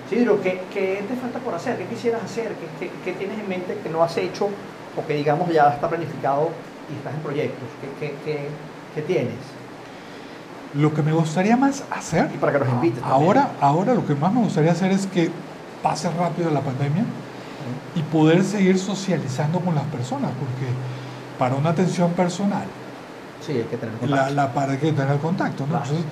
Isidro, 0.09 0.41
¿qué, 0.41 0.61
qué 0.73 1.03
te 1.07 1.15
falta 1.15 1.39
por 1.39 1.53
hacer? 1.53 1.77
¿Qué 1.77 1.85
quisieras 1.85 2.23
hacer? 2.23 2.53
¿Qué, 2.79 2.87
qué- 2.87 2.91
qué 3.03 3.11
tienes 3.13 3.39
en 3.39 3.49
mente 3.49 3.77
que 3.83 3.89
no 3.89 4.01
has 4.03 4.15
hecho 4.17 4.47
o 4.95 5.05
que 5.05 5.13
digamos 5.15 5.49
ya 5.51 5.69
está 5.69 5.89
planificado 5.89 6.49
y 6.91 6.95
estás 6.97 7.13
en 7.13 7.19
proyectos? 7.21 7.67
¿Qué, 7.81 8.07
qué- 8.07 8.15
qué- 8.23 8.47
qué 8.95 9.01
tienes? 9.01 9.35
Lo 10.75 10.93
que 10.93 11.01
me 11.01 11.11
gustaría 11.11 11.57
más 11.57 11.83
hacer, 11.91 12.29
Y 12.33 12.37
para 12.37 12.53
que 12.53 12.59
nos 12.59 12.69
invites 12.69 13.03
ahora, 13.03 13.49
ahora 13.59 13.93
lo 13.93 14.05
que 14.05 14.15
más 14.15 14.31
me 14.33 14.41
gustaría 14.41 14.71
hacer 14.71 14.91
es 14.91 15.07
que 15.07 15.29
pase 15.83 16.09
rápido 16.11 16.51
la 16.51 16.61
pandemia 16.61 17.03
y 17.95 18.01
poder 18.03 18.43
seguir 18.43 18.77
socializando 18.77 19.59
con 19.59 19.75
las 19.75 19.85
personas, 19.85 20.31
porque 20.39 20.71
para 21.39 21.55
una 21.55 21.69
atención 21.71 22.11
personal, 22.11 22.63
Sí, 23.45 23.53
hay 23.53 23.63
que 23.63 23.77
tener 23.77 23.93
la, 23.95 23.99
contacto. 23.99 24.33
la 24.35 24.53
para 24.53 24.71
hay 24.73 24.77
que 24.77 24.91
tener 24.91 25.17
contacto, 25.17 25.63
¿no? 25.63 25.69
Claro. 25.69 25.85
Entonces, 25.85 26.05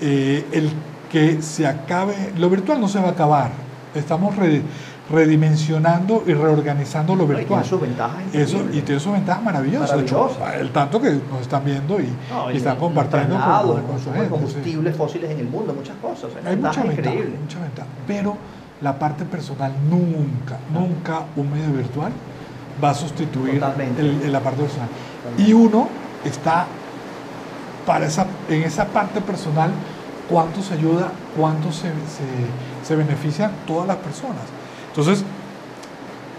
eh, 0.00 0.44
el 0.52 0.70
que 1.12 1.42
se 1.42 1.66
acabe, 1.66 2.32
lo 2.38 2.48
virtual 2.50 2.80
no 2.80 2.88
se 2.88 2.98
va 2.98 3.08
a 3.08 3.12
acabar, 3.12 3.50
estamos 3.94 4.34
re- 4.36 4.62
redimensionando 5.10 6.22
y 6.26 6.32
reorganizando 6.32 7.14
lo 7.14 7.26
virtual. 7.26 7.62
Eso, 7.62 7.76
increíbles. 7.76 8.76
y 8.76 8.80
tiene 8.82 9.00
sus 9.00 9.12
ventajas 9.12 9.42
maravillosas. 9.42 9.90
el 10.58 10.70
tanto 10.70 11.00
que 11.00 11.10
nos 11.30 11.40
están 11.42 11.64
viendo 11.64 12.00
y, 12.00 12.08
No, 12.30 12.50
y 12.50 12.56
están 12.56 12.76
compartiendo. 12.76 13.34
con- 13.36 13.82
con 13.82 14.14
de 14.22 14.28
combustibles 14.28 14.96
fósiles 14.96 15.30
en 15.30 15.38
el 15.40 15.48
mundo, 15.48 15.74
muchas 15.74 15.96
cosas. 15.96 16.30
Hay, 16.44 16.52
Hay 16.52 16.56
mucha 16.56 16.82
ventajas 16.82 17.14
mucha 17.40 17.60
ventaja. 17.60 17.88
Pero 18.06 18.36
la 18.80 18.98
parte 18.98 19.24
personal 19.24 19.72
nunca, 19.88 20.58
nunca 20.72 21.22
un 21.36 21.50
medio 21.52 21.72
virtual 21.76 22.12
va 22.82 22.90
a 22.90 22.94
sustituir 22.94 23.60
Totalmente. 23.60 24.00
el- 24.00 24.22
el- 24.22 24.32
la 24.32 24.40
parte 24.40 24.62
personal. 24.62 24.88
Totalmente. 24.88 25.50
Y 25.50 25.52
uno 25.52 25.88
está 26.24 26.66
para 27.86 28.06
esa, 28.06 28.26
en 28.48 28.62
esa 28.62 28.86
parte 28.86 29.20
personal, 29.20 29.70
cuánto 30.28 30.62
se 30.62 30.74
ayuda, 30.74 31.12
cuánto 31.36 31.72
se, 31.72 31.88
se, 31.88 32.86
se 32.86 32.96
benefician 32.96 33.52
todas 33.66 33.86
las 33.86 33.96
personas. 33.96 34.42
Entonces, 34.88 35.24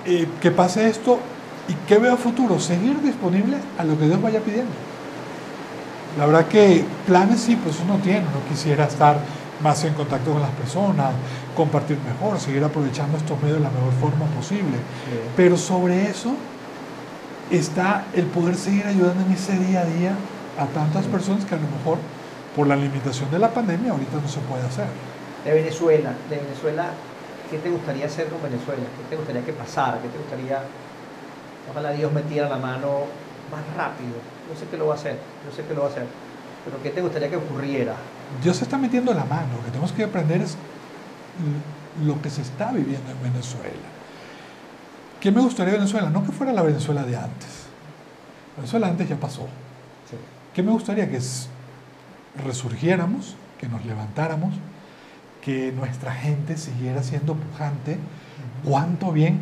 eh, 0.06 0.28
que 0.42 0.52
pase 0.52 0.90
esto 0.90 1.20
y 1.68 1.74
que 1.88 1.98
veo 1.98 2.14
a 2.14 2.18
futuro, 2.18 2.60
seguir 2.60 3.02
disponible 3.02 3.58
a 3.78 3.84
lo 3.84 3.98
que 3.98 4.06
Dios 4.06 4.22
vaya 4.22 4.40
pidiendo. 4.42 4.72
La 6.18 6.26
verdad 6.26 6.48
que 6.48 6.86
planes 7.08 7.40
sí, 7.40 7.56
pues 7.56 7.80
uno 7.84 7.98
tiene, 8.04 8.20
uno 8.20 8.46
quisiera 8.50 8.86
estar 8.86 9.18
más 9.64 9.84
en 9.86 9.94
contacto 9.94 10.32
con 10.32 10.42
las 10.42 10.52
personas, 10.52 11.14
compartir 11.56 11.98
mejor, 12.06 12.40
seguir 12.40 12.64
aprovechando 12.64 13.18
estos 13.18 13.42
medios 13.42 13.58
de 13.58 13.64
la 13.64 13.70
mejor 13.70 13.94
forma 13.94 14.26
posible. 14.36 14.76
Sí. 14.76 15.20
Pero 15.38 15.58
sobre 15.58 16.10
eso 16.10 16.36
está 17.50 18.06
el 18.14 18.26
poder 18.26 18.56
seguir 18.56 18.86
ayudando 18.86 19.24
en 19.26 19.32
ese 19.32 19.58
día 19.58 19.82
a 19.82 19.86
día 19.86 20.16
a 20.60 20.66
tantas 20.68 21.06
personas 21.06 21.46
que 21.46 21.56
a 21.56 21.58
lo 21.58 21.68
mejor 21.78 21.98
por 22.56 22.68
la 22.68 22.76
limitación 22.76 23.30
de 23.32 23.40
la 23.40 23.50
pandemia 23.50 23.92
ahorita 23.92 24.18
no 24.22 24.28
se 24.28 24.40
puede 24.42 24.64
hacer. 24.64 24.88
De 25.44 25.54
Venezuela, 25.54 26.14
de 26.30 26.38
Venezuela, 26.38 26.92
¿qué 27.50 27.58
te 27.58 27.70
gustaría 27.70 28.06
hacer 28.06 28.28
con 28.28 28.42
Venezuela? 28.42 28.84
¿Qué 28.98 29.10
te 29.10 29.16
gustaría 29.16 29.44
que 29.44 29.54
pasara? 29.54 30.02
¿Qué 30.02 30.08
te 30.08 30.18
gustaría, 30.18 30.64
ojalá 31.70 31.92
Dios 31.92 32.12
metiera 32.12 32.50
la 32.50 32.58
mano 32.58 33.06
más 33.52 33.62
rápido? 33.76 34.14
Yo 34.50 34.60
sé 34.60 34.68
que 34.68 34.78
lo 34.78 34.88
va 34.88 34.94
a 34.94 34.98
hacer, 34.98 35.18
yo 35.46 35.56
sé 35.56 35.68
que 35.68 35.74
lo 35.74 35.82
va 35.82 35.88
a 35.88 35.92
hacer, 35.92 36.06
pero 36.66 36.82
¿qué 36.82 36.90
te 36.92 37.02
gustaría 37.02 37.30
que 37.30 37.38
ocurriera? 37.38 37.96
Dios 38.42 38.58
se 38.58 38.64
está 38.64 38.78
metiendo 38.78 39.14
la 39.14 39.26
mano, 39.26 39.58
lo 39.58 39.66
que 39.66 39.72
tenemos 39.72 39.92
que 39.92 40.04
aprender 40.04 40.42
es 40.42 40.56
lo 42.06 42.22
que 42.22 42.30
se 42.30 42.42
está 42.42 42.72
viviendo 42.72 43.10
en 43.12 43.22
Venezuela. 43.22 43.90
¿Qué 45.20 45.32
me 45.32 45.42
gustaría 45.42 45.74
Venezuela? 45.74 46.10
No 46.10 46.24
que 46.26 46.32
fuera 46.32 46.52
la 46.52 46.62
Venezuela 46.62 47.04
de 47.04 47.16
antes. 47.16 47.50
Venezuela 48.58 48.88
antes 48.88 49.08
ya 49.08 49.16
pasó. 49.16 49.44
Sí. 50.10 50.18
¿Qué 50.54 50.62
me 50.62 50.72
gustaría? 50.72 51.10
Que 51.10 51.20
resurgiéramos, 52.36 53.36
que 53.60 53.68
nos 53.68 53.86
levantáramos, 53.86 54.54
que 55.42 55.72
nuestra 55.72 56.14
gente 56.14 56.58
siguiera 56.58 57.04
siendo 57.04 57.36
pujante. 57.36 57.98
Cuánto 58.64 59.12
bien 59.12 59.40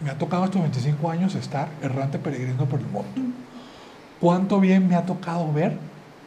me 0.00 0.10
ha 0.10 0.18
tocado 0.18 0.44
estos 0.44 0.62
25 0.62 1.10
años 1.10 1.34
estar 1.34 1.68
errante 1.82 2.18
peregrino 2.18 2.66
por 2.66 2.80
el 2.80 2.86
mundo. 2.86 3.08
Cuánto 4.20 4.60
bien 4.60 4.88
me 4.88 4.94
ha 4.96 5.04
tocado 5.04 5.52
ver 5.52 5.78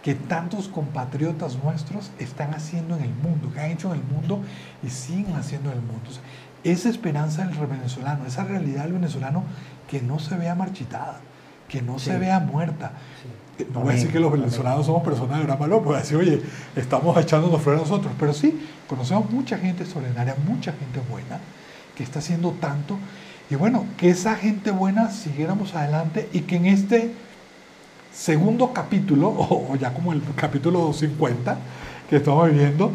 que 0.04 0.14
tantos 0.14 0.68
compatriotas 0.68 1.58
nuestros 1.64 2.12
están 2.20 2.54
haciendo 2.54 2.96
en 2.96 3.04
el 3.04 3.14
mundo, 3.16 3.52
que 3.52 3.60
han 3.62 3.72
hecho 3.72 3.94
en 3.94 4.02
el 4.02 4.06
mundo 4.06 4.42
y 4.84 4.90
siguen 4.90 5.34
haciendo 5.36 5.72
en 5.72 5.78
el 5.80 5.84
mundo. 5.84 6.10
O 6.10 6.14
sea, 6.14 6.22
esa 6.64 6.90
esperanza 6.90 7.46
del 7.46 7.58
venezolano, 7.66 8.26
esa 8.26 8.44
realidad 8.44 8.84
del 8.84 8.94
venezolano 8.94 9.44
que 9.90 10.02
no 10.02 10.20
se 10.20 10.36
vea 10.36 10.54
marchitada, 10.56 11.20
que 11.68 11.82
no 11.82 11.98
Sí. 11.98 12.12
se 12.12 12.20
vea 12.20 12.40
muerta. 12.40 12.92
Sí. 13.22 13.30
No 13.74 13.82
voy 13.82 13.92
a 13.92 13.96
decir 13.96 14.12
que 14.12 14.20
los 14.20 14.32
venezolanos 14.32 14.86
somos 14.86 15.04
personas 15.04 15.40
de 15.40 15.46
gran 15.46 15.58
valor, 15.58 15.82
voy 15.84 15.96
a 15.96 16.00
decir, 16.00 16.18
oye, 16.18 16.42
estamos 16.76 17.18
echándonos 17.18 17.62
fuera 17.62 17.80
nosotros, 17.80 18.12
pero 18.20 18.34
sí, 18.34 18.60
conocemos 18.88 19.30
mucha 19.32 19.58
gente 19.58 19.84
extraordinaria, 19.84 20.36
mucha 20.46 20.74
gente 20.74 21.00
buena, 21.10 21.40
que 21.96 22.04
está 22.04 22.20
haciendo 22.20 22.52
tanto, 22.52 22.98
y 23.50 23.56
bueno, 23.56 23.86
que 23.98 24.10
esa 24.10 24.36
gente 24.36 24.72
buena 24.72 25.10
siguiéramos 25.10 25.74
adelante 25.74 26.28
y 26.34 26.42
que 26.42 26.58
en 26.58 26.66
este 26.66 27.14
segundo 28.14 28.74
capítulo, 28.74 29.30
o 29.38 29.76
ya 29.80 29.94
como 29.94 30.12
el 30.12 30.22
capítulo 30.36 30.92
50 30.92 31.58
que 32.10 32.18
estamos 32.18 32.50
viviendo, 32.50 32.92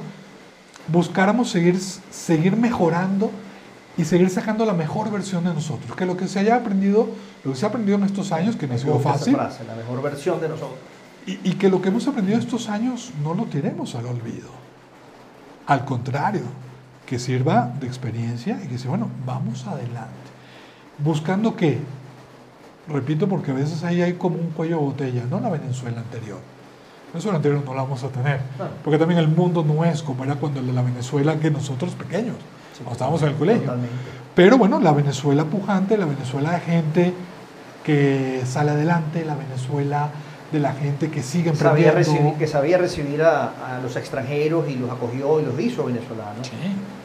buscáramos 0.89 1.51
seguir, 1.51 1.79
seguir 1.79 2.57
mejorando 2.57 3.31
y 4.01 4.05
seguir 4.07 4.31
sacando 4.31 4.65
la 4.65 4.73
mejor 4.73 5.11
versión 5.11 5.45
de 5.45 5.53
nosotros, 5.53 5.95
que 5.95 6.07
lo 6.07 6.17
que 6.17 6.27
se 6.27 6.39
haya 6.39 6.57
aprendido, 6.57 7.07
lo 7.45 7.53
que 7.53 7.57
se 7.59 7.67
ha 7.67 7.69
aprendido 7.69 7.99
en 7.99 8.05
estos 8.05 8.33
años, 8.33 8.57
que 8.57 8.67
no 8.67 8.75
ha 8.75 8.79
sido 8.79 8.99
fácil, 8.99 9.35
frase, 9.35 9.63
la 9.65 9.75
mejor 9.75 10.01
versión 10.01 10.41
de 10.41 10.49
nosotros. 10.49 10.79
y, 11.27 11.33
y 11.51 11.53
que 11.55 11.69
lo 11.69 11.83
que 11.83 11.89
hemos 11.89 12.09
aprendido 12.09 12.39
estos 12.39 12.71
años 12.71 13.11
no 13.23 13.35
lo 13.35 13.45
tiremos 13.45 13.95
al 13.95 14.07
olvido. 14.07 14.49
Al 15.67 15.85
contrario, 15.85 16.41
que 17.05 17.19
sirva 17.19 17.71
de 17.79 17.87
experiencia 17.87 18.59
y 18.65 18.69
que 18.69 18.79
sea, 18.79 18.89
bueno, 18.89 19.09
vamos 19.27 19.67
adelante. 19.67 20.09
Buscando 20.97 21.55
que, 21.55 21.79
repito, 22.89 23.29
porque 23.29 23.51
a 23.51 23.55
veces 23.55 23.85
ahí 23.85 24.01
hay 24.01 24.15
como 24.15 24.37
un 24.37 24.51
cuello 24.53 24.79
de 24.79 24.83
botella, 24.83 25.25
no 25.29 25.41
la 25.41 25.51
Venezuela 25.51 26.01
anterior. 26.01 26.39
La 27.09 27.13
Venezuela 27.13 27.37
anterior 27.37 27.63
no 27.67 27.75
la 27.75 27.83
vamos 27.83 28.03
a 28.03 28.09
tener. 28.09 28.41
Porque 28.83 28.99
también 28.99 29.21
el 29.21 29.29
mundo 29.29 29.63
no 29.63 29.85
es 29.85 30.03
como 30.03 30.25
era 30.25 30.37
cuando 30.37 30.63
la 30.63 30.81
Venezuela 30.81 31.39
que 31.39 31.51
nosotros 31.51 31.95
pequeños, 31.95 32.37
cuando 32.85 32.93
estábamos 32.93 33.23
en 33.23 33.29
el 33.29 33.35
colegio. 33.35 33.63
Totalmente. 33.63 33.95
Pero 34.35 34.59
bueno, 34.59 34.81
la 34.81 34.93
Venezuela 34.93 35.45
pujante, 35.45 35.97
la 35.97 36.07
Venezuela 36.07 36.53
de 36.53 36.61
gente 36.61 37.15
que 37.85 38.43
sale 38.47 38.71
adelante, 38.71 39.25
la 39.25 39.35
Venezuela 39.35 40.11
de 40.53 40.59
la 40.61 40.73
gente 40.73 41.11
que 41.11 41.23
sigue 41.23 41.55
Sabía 41.55 41.89
emprendiendo. 41.89 41.95
recibir, 42.23 42.39
que 42.39 42.47
sabía 42.47 42.79
recibir 42.79 43.23
a, 43.23 43.77
a 43.77 43.81
los 43.83 43.95
extranjeros 43.97 44.69
y 44.69 44.75
los 44.77 44.91
acogió 44.91 45.41
y 45.41 45.45
los 45.45 45.59
hizo 45.61 45.85
venezolanos. 45.85 46.47
Sí. 46.47 46.53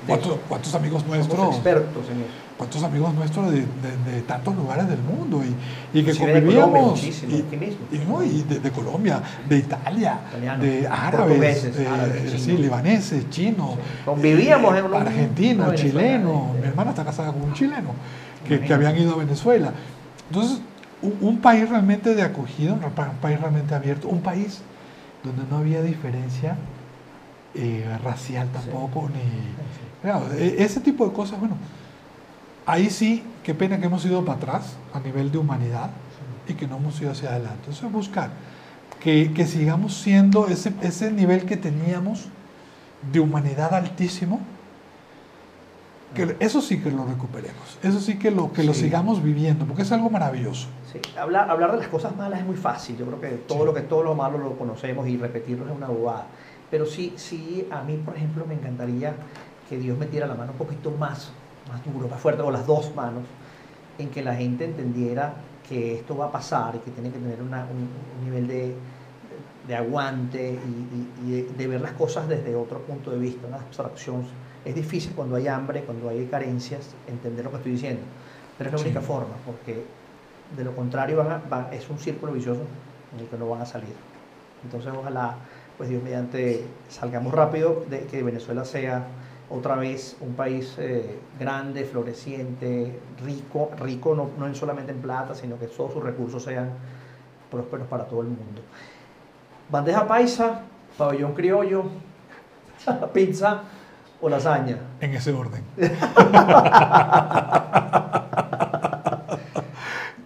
¿Cuántos, 0.07 0.37
cuántos 0.47 0.73
amigos 0.75 1.01
Somos 1.01 1.17
nuestros? 1.17 1.49
expertos 1.55 2.03
en 2.11 2.17
eso. 2.21 2.29
¿Cuántos 2.57 2.83
amigos 2.83 3.13
nuestros 3.15 3.51
de, 3.51 3.57
de- 3.59 4.11
de 4.13 4.21
tantos 4.21 4.55
lugares 4.55 4.87
del 4.87 4.99
mundo? 4.99 5.41
Y, 5.43 5.47
y 5.99 6.03
que 6.03 6.11
Inclusive 6.11 6.33
de 6.41 6.45
Colombia, 6.45 6.61
convivíamos. 6.61 7.03
y, 7.03 7.55
mismo. 7.57 7.77
y 7.91 7.97
no, 8.07 8.23
y 8.23 8.41
de, 8.43 8.59
de 8.59 8.71
Colombia, 8.71 9.21
de 9.49 9.57
Italia, 9.57 10.19
de 10.61 10.87
árabes, 10.87 11.61
sí, 12.31 12.37
chinos. 12.45 12.59
libaneses, 12.61 13.29
chinos. 13.29 13.71
Convivíamos 14.05 14.73
eh, 14.75 14.79
en 14.79 14.85
un- 14.85 14.93
Argentinos, 14.93 15.75
chilenos. 15.75 16.55
eh, 16.55 16.59
Mi 16.61 16.67
hermana 16.67 16.91
está 16.91 17.03
casada 17.03 17.33
con 17.33 17.41
un 17.41 17.53
chileno 17.53 17.89
que, 18.47 18.73
habían 18.73 18.95
ido 18.97 19.13
a 19.15 19.17
Venezuela. 19.17 19.71
Entonces, 20.29 20.59
un, 21.21 21.37
país 21.39 21.69
realmente 21.69 22.15
de 22.15 22.21
acogida, 22.23 22.73
un 22.73 22.79
pa- 22.79 23.09
un 23.09 23.17
país 23.17 23.39
realmente 23.39 23.73
abierto, 23.75 24.07
un 24.07 24.21
país 24.21 24.61
donde 25.23 25.43
no 25.49 25.57
había 25.57 25.81
diferencia 25.81 26.57
eh, 27.53 27.97
racial 28.03 28.49
tampoco, 28.49 29.09
ni... 29.09 29.21
Claro, 30.01 30.31
e- 30.33 30.63
ese 30.63 30.79
tipo 30.81 31.07
de 31.07 31.13
cosas, 31.13 31.39
bueno, 31.39 31.55
ahí 32.65 32.89
sí, 32.89 33.23
qué 33.43 33.53
pena 33.53 33.79
que 33.79 33.85
hemos 33.85 34.05
ido 34.05 34.23
para 34.25 34.37
atrás 34.37 34.75
a 34.93 34.99
nivel 34.99 35.31
de 35.31 35.37
humanidad 35.37 35.89
y 36.47 36.53
que 36.53 36.67
no 36.67 36.77
hemos 36.77 36.99
ido 37.01 37.11
hacia 37.11 37.29
adelante. 37.29 37.57
Entonces, 37.59 37.91
buscar 37.91 38.29
que, 38.99 39.31
que 39.33 39.45
sigamos 39.45 39.95
siendo 39.95 40.47
ese, 40.47 40.73
ese 40.81 41.11
nivel 41.11 41.45
que 41.45 41.57
teníamos 41.57 42.25
de 43.11 43.19
humanidad 43.19 43.73
altísimo, 43.73 44.39
Que 46.15 46.35
eso 46.39 46.61
sí 46.61 46.81
que 46.81 46.89
lo 46.91 47.05
recuperemos, 47.05 47.77
eso 47.83 47.99
sí 47.99 48.17
que 48.17 48.31
lo, 48.31 48.51
que 48.51 48.63
lo 48.63 48.73
sigamos 48.73 49.21
viviendo, 49.21 49.65
porque 49.65 49.83
es 49.83 49.91
algo 49.91 50.09
maravilloso. 50.09 50.67
Sí, 50.91 50.99
hablar, 51.19 51.49
hablar 51.51 51.71
de 51.73 51.77
las 51.79 51.87
cosas 51.89 52.15
malas 52.15 52.39
es 52.39 52.45
muy 52.45 52.55
fácil. 52.55 52.97
Yo 52.97 53.05
creo 53.05 53.21
que 53.21 53.27
todo 53.47 53.59
Sí. 53.59 53.65
lo 53.65 53.73
que 53.73 53.81
todo 53.81 54.01
lo 54.03 54.15
malo 54.15 54.37
lo 54.37 54.57
conocemos 54.57 55.07
y 55.07 55.17
repetirlo 55.17 55.65
es 55.65 55.75
una 55.75 55.87
bobada. 55.87 56.27
Pero 56.71 56.85
sí, 56.85 57.13
sí, 57.17 57.67
a 57.69 57.83
mí, 57.83 57.97
por 58.03 58.15
ejemplo, 58.15 58.45
me 58.47 58.55
encantaría 58.55 59.13
que 59.69 59.77
Dios 59.77 59.97
metiera 59.97 60.25
la 60.25 60.35
mano 60.35 60.53
un 60.53 60.57
poquito 60.57 60.91
más, 60.91 61.31
más 61.69 61.83
duro, 61.85 62.07
más 62.07 62.19
fuerte, 62.19 62.41
o 62.41 62.49
las 62.51 62.65
dos 62.65 62.95
manos, 62.95 63.23
en 63.97 64.09
que 64.09 64.23
la 64.23 64.35
gente 64.35 64.65
entendiera 64.65 65.33
que 65.67 65.95
esto 65.95 66.15
va 66.17 66.25
a 66.27 66.31
pasar 66.31 66.75
y 66.75 66.79
que 66.79 66.91
tiene 66.91 67.09
que 67.11 67.17
tener 67.19 67.41
una- 67.41 67.65
un, 67.65 67.89
un 68.19 68.25
nivel 68.25 68.47
de, 68.47 68.75
de 69.67 69.75
aguante 69.75 70.53
y, 70.53 71.27
y- 71.27 71.27
y 71.27 71.31
de, 71.41 71.43
de 71.57 71.67
ver 71.67 71.81
las 71.81 71.93
cosas 71.93 72.27
desde 72.27 72.55
otro 72.55 72.79
punto 72.81 73.11
de 73.11 73.17
vista, 73.19 73.47
una 73.47 73.57
abstracción. 73.57 74.23
Es 74.65 74.73
difícil 74.75 75.13
cuando 75.15 75.35
hay 75.35 75.47
hambre, 75.47 75.83
cuando 75.83 76.09
hay 76.09 76.25
carencias, 76.25 76.89
entender 77.07 77.45
lo 77.45 77.51
que 77.51 77.57
estoy 77.57 77.71
diciendo. 77.73 78.01
Pero 78.57 78.69
es 78.69 78.73
la 78.73 78.79
Sí. 78.79 78.85
única 78.85 79.01
forma, 79.01 79.35
porque 79.45 79.83
de 80.57 80.63
lo 80.63 80.75
contrario 80.75 81.17
van 81.17 81.31
a- 81.31 81.41
van- 81.49 81.67
es 81.71 81.89
un 81.89 81.99
círculo 81.99 82.33
vicioso 82.33 82.61
en 83.13 83.19
el 83.21 83.27
que 83.27 83.37
no 83.37 83.47
van 83.49 83.61
a 83.61 83.65
salir. 83.65 83.93
Entonces 84.63 84.91
ojalá, 84.97 85.35
pues 85.77 85.89
Dios 85.89 86.01
mediante, 86.01 86.65
salgamos 86.89 87.33
rápido 87.33 87.85
de 87.89 88.01
que 88.05 88.23
Venezuela 88.23 88.65
sea 88.65 89.05
otra 89.49 89.75
vez 89.75 90.17
un 90.21 90.33
país 90.33 90.73
eh, 90.79 91.19
grande, 91.39 91.85
floreciente, 91.85 92.97
rico, 93.23 93.69
rico 93.79 94.15
no, 94.15 94.29
no 94.39 94.47
en 94.47 94.55
solamente 94.55 94.91
en 94.91 94.99
plata, 94.99 95.35
sino 95.35 95.59
que 95.59 95.67
todos 95.67 95.93
sus 95.93 96.01
recursos 96.03 96.41
sean 96.43 96.69
prósperos 97.51 97.85
para 97.87 98.05
todo 98.05 98.21
el 98.21 98.27
mundo. 98.27 98.61
Bandeja 99.69 100.07
paisa, 100.07 100.61
pabellón 100.97 101.33
criollo, 101.33 101.83
pizza 103.13 103.63
o 104.21 104.29
lasaña. 104.29 104.77
En 105.01 105.13
ese 105.13 105.31
orden. 105.31 105.63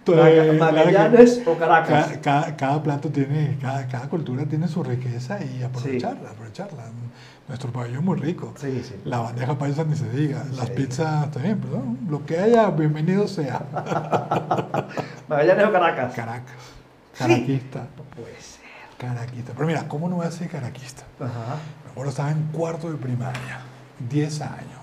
Maga- 0.06 0.52
Magallanes 0.58 1.42
o 1.46 1.56
Caracas. 1.56 2.18
cada- 2.22 2.56
cada 2.56 2.82
plato 2.82 3.10
tiene, 3.10 3.56
cada, 3.60 4.08
cultura 4.08 4.44
tiene 4.44 4.66
su 4.66 4.82
riqueza 4.82 5.38
y 5.44 5.62
aprovecharla, 5.62 6.30
aprovecharla. 6.30 6.84
Nuestro 7.46 7.70
pabellón 7.72 7.98
es 7.98 8.04
muy 8.04 8.18
rico. 8.18 8.52
Sí, 8.56 8.82
sí. 8.84 8.94
La 9.04 9.18
bandeja 9.20 9.56
paisa 9.58 9.84
ni 9.84 9.94
se 9.96 10.08
diga, 10.10 10.42
las 10.52 10.70
pizzas 10.70 11.30
también, 11.30 11.60
pero 11.60 11.78
no, 11.84 11.96
lo 12.08 12.24
que 12.26 12.38
haya, 12.38 12.70
bienvenido 12.70 13.28
sea. 13.28 13.60
Magallanes 15.28 15.66
o 15.66 15.72
Caracas. 15.72 16.14
Caracas, 16.14 16.54
caraquista, 17.16 17.80
No 17.96 18.02
puede 18.04 18.40
ser. 18.40 18.64
caraquista. 18.98 19.52
Pero 19.54 19.66
mira, 19.66 19.86
¿cómo 19.86 20.08
no 20.08 20.16
voy 20.16 20.26
a 20.26 20.30
ser 20.32 20.48
caraquista? 20.48 21.02
Ajá. 21.20 21.56
Me 21.84 21.90
acuerdo, 21.92 22.10
estaba 22.10 22.30
en 22.32 22.42
cuarto 22.52 22.90
de 22.90 22.96
primaria, 22.96 23.58
10 24.08 24.40
años. 24.42 24.80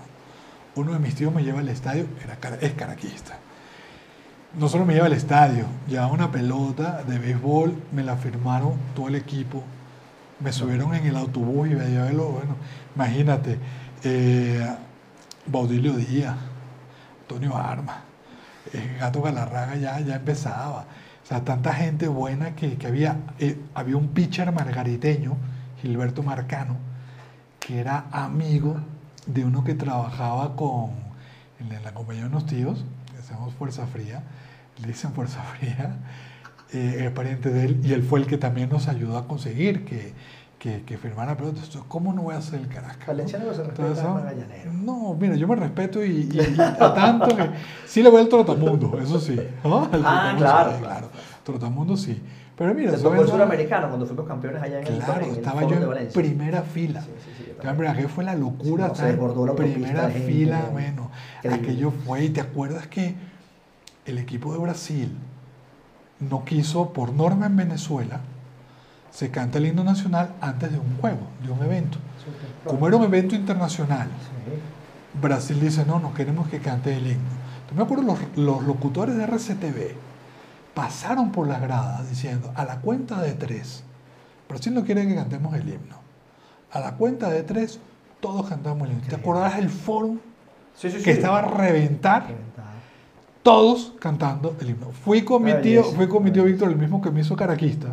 Uno 0.74 0.92
de 0.92 0.98
mis 0.98 1.14
tíos 1.14 1.34
me 1.34 1.42
lleva 1.42 1.60
al 1.60 1.68
estadio, 1.68 2.06
era, 2.22 2.38
es 2.60 2.72
caraquista. 2.74 3.38
No 4.58 4.68
solo 4.68 4.84
me 4.86 4.94
lleva 4.94 5.06
al 5.06 5.12
estadio, 5.12 5.66
llevaba 5.88 6.12
una 6.12 6.30
pelota 6.30 7.02
de 7.02 7.18
béisbol, 7.18 7.74
me 7.92 8.02
la 8.02 8.16
firmaron 8.16 8.74
todo 8.94 9.08
el 9.08 9.16
equipo, 9.16 9.62
me 10.40 10.52
subieron 10.52 10.94
en 10.94 11.06
el 11.06 11.16
autobús 11.16 11.68
y 11.68 11.74
me 11.74 11.86
llevé 11.88 12.12
lo, 12.12 12.28
bueno, 12.30 12.56
imagínate, 12.94 13.58
eh, 14.04 14.66
Baudilio 15.46 15.94
Díaz, 15.94 16.36
Antonio 17.22 17.56
Arma, 17.56 18.02
eh, 18.72 18.96
Gato 19.00 19.22
Galarraga 19.22 19.76
ya, 19.76 20.00
ya 20.00 20.16
empezaba. 20.16 20.86
O 21.24 21.26
sea, 21.28 21.44
tanta 21.44 21.74
gente 21.74 22.08
buena 22.08 22.54
que, 22.54 22.76
que 22.78 22.86
había. 22.86 23.16
eh, 23.38 23.58
había 23.74 23.96
un 23.96 24.08
pitcher 24.08 24.50
margariteño, 24.52 25.36
Gilberto 25.82 26.22
Marcano, 26.22 26.76
que 27.60 27.80
era 27.80 28.06
amigo 28.12 28.78
de 29.28 29.44
uno 29.44 29.62
que 29.64 29.74
trabajaba 29.74 30.56
con, 30.56 30.90
en 31.60 31.82
la- 31.84 31.92
compañía 31.94 32.22
de 32.24 32.28
unos 32.28 32.46
tíos, 32.46 32.84
que 33.14 33.22
llama 33.34 33.48
Fuerza 33.58 33.86
Fría, 33.86 34.22
le 34.80 34.88
dicen 34.88 35.12
Fuerza 35.12 35.42
Fría, 35.58 35.96
eh, 36.72 37.04
es 37.06 37.10
pariente 37.12 37.50
de 37.50 37.64
él, 37.66 37.80
y 37.84 37.92
él 37.92 38.02
fue 38.02 38.18
el 38.20 38.26
que 38.26 38.38
también 38.38 38.68
nos 38.68 38.88
ayudó 38.88 39.16
a 39.18 39.26
conseguir 39.26 39.84
que, 39.84 40.12
que, 40.58 40.82
que 40.82 40.98
firmara 40.98 41.36
pelota. 41.36 41.56
Entonces, 41.58 41.82
¿cómo 41.88 42.12
no 42.12 42.22
voy 42.22 42.34
a 42.34 42.38
hacer 42.38 42.60
el 42.60 42.68
Caracas? 42.68 43.00
no? 43.00 43.06
Valenciano 43.06 43.46
no 43.46 43.54
se 43.54 43.62
respeta 43.64 44.02
ah, 44.10 44.14
magallanero. 44.14 44.72
No, 44.72 45.14
mira, 45.14 45.34
yo 45.36 45.46
me 45.48 45.56
respeto 45.56 46.04
y, 46.04 46.28
y- 46.32 46.56
y 46.56 46.60
a 46.60 46.94
tanto 46.94 47.34
que 47.36 47.50
sí 47.86 48.02
le 48.02 48.10
voy 48.10 48.20
al 48.22 48.28
trotamundo, 48.28 48.98
eso 49.00 49.18
sí. 49.20 49.38
¿no? 49.64 49.84
Ah, 49.84 49.88
trotamundo, 49.90 50.36
claro. 50.38 50.72
sí, 50.72 50.78
claro. 50.82 51.10
Trotamundo 51.44 51.96
sí. 51.96 52.22
Pero 52.58 52.74
mira, 52.74 52.92
eso 52.92 53.04
tocó 53.08 53.22
el 53.22 53.28
suramericano 53.28 53.86
cuando 53.88 54.04
fuimos 54.04 54.26
campeones 54.26 54.60
allá 54.60 54.80
en 54.80 54.86
el, 54.88 54.98
Claro, 54.98 55.24
en 55.24 55.30
el 55.30 55.36
estaba 55.36 55.60
Foro 55.60 55.70
yo 55.72 55.76
de 55.76 55.82
en 55.82 55.88
Valencia. 55.88 56.22
primera 56.22 56.62
fila. 56.62 57.00
Sí, 57.02 57.10
sí, 57.24 57.30
sí, 57.38 58.02
yo 58.02 58.08
fue 58.08 58.24
la 58.24 58.34
locura, 58.34 58.86
Sí, 58.86 58.90
no, 58.90 58.94
se 58.96 59.02
en 59.02 59.08
desbordó 59.12 59.46
la 59.46 59.54
primera 59.54 60.02
la 60.02 60.10
gente, 60.10 60.26
fila, 60.26 60.60
Increíble. 60.72 61.54
aquello 61.54 61.92
fue, 62.04 62.24
y 62.24 62.30
te 62.30 62.40
acuerdas 62.40 62.88
que 62.88 63.14
el 64.06 64.18
equipo 64.18 64.52
de 64.52 64.58
Brasil 64.58 65.16
no 66.18 66.44
quiso, 66.44 66.92
por 66.92 67.12
norma 67.12 67.46
en 67.46 67.56
Venezuela, 67.56 68.20
se 69.12 69.30
canta 69.30 69.58
el 69.58 69.66
himno 69.66 69.84
nacional 69.84 70.34
antes 70.40 70.72
de 70.72 70.78
un 70.78 70.96
juego, 71.00 71.20
de 71.44 71.52
un 71.52 71.62
evento. 71.62 71.98
Como 72.64 72.88
era 72.88 72.96
un 72.96 73.04
evento 73.04 73.36
internacional. 73.36 74.08
Brasil 75.20 75.60
dice, 75.60 75.84
no, 75.86 76.00
no 76.00 76.12
queremos 76.12 76.48
que 76.48 76.58
cante 76.58 76.92
el 76.96 77.06
himno. 77.06 77.28
Entonces, 77.70 77.76
me 77.76 77.82
acuerdo, 77.82 78.02
los, 78.04 78.18
los 78.36 78.64
locutores 78.66 79.16
de 79.16 79.24
RCTV 79.24 80.07
pasaron 80.78 81.32
por 81.32 81.48
las 81.48 81.60
gradas 81.60 82.08
diciendo, 82.08 82.52
a 82.54 82.64
la 82.64 82.78
cuenta 82.78 83.20
de 83.20 83.32
tres, 83.32 83.82
Brasil 84.48 84.72
no 84.72 84.84
quiere 84.84 85.08
que 85.08 85.16
cantemos 85.16 85.52
el 85.56 85.68
himno. 85.68 85.96
A 86.70 86.78
la 86.78 86.94
cuenta 86.94 87.28
de 87.30 87.42
tres, 87.42 87.80
todos 88.20 88.48
cantamos 88.48 88.86
el 88.86 88.94
himno. 88.94 89.08
¿Te 89.08 89.16
acordarás 89.16 89.58
el 89.58 89.70
foro 89.70 90.18
Sí, 90.76 90.88
sí, 90.88 90.98
sí. 90.98 91.02
que 91.02 91.10
estaba 91.10 91.40
a 91.40 91.42
reventar? 91.42 92.26
Todos 93.42 93.94
cantando 93.98 94.56
el 94.60 94.70
himno. 94.70 94.92
Fui 94.92 95.24
con 95.24 95.42
mi 95.42 95.52
tío, 95.54 95.82
fui 95.82 96.06
con 96.06 96.22
mi 96.22 96.30
tío 96.30 96.44
Víctor, 96.44 96.68
el 96.68 96.76
mismo 96.76 97.02
que 97.02 97.10
me 97.10 97.22
hizo 97.22 97.34
caraquista, 97.34 97.88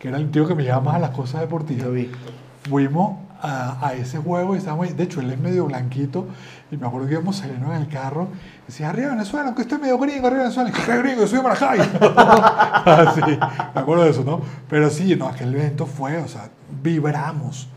que 0.00 0.08
era 0.08 0.16
el 0.16 0.32
tío 0.32 0.48
que 0.48 0.56
me 0.56 0.64
llevaba 0.64 0.82
más 0.82 0.94
a 0.96 0.98
las 0.98 1.10
cosas 1.10 1.42
deportivas 1.42 1.90
fuimos 2.68 3.18
a, 3.44 3.86
a 3.88 3.94
ese 3.94 4.18
juego 4.18 4.54
y 4.54 4.58
estábamos, 4.58 4.96
de 4.96 5.02
hecho 5.04 5.20
él 5.20 5.30
es 5.30 5.38
medio 5.38 5.66
blanquito 5.66 6.26
y 6.70 6.76
me 6.76 6.86
acuerdo 6.86 7.06
que 7.06 7.14
íbamos 7.14 7.36
saliendo 7.36 7.72
en 7.74 7.82
el 7.82 7.88
carro 7.88 8.28
y 8.62 8.66
decía, 8.68 8.88
arriba 8.90 9.10
Venezuela, 9.10 9.46
aunque 9.46 9.62
esté 9.62 9.78
medio 9.78 9.98
gringo, 9.98 10.26
arriba 10.26 10.42
Venezuela, 10.44 10.72
"¿Qué 10.72 10.96
gringo, 10.98 11.20
yo 11.20 11.26
soy 11.28 11.36
de 11.38 11.42
Maracay. 11.42 11.80
Así, 12.84 13.20
me 13.20 13.80
acuerdo 13.80 14.04
de 14.04 14.10
eso, 14.10 14.24
¿no? 14.24 14.40
Pero 14.68 14.88
sí, 14.90 15.14
no, 15.16 15.28
aquel 15.28 15.54
evento 15.54 15.86
fue, 15.86 16.16
o 16.18 16.28
sea, 16.28 16.48
vibramos. 16.82 17.68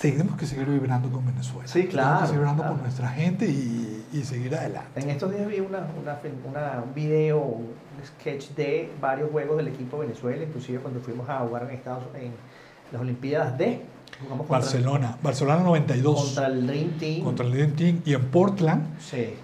Tenemos 0.00 0.36
que 0.38 0.46
seguir 0.46 0.66
vibrando 0.66 1.10
con 1.10 1.26
Venezuela. 1.26 1.68
Sí, 1.68 1.80
Tenemos 1.82 1.92
claro, 1.94 2.20
que 2.20 2.26
seguir 2.28 2.38
vibrando 2.38 2.62
claro. 2.62 2.74
con 2.76 2.82
nuestra 2.84 3.08
gente 3.10 3.44
y, 3.46 4.06
y 4.14 4.22
seguir 4.24 4.54
adelante. 4.54 4.98
En 4.98 5.10
estos 5.10 5.30
días 5.30 5.46
vi 5.46 5.60
una, 5.60 5.80
una, 6.00 6.18
una- 6.48 6.82
un 6.82 6.94
video, 6.94 7.38
un 7.38 7.68
sketch 8.06 8.50
de 8.52 8.90
varios 8.98 9.30
juegos 9.30 9.58
del 9.58 9.68
equipo 9.68 9.98
Venezuela, 9.98 10.42
inclusive 10.42 10.78
cuando 10.78 11.00
fuimos 11.00 11.28
a 11.28 11.40
jugar 11.40 11.64
en 11.64 11.70
Estados 11.72 12.04
en 12.14 12.32
las 12.92 13.02
Olimpiadas 13.02 13.58
de 13.58 13.82
jugamos 14.22 14.48
Barcelona, 14.48 15.16
Barcelona 15.22 15.62
92, 15.62 16.20
contra 16.24 16.46
el 16.48 16.66
Dream 16.66 16.90
Team. 16.98 17.24
contra 17.24 17.46
el 17.46 17.52
Dream 17.52 17.72
Team 17.72 18.00
y 18.04 18.14
en 18.14 18.24
Portland 18.26 18.98
Sí. 18.98 19.34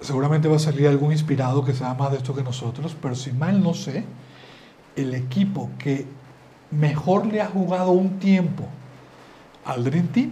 seguramente 0.00 0.48
va 0.48 0.56
a 0.56 0.58
salir 0.58 0.86
algún 0.88 1.12
inspirado 1.12 1.64
que 1.64 1.72
sabe 1.72 1.98
más 1.98 2.10
de 2.10 2.18
esto 2.18 2.34
que 2.34 2.42
nosotros, 2.42 2.96
pero 3.00 3.14
si 3.14 3.32
mal 3.32 3.62
no 3.62 3.72
sé, 3.74 4.04
el 4.96 5.14
equipo 5.14 5.70
que 5.78 6.06
mejor 6.70 7.26
le 7.26 7.40
ha 7.40 7.46
jugado 7.46 7.92
un 7.92 8.18
tiempo 8.18 8.64
al 9.64 9.84
Dream 9.84 10.08
Team 10.08 10.30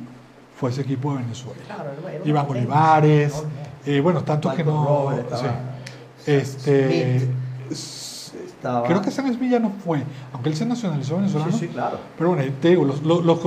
fue 0.56 0.70
ese 0.70 0.82
equipo 0.82 1.12
de 1.14 1.22
Venezuela. 1.22 1.60
Claro, 1.66 1.90
Iván 2.24 2.46
Olivares, 2.48 3.42
eh, 3.86 4.00
bueno, 4.00 4.22
tantos 4.22 4.54
que 4.54 4.62
no... 4.62 4.84
Robert, 4.84 5.28
sí. 5.30 5.34
estaba 5.34 5.60
Este, 6.26 7.18
Smith, 7.20 7.30
estaba- 8.62 8.86
creo 8.86 9.02
que 9.02 9.10
Smith 9.34 9.50
ya 9.50 9.58
no 9.58 9.70
fue, 9.84 10.02
aunque 10.32 10.48
él 10.50 10.56
se 10.56 10.64
nacionalizó 10.66 11.16
venezolano. 11.16 11.52
Sí, 11.52 11.58
sí, 11.58 11.68
claro. 11.68 11.98
Pero 12.16 12.30
bueno, 12.30 12.42
ahí 12.44 12.54
te 12.60 12.68
digo, 12.68 12.84
los, 12.84 13.02
los, 13.02 13.24
los 13.24 13.38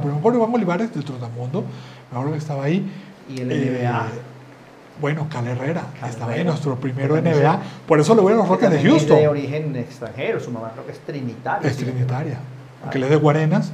pero 0.00 0.12
me 0.14 0.18
acuerdo 0.18 0.38
Iván 0.38 0.54
Olivares 0.54 0.92
del 0.92 1.04
Trotamundo, 1.04 1.62
me 2.10 2.16
acuerdo 2.18 2.32
que 2.32 2.38
estaba 2.38 2.64
ahí. 2.64 2.84
Y 3.28 3.40
el 3.40 3.52
Eh, 3.52 3.78
NBA. 3.80 4.06
bueno, 5.00 5.26
Cal 5.30 5.46
Herrera, 5.46 5.84
Cal 6.00 6.10
estaba 6.10 6.32
ahí, 6.32 6.36
Herrera. 6.40 6.50
nuestro 6.50 6.74
primero 6.76 7.16
NBA. 7.16 7.60
Por 7.86 8.00
eso 8.00 8.14
lo 8.14 8.24
veo 8.24 8.34
a 8.34 8.38
los 8.40 8.48
Rockets 8.48 8.70
de 8.72 8.76
también 8.78 8.96
es 8.96 9.02
Houston. 9.02 9.18
de 9.18 9.28
origen 9.28 9.76
extranjero, 9.76 10.40
su 10.40 10.50
mamá 10.50 10.70
creo 10.74 10.84
que 10.84 10.92
es 10.92 10.98
trinitaria. 11.00 11.70
Es 11.70 11.76
sí. 11.76 11.84
trinitaria, 11.84 12.38
aunque 12.82 12.98
él 12.98 13.04
es 13.04 13.10
de 13.10 13.16
Guarenas, 13.16 13.70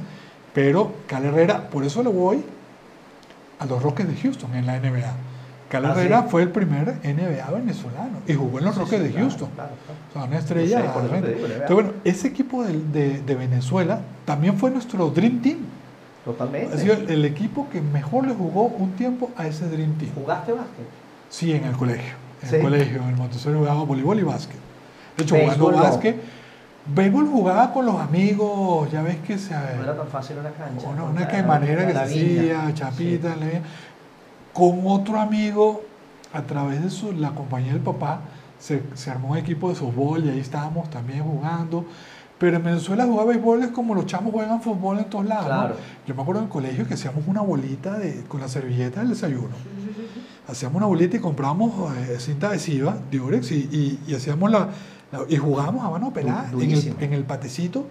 pero 0.53 0.91
Cal 1.07 1.25
Herrera, 1.25 1.69
por 1.69 1.83
eso 1.83 2.03
le 2.03 2.09
voy 2.09 2.43
a 3.59 3.65
los 3.65 3.81
Rockets 3.81 4.09
de 4.09 4.15
Houston 4.21 4.53
en 4.55 4.65
la 4.67 4.75
NBA. 4.79 5.11
Cal 5.69 5.85
Ah, 5.85 5.91
Herrera 5.91 6.21
¿sí? 6.23 6.27
fue 6.29 6.43
el 6.43 6.49
primer 6.49 6.95
NBA 7.03 7.49
venezolano 7.51 8.19
y 8.25 8.33
jugó 8.33 8.59
en 8.59 8.65
los 8.65 8.75
Sí, 8.75 8.81
Rockets 8.81 9.03
sí, 9.07 9.13
de 9.13 9.19
Houston. 9.19 9.49
claro, 9.55 9.71
claro. 9.85 9.99
O 10.09 10.13
sea, 10.13 10.23
una 10.23 10.37
estrella. 10.39 10.77
Sé, 10.77 10.87
digo. 10.87 11.45
Entonces, 11.45 11.73
bueno, 11.73 11.89
ese 12.03 12.27
equipo 12.29 12.63
de, 12.63 12.79
de- 12.93 13.21
de 13.21 13.35
Venezuela 13.35 13.99
también 14.25 14.57
fue 14.57 14.71
nuestro 14.71 15.09
Dream 15.09 15.41
Team. 15.41 15.57
Totalmente. 16.25 16.73
Ha 16.75 16.77
sido 16.77 16.93
el, 16.93 17.09
el 17.09 17.25
equipo 17.25 17.67
que 17.69 17.81
mejor 17.81 18.27
le 18.27 18.33
jugó 18.33 18.63
un 18.67 18.91
tiempo 18.93 19.31
a 19.37 19.47
ese 19.47 19.67
Dream 19.69 19.93
Team. 19.97 20.11
¿Jugaste 20.15 20.51
básquet? 20.53 20.85
Sí, 21.29 21.51
en 21.53 21.63
el 21.65 21.75
colegio. 21.75 22.13
En 22.43 22.49
Sí. 22.49 22.55
el 22.57 22.61
colegio, 22.61 23.01
en 23.01 23.09
el 23.09 23.15
Montessori 23.15 23.57
jugaba 23.57 23.83
voleibol 23.83 24.19
y 24.19 24.23
básquet. 24.23 24.57
De 25.17 25.23
hecho, 25.23 25.35
jugando 25.35 25.71
básquet, 25.71 26.15
béisbol 26.93 27.27
jugaba 27.27 27.73
con 27.73 27.85
los 27.85 27.99
amigos, 27.99 28.89
ya 28.91 29.01
ves 29.01 29.17
que 29.25 29.37
se... 29.37 29.53
No 29.53 29.83
era 29.83 29.97
tan 29.97 30.07
fácil 30.07 30.37
una 30.37 30.51
cancha. 30.51 30.87
una, 30.87 31.03
una 31.03 31.27
que 31.27 31.43
manera 31.43 31.85
que 31.87 31.93
se 31.93 31.99
hacía, 31.99 32.73
chapita, 32.73 33.35
le- 33.35 33.61
con 34.57 34.81
otro 34.87 35.19
amigo, 35.19 35.83
a 36.33 36.41
través 36.41 36.83
de 36.83 36.89
su, 36.89 37.11
la 37.11 37.31
compañía 37.31 37.73
del 37.73 37.81
papá, 37.81 38.21
se, 38.59 38.81
se 38.95 39.11
armó 39.11 39.29
un 39.33 39.37
equipo 39.37 39.69
de 39.69 39.75
softball 39.75 40.25
y 40.25 40.29
ahí 40.29 40.39
estábamos 40.39 40.89
también 40.89 41.23
jugando. 41.23 41.85
Pero 42.39 42.57
en 42.57 42.63
Venezuela 42.63 43.05
jugar 43.05 43.27
béisbol 43.27 43.63
es 43.63 43.69
como 43.71 43.95
los 43.95 44.05
chamos 44.05 44.31
juegan 44.31 44.61
fútbol 44.61 44.99
en 44.99 45.05
todos 45.05 45.25
lados. 45.25 45.45
Claro. 45.47 45.75
Yo 46.07 46.15
me 46.15 46.21
acuerdo 46.21 46.41
en 46.41 46.45
el 46.47 46.51
colegio 46.51 46.87
que 46.87 46.93
hacíamos 46.95 47.23
una 47.27 47.41
bolita 47.41 47.97
de, 47.97 48.23
con 48.27 48.41
la 48.41 48.47
servilleta 48.47 48.99
del 49.01 49.09
desayuno. 49.09 49.55
Hacíamos 50.47 50.77
una 50.77 50.85
bolita 50.85 51.17
y 51.17 51.19
comprábamos 51.19 51.95
eh, 51.97 52.17
cinta 52.19 52.49
adhesiva, 52.49 52.97
Durex, 53.11 53.51
y, 53.51 53.55
y, 53.71 53.99
y 54.11 54.15
hacíamos 54.15 54.49
la, 54.51 54.69
la- 55.11 55.21
y 55.27 55.35
jugábamos 55.37 55.83
a 55.83 55.89
mano 55.89 56.11
pelada 56.13 56.49
en 56.51 56.71
el, 56.71 56.95
en 56.99 57.13
el 57.13 57.23
patecito. 57.23 57.85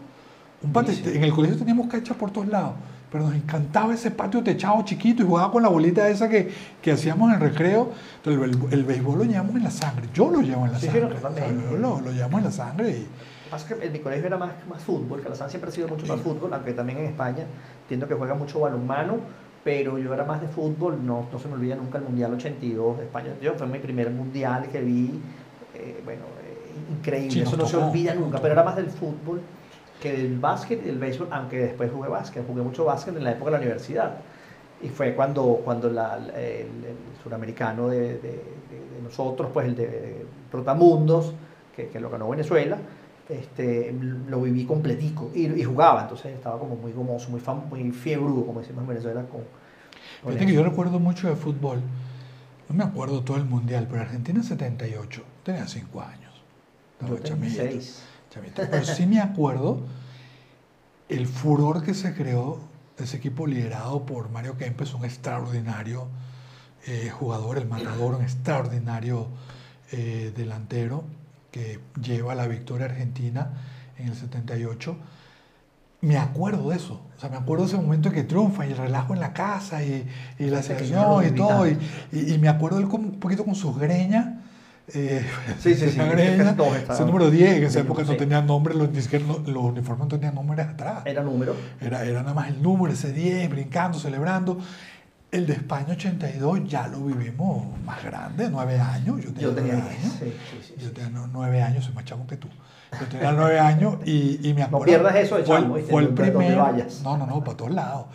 Un 0.63 0.73
pate- 0.73 0.93
Durísimo. 0.93 1.15
en 1.17 1.25
el 1.25 1.33
colegio 1.33 1.57
teníamos 1.59 1.87
canchas 1.89 2.17
por 2.17 2.31
todos 2.31 2.47
lados, 2.49 2.73
pero 3.17 3.29
nos 3.29 3.35
encantaba 3.35 3.95
ese 3.95 4.11
patio 4.11 4.43
techado 4.43 4.83
chiquito 4.85 5.23
y 5.23 5.27
jugaba 5.27 5.51
con 5.51 5.63
la 5.63 5.71
bolita 5.71 6.07
esa 6.11 6.29
que, 6.29 6.51
que 6.83 6.93
hacíamos 6.93 7.31
en 7.31 7.37
el 7.37 7.41
recreo. 7.41 7.93
Entonces, 8.23 8.59
el, 8.71 8.73
el 8.79 8.85
béisbol 8.85 9.19
lo 9.21 9.25
llevamos 9.25 9.57
en 9.57 9.65
la 9.65 9.71
sangre. 9.71 10.07
Yo 10.13 10.31
lo 10.31 10.43
llevo 10.43 10.67
en 10.67 10.73
la 10.73 10.79
Sí, 10.79 10.87
sí, 10.87 10.93
sangre. 10.93 11.09
no, 11.09 11.15
totalmente. 11.15 11.55
¿sabes? 11.55 11.71
Yo 11.71 11.77
lo, 11.79 12.01
lo 12.03 12.13
llevamos 12.13 12.39
en 12.39 12.45
la 12.45 12.51
sangre 12.51 12.91
y, 12.91 13.07
Pasa 13.51 13.69
que 13.69 13.87
en 13.87 13.93
mi 13.93 14.01
colegio 14.01 14.27
era 14.27 14.37
más, 14.37 14.51
más 14.69 14.83
fútbol, 14.83 15.23
que 15.23 15.29
la 15.31 15.35
San 15.35 15.49
siempre 15.49 15.71
ha 15.71 15.73
sido 15.73 15.89
mucho 15.89 16.05
más 16.07 16.21
fútbol, 16.21 16.53
aunque 16.53 16.73
también 16.73 16.99
en 16.99 17.07
España 17.07 17.45
entiendo 17.83 18.07
que 18.09 18.15
juega 18.15 18.35
mucho 18.35 18.59
balonmano, 18.61 19.19
pero 19.65 19.99
yo 19.99 20.13
era 20.13 20.25
más 20.25 20.41
de 20.43 20.49
fútbol, 20.49 20.99
no, 21.07 21.27
no 21.33 21.39
se 21.39 21.47
me 21.49 21.55
olvida 21.55 21.77
nunca 21.77 21.99
el 21.99 22.05
Mundial 22.05 22.35
82 22.35 22.99
de 22.99 23.05
España. 23.05 23.29
Yo 23.41 23.55
fue 23.55 23.67
mi 23.69 23.79
primer 23.79 24.11
mundial 24.11 24.67
que 24.71 24.81
vi, 24.83 25.21
eh, 25.75 26.03
bueno, 26.05 26.23
eh, 26.45 26.93
increíble, 26.99 27.31
Sí, 27.31 27.41
eso 27.41 27.57
no 27.57 27.67
se 27.67 27.75
tocó, 27.77 27.87
olvida 27.87 28.15
nos 28.15 28.25
nunca, 28.25 28.41
pero 28.41 28.53
era 28.53 28.65
más 28.65 28.75
del 28.77 28.91
fútbol 28.91 29.41
que 30.01 30.13
del 30.13 30.39
básquet 30.39 30.81
y 30.83 30.87
del 30.87 30.99
béisbol, 30.99 31.29
aunque 31.31 31.59
después 31.59 31.91
jugué 31.91 32.09
básquet, 32.09 32.47
jugué 32.47 32.63
mucho 32.63 32.85
básquet 32.85 33.17
en 33.17 33.25
la 33.25 33.33
época 33.33 33.51
de 33.53 33.57
la 33.59 33.63
universidad. 33.63 34.17
Y 34.83 34.89
fue 34.89 35.15
cuando, 35.15 35.61
cuando 35.65 35.89
la- 35.91 36.17
el, 36.37 36.67
el 36.85 36.97
suramericano 37.23 37.89
de, 37.89 38.01
de- 38.19 38.19
de- 38.21 39.03
nosotros, 39.03 39.51
pues 39.53 39.67
el 39.67 39.77
de 39.77 40.27
Trotamundos, 40.51 41.33
que, 41.75 41.89
que 41.89 42.01
lo 42.01 42.11
ganó 42.11 42.29
Venezuela, 42.29 42.77
este, 43.29 43.95
lo 44.29 44.41
viví 44.43 44.65
completico 44.65 45.31
y, 45.35 45.47
y 45.47 45.65
jugaba, 45.65 46.03
entonces 46.03 46.35
estaba 46.35 46.59
como 46.59 46.77
muy 46.77 46.93
gomoso, 46.93 47.31
muy, 47.31 47.41
muy 47.71 47.91
fiebrudo, 47.93 48.45
como 48.47 48.61
decimos 48.61 48.83
en 48.83 48.89
Venezuela. 48.89 49.23
Con, 49.23 49.41
con 50.23 50.33
Fíjate 50.33 50.47
que 50.47 50.53
yo 50.55 50.63
recuerdo 50.65 50.99
mucho 50.99 51.29
de 51.29 51.37
fútbol. 51.37 51.81
No 52.69 52.75
me 52.75 52.85
acuerdo 52.85 53.23
todo 53.23 53.37
el 53.37 53.45
mundial, 53.45 53.87
pero 53.89 54.03
Argentina 54.03 54.43
78. 54.43 55.23
Tenía 55.45 55.67
5 55.69 56.01
años. 56.03 56.43
Estaba 57.01 57.13
Pero 58.71 58.85
sí 58.95 59.07
me 59.07 59.21
acuerdo 59.21 59.81
el 61.09 61.27
furor 61.27 61.83
que 61.83 61.95
se 61.95 62.15
creó 62.15 62.59
ese 62.99 63.17
equipo 63.19 63.47
liderado 63.47 64.07
por 64.07 64.31
Mario 64.31 64.57
Kempes, 64.57 64.95
un 64.95 65.05
extraordinario 65.05 66.09
eh, 66.87 67.11
jugador, 67.11 67.59
el 67.59 67.67
matador, 67.69 68.15
un 68.15 68.23
extraordinario 68.23 69.29
eh, 69.93 70.33
delantero 70.37 71.05
que 71.53 71.81
lleva 72.03 72.35
la 72.35 72.47
victoria 72.49 72.87
argentina 72.87 73.51
en 73.99 74.09
el 74.09 74.15
78 74.17 74.97
me 76.03 76.19
acuerdo 76.19 76.69
de 76.71 76.77
eso. 76.77 77.01
O 77.17 77.21
sea, 77.21 77.31
me 77.31 77.37
acuerdo 77.37 77.65
de 77.65 77.73
ese 77.73 77.81
momento 77.81 78.09
en 78.11 78.15
que 78.15 78.23
triunfa 78.23 78.67
y 78.67 78.71
el 78.73 78.77
relajo 78.77 79.15
en 79.15 79.21
la 79.21 79.33
casa 79.33 79.83
y, 79.83 80.07
y 80.39 80.45
la 80.45 80.59
selección 80.63 81.25
y 81.25 81.31
todo. 81.31 81.67
Y, 81.67 81.71
gritaba. 81.71 81.89
y- 82.13 82.35
y 82.35 82.39
me 82.39 82.49
acuerdo 82.49 82.79
él 82.79 82.87
como 82.89 83.05
un 83.09 83.19
poquito 83.19 83.45
con 83.45 83.55
sus 83.55 83.77
greñas. 83.79 84.27
Eh, 84.95 85.27
Sí, 85.61 85.75
sí, 85.75 85.91
sí, 85.91 85.97
todos 85.99 86.77
estaban. 86.77 86.97
ese 86.97 87.05
número 87.05 87.31
10, 87.31 87.57
en 87.59 87.65
esa 87.65 87.81
época 87.81 88.03
no 88.05 88.17
tenía 88.17 88.41
nombre, 88.43 88.75
los, 88.75 88.91
ni 88.91 89.01
siquiera 89.03 89.25
los, 89.27 89.47
los 89.47 89.65
uniformes 89.65 90.05
no 90.05 90.09
tenían 90.09 90.35
nombres 90.35 90.67
atrás. 90.67 91.03
Era 91.05 91.23
número. 91.23 91.55
Era, 91.81 92.05
era 92.05 92.23
nada 92.23 92.35
más 92.35 92.49
el 92.49 92.63
número, 92.63 92.93
ese 92.93 93.13
10, 93.13 93.51
brincando, 93.51 93.99
celebrando. 93.99 94.59
El 95.33 95.45
de 95.47 95.55
España 95.55 95.89
82 95.91 96.61
ya 96.69 96.87
lo 96.87 97.01
vivimos 97.01 97.67
más 97.85 98.03
grande, 98.05 98.49
9 98.49 98.79
años. 98.79 99.21
Yo 99.23 99.33
tenía, 99.33 99.43
Yo 99.43 99.55
tenía 99.55 99.73
nueve 99.75 99.91
10. 99.91 100.05
años. 100.05 100.17
Sí, 100.21 100.33
sí, 100.51 100.75
sí, 100.79 100.85
Yo 100.85 100.93
tenía 100.93 101.11
no- 101.11 101.27
nueve 101.27 101.63
años, 101.63 101.85
soy 101.85 101.95
más 101.95 102.05
chamo 102.05 102.27
que 102.27 102.37
tú. 102.37 102.49
Yo 102.99 103.07
tenía 103.09 103.33
nueve 103.33 103.59
años 103.59 103.97
y, 104.07 104.39
y 104.49 104.55
me 104.55 104.61
No 104.61 104.67
acuerdo. 104.67 104.85
pierdas 104.87 105.17
eso 105.17 105.37
de 105.37 105.43
fue, 105.45 105.57
el- 105.57 105.63
chamo, 105.63 105.75
¿viste? 105.75 105.91
fue 105.91 106.03
el 106.03 106.09
primer. 106.11 106.57
No, 107.03 107.17
no, 107.19 107.27
no, 107.27 107.43
para 107.45 107.57
todos 107.57 107.73
lados. 107.73 108.07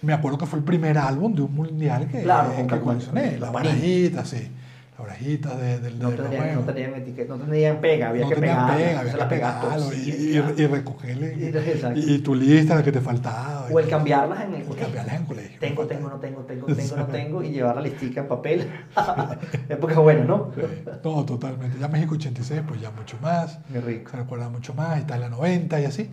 Me 0.00 0.12
acuerdo 0.14 0.38
que 0.38 0.46
fue 0.46 0.58
el 0.58 0.64
primer 0.64 0.96
álbum 0.98 1.34
de 1.34 1.42
un 1.42 1.54
mundial 1.54 2.08
que, 2.08 2.22
Claro, 2.22 2.54
que 2.56 2.80
coleccioné. 2.80 3.36
con- 3.38 3.52
barajitas, 3.52 4.28
sí. 4.28 4.50
Las 4.96 5.06
barajitas 5.08 5.60
de, 5.60 5.80
del 5.80 5.98
No 5.98 6.10
de 6.10 6.16
tenían, 6.16 6.54
no 6.54 6.60
tenían 6.62 6.94
etiqueta, 6.94 7.36
no 7.36 7.44
tenían 7.44 7.80
pega, 7.80 8.10
había 8.10 8.22
No 8.22 8.28
que 8.28 8.34
tenían 8.36 8.66
pegarla, 8.66 8.76
pega, 8.76 9.00
había 9.00 9.12
que 9.12 9.24
pegarlo 9.34 9.92
y, 9.92 10.10
y, 10.10 10.62
y 10.62 10.66
recogerle. 10.68 11.92
Y- 11.96 12.18
tu 12.18 12.34
lista, 12.36 12.76
la 12.76 12.84
que 12.84 12.92
te 12.92 13.00
faltaba. 13.00 13.66
O 13.72 13.80
el 13.80 13.88
cambiarlas 13.88 14.44
en 14.44 14.54
el 14.54 14.62
colegio. 14.62 14.84
cambiarlas 14.84 15.14
en 15.16 15.20
el 15.22 15.26
colegio. 15.26 15.58
Tengo, 15.58 15.86
tengo, 15.86 16.08
no 16.10 16.16
tengo, 16.20 16.42
tengo, 16.42 16.66
tengo, 16.66 16.96
no 16.96 17.06
tengo, 17.06 17.42
y 17.42 17.50
llevar 17.50 17.74
la 17.74 17.82
listica 17.82 18.20
en 18.20 18.28
papel. 18.28 18.70
Época 19.68 19.98
buena, 19.98 20.24
¿no? 20.24 20.52
Sí, 20.54 20.60
No, 21.02 21.24
totalmente. 21.24 21.76
Ya 21.80 21.88
México 21.88 22.14
86, 22.14 22.62
pues 22.66 22.80
ya 22.80 22.92
mucho 22.92 23.18
más. 23.20 23.58
Qué 23.72 23.80
rico. 23.80 24.12
Se 24.12 24.16
recuerda 24.16 24.48
mucho 24.48 24.74
más. 24.74 25.00
Italia 25.00 25.28
90 25.28 25.80
y 25.80 25.84
así. 25.86 26.10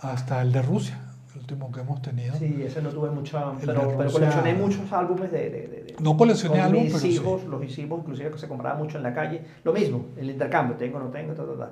Hasta 0.00 0.42
el 0.42 0.52
de 0.52 0.62
Rusia, 0.62 0.98
último 1.46 1.70
que 1.70 1.80
hemos 1.80 2.02
tenido. 2.02 2.34
Sí, 2.36 2.62
ese 2.64 2.82
no 2.82 2.88
tuve 2.90 3.08
mucha, 3.10 3.52
pero, 3.64 3.94
pero 3.96 4.10
coleccioné 4.10 4.54
muchos 4.54 4.92
álbumes 4.92 5.30
de... 5.30 5.38
de, 5.50 5.68
de- 5.68 5.82
de- 5.84 5.96
No 6.00 6.16
coleccioné 6.16 6.56
con 6.56 6.64
álbum, 6.66 6.82
mis 6.82 6.92
pero 6.92 6.98
sí. 7.00 7.08
hijos, 7.10 7.44
los 7.44 7.62
hicimos, 7.64 8.00
inclusive 8.00 8.30
que 8.32 8.38
se 8.38 8.48
compraba 8.48 8.76
mucho 8.76 8.96
en 8.96 9.04
la 9.04 9.14
calle. 9.14 9.42
Lo 9.62 9.72
mismo, 9.72 10.06
el 10.16 10.28
intercambio, 10.30 10.76
tengo, 10.76 10.98
no 10.98 11.06
tengo, 11.06 11.34
ta, 11.34 11.44
ta, 11.46 11.56
ta. 11.56 11.70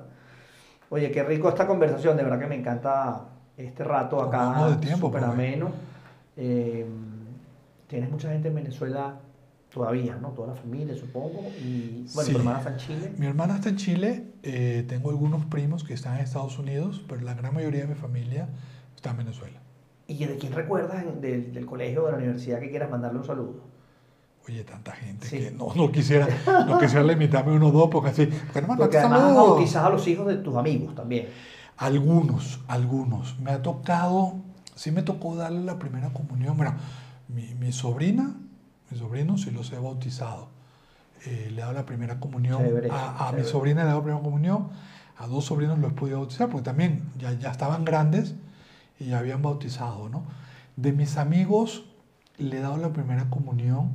Oye, 0.89 1.11
qué 1.11 1.23
rico 1.23 1.49
esta 1.49 1.67
conversación, 1.67 2.15
de 2.15 2.23
verdad 2.23 2.39
que 2.39 2.47
me 2.47 2.55
encanta 2.55 3.25
este 3.57 3.83
rato 3.83 4.21
acá, 4.21 4.37
vamos 4.37 4.79
de 4.79 4.85
tiempo, 4.87 5.11
pues. 5.11 5.23
ameno. 5.23 5.71
Eh, 6.37 6.85
tienes 7.87 8.09
mucha 8.09 8.29
gente 8.29 8.47
en 8.47 8.55
Venezuela 8.55 9.19
todavía, 9.73 10.15
¿no? 10.15 10.29
Toda 10.29 10.49
la 10.49 10.55
familia, 10.55 10.95
supongo. 10.95 11.43
Y 11.61 12.05
bueno, 12.13 12.27
Sí. 12.27 12.31
tu 12.31 12.37
hermana 12.39 12.59
está 12.59 12.71
en 12.71 12.77
Chile. 12.77 13.11
Mi 13.17 13.25
hermana 13.25 13.55
está 13.55 13.69
en 13.69 13.75
Chile, 13.75 14.23
eh, 14.43 14.85
tengo 14.87 15.09
algunos 15.09 15.45
primos 15.45 15.83
que 15.83 15.93
están 15.93 16.15
en 16.17 16.21
Estados 16.23 16.57
Unidos, 16.59 17.03
pero 17.09 17.19
la 17.21 17.33
gran 17.33 17.53
mayoría 17.53 17.81
de 17.81 17.87
mi 17.87 17.95
familia 17.95 18.47
está 18.95 19.11
en 19.11 19.17
Venezuela. 19.17 19.59
¿Y 20.07 20.23
de 20.25 20.37
quién 20.37 20.53
recuerdas 20.53 21.03
del, 21.21 21.53
del 21.53 21.65
colegio 21.65 22.03
o 22.03 22.05
de 22.05 22.11
la 22.13 22.17
universidad 22.19 22.59
que 22.59 22.69
quieras 22.69 22.89
mandarle 22.89 23.19
un 23.19 23.25
saludo? 23.25 23.75
Oye, 24.47 24.63
tanta 24.63 24.91
gente 24.91 25.27
Sí. 25.27 25.39
que 25.39 25.51
no, 25.51 25.73
no 25.75 25.91
quisiera, 25.91 26.27
no 26.67 26.77
quisiera 26.79 27.03
limitarme 27.03 27.53
a 27.53 27.55
uno 27.55 27.69
o 27.69 27.71
dos, 27.71 27.89
porque 27.91 28.09
así, 28.11 28.27
porque 28.27 28.61
no 28.61 28.75
Porque 28.77 28.97
además 28.99 29.33
bautizas 29.35 29.83
a 29.83 29.89
los 29.89 30.07
hijos 30.07 30.27
de 30.27 30.35
tus 30.37 30.55
amigos 30.55 30.93
también. 30.93 31.29
Algunos, 31.77 32.59
algunos. 32.67 33.39
Me 33.39 33.51
ha 33.51 33.61
tocado, 33.61 34.35
sí 34.75 34.91
me 34.91 35.01
tocó 35.01 35.35
darle 35.35 35.63
la 35.63 35.79
primera 35.79 36.09
comunión. 36.13 36.55
Bueno, 36.57 36.75
mi, 37.27 37.53
mi 37.55 37.71
sobrina, 37.71 38.35
mi 38.91 38.97
sobrino 38.97 39.37
sí 39.37 39.49
los 39.51 39.71
he 39.73 39.79
bautizado. 39.79 40.49
Eh, 41.25 41.47
le 41.49 41.57
he 41.57 41.61
dado 41.61 41.73
la 41.73 41.85
primera 41.85 42.19
comunión. 42.19 42.63
Chévere, 42.63 42.89
a 42.91 43.29
a 43.29 43.31
mi 43.31 43.43
sobrina 43.43 43.81
le 43.81 43.87
he 43.87 43.87
dado 43.87 43.99
la 43.99 44.03
primera 44.03 44.23
comunión. 44.23 44.69
A 45.17 45.27
dos 45.27 45.45
sobrinos 45.45 45.79
los 45.79 45.91
he 45.91 45.95
podido 45.95 46.19
bautizar, 46.19 46.49
porque 46.49 46.65
también 46.65 47.03
ya, 47.17 47.33
ya 47.33 47.49
estaban 47.49 47.83
grandes 47.83 48.35
y 48.99 49.05
ya 49.05 49.19
habían 49.19 49.41
bautizado, 49.41 50.09
¿no? 50.09 50.23
De 50.75 50.91
mis 50.91 51.17
amigos 51.17 51.85
le 52.37 52.57
he 52.57 52.61
dado 52.61 52.77
la 52.77 52.91
primera 52.93 53.29
comunión 53.29 53.91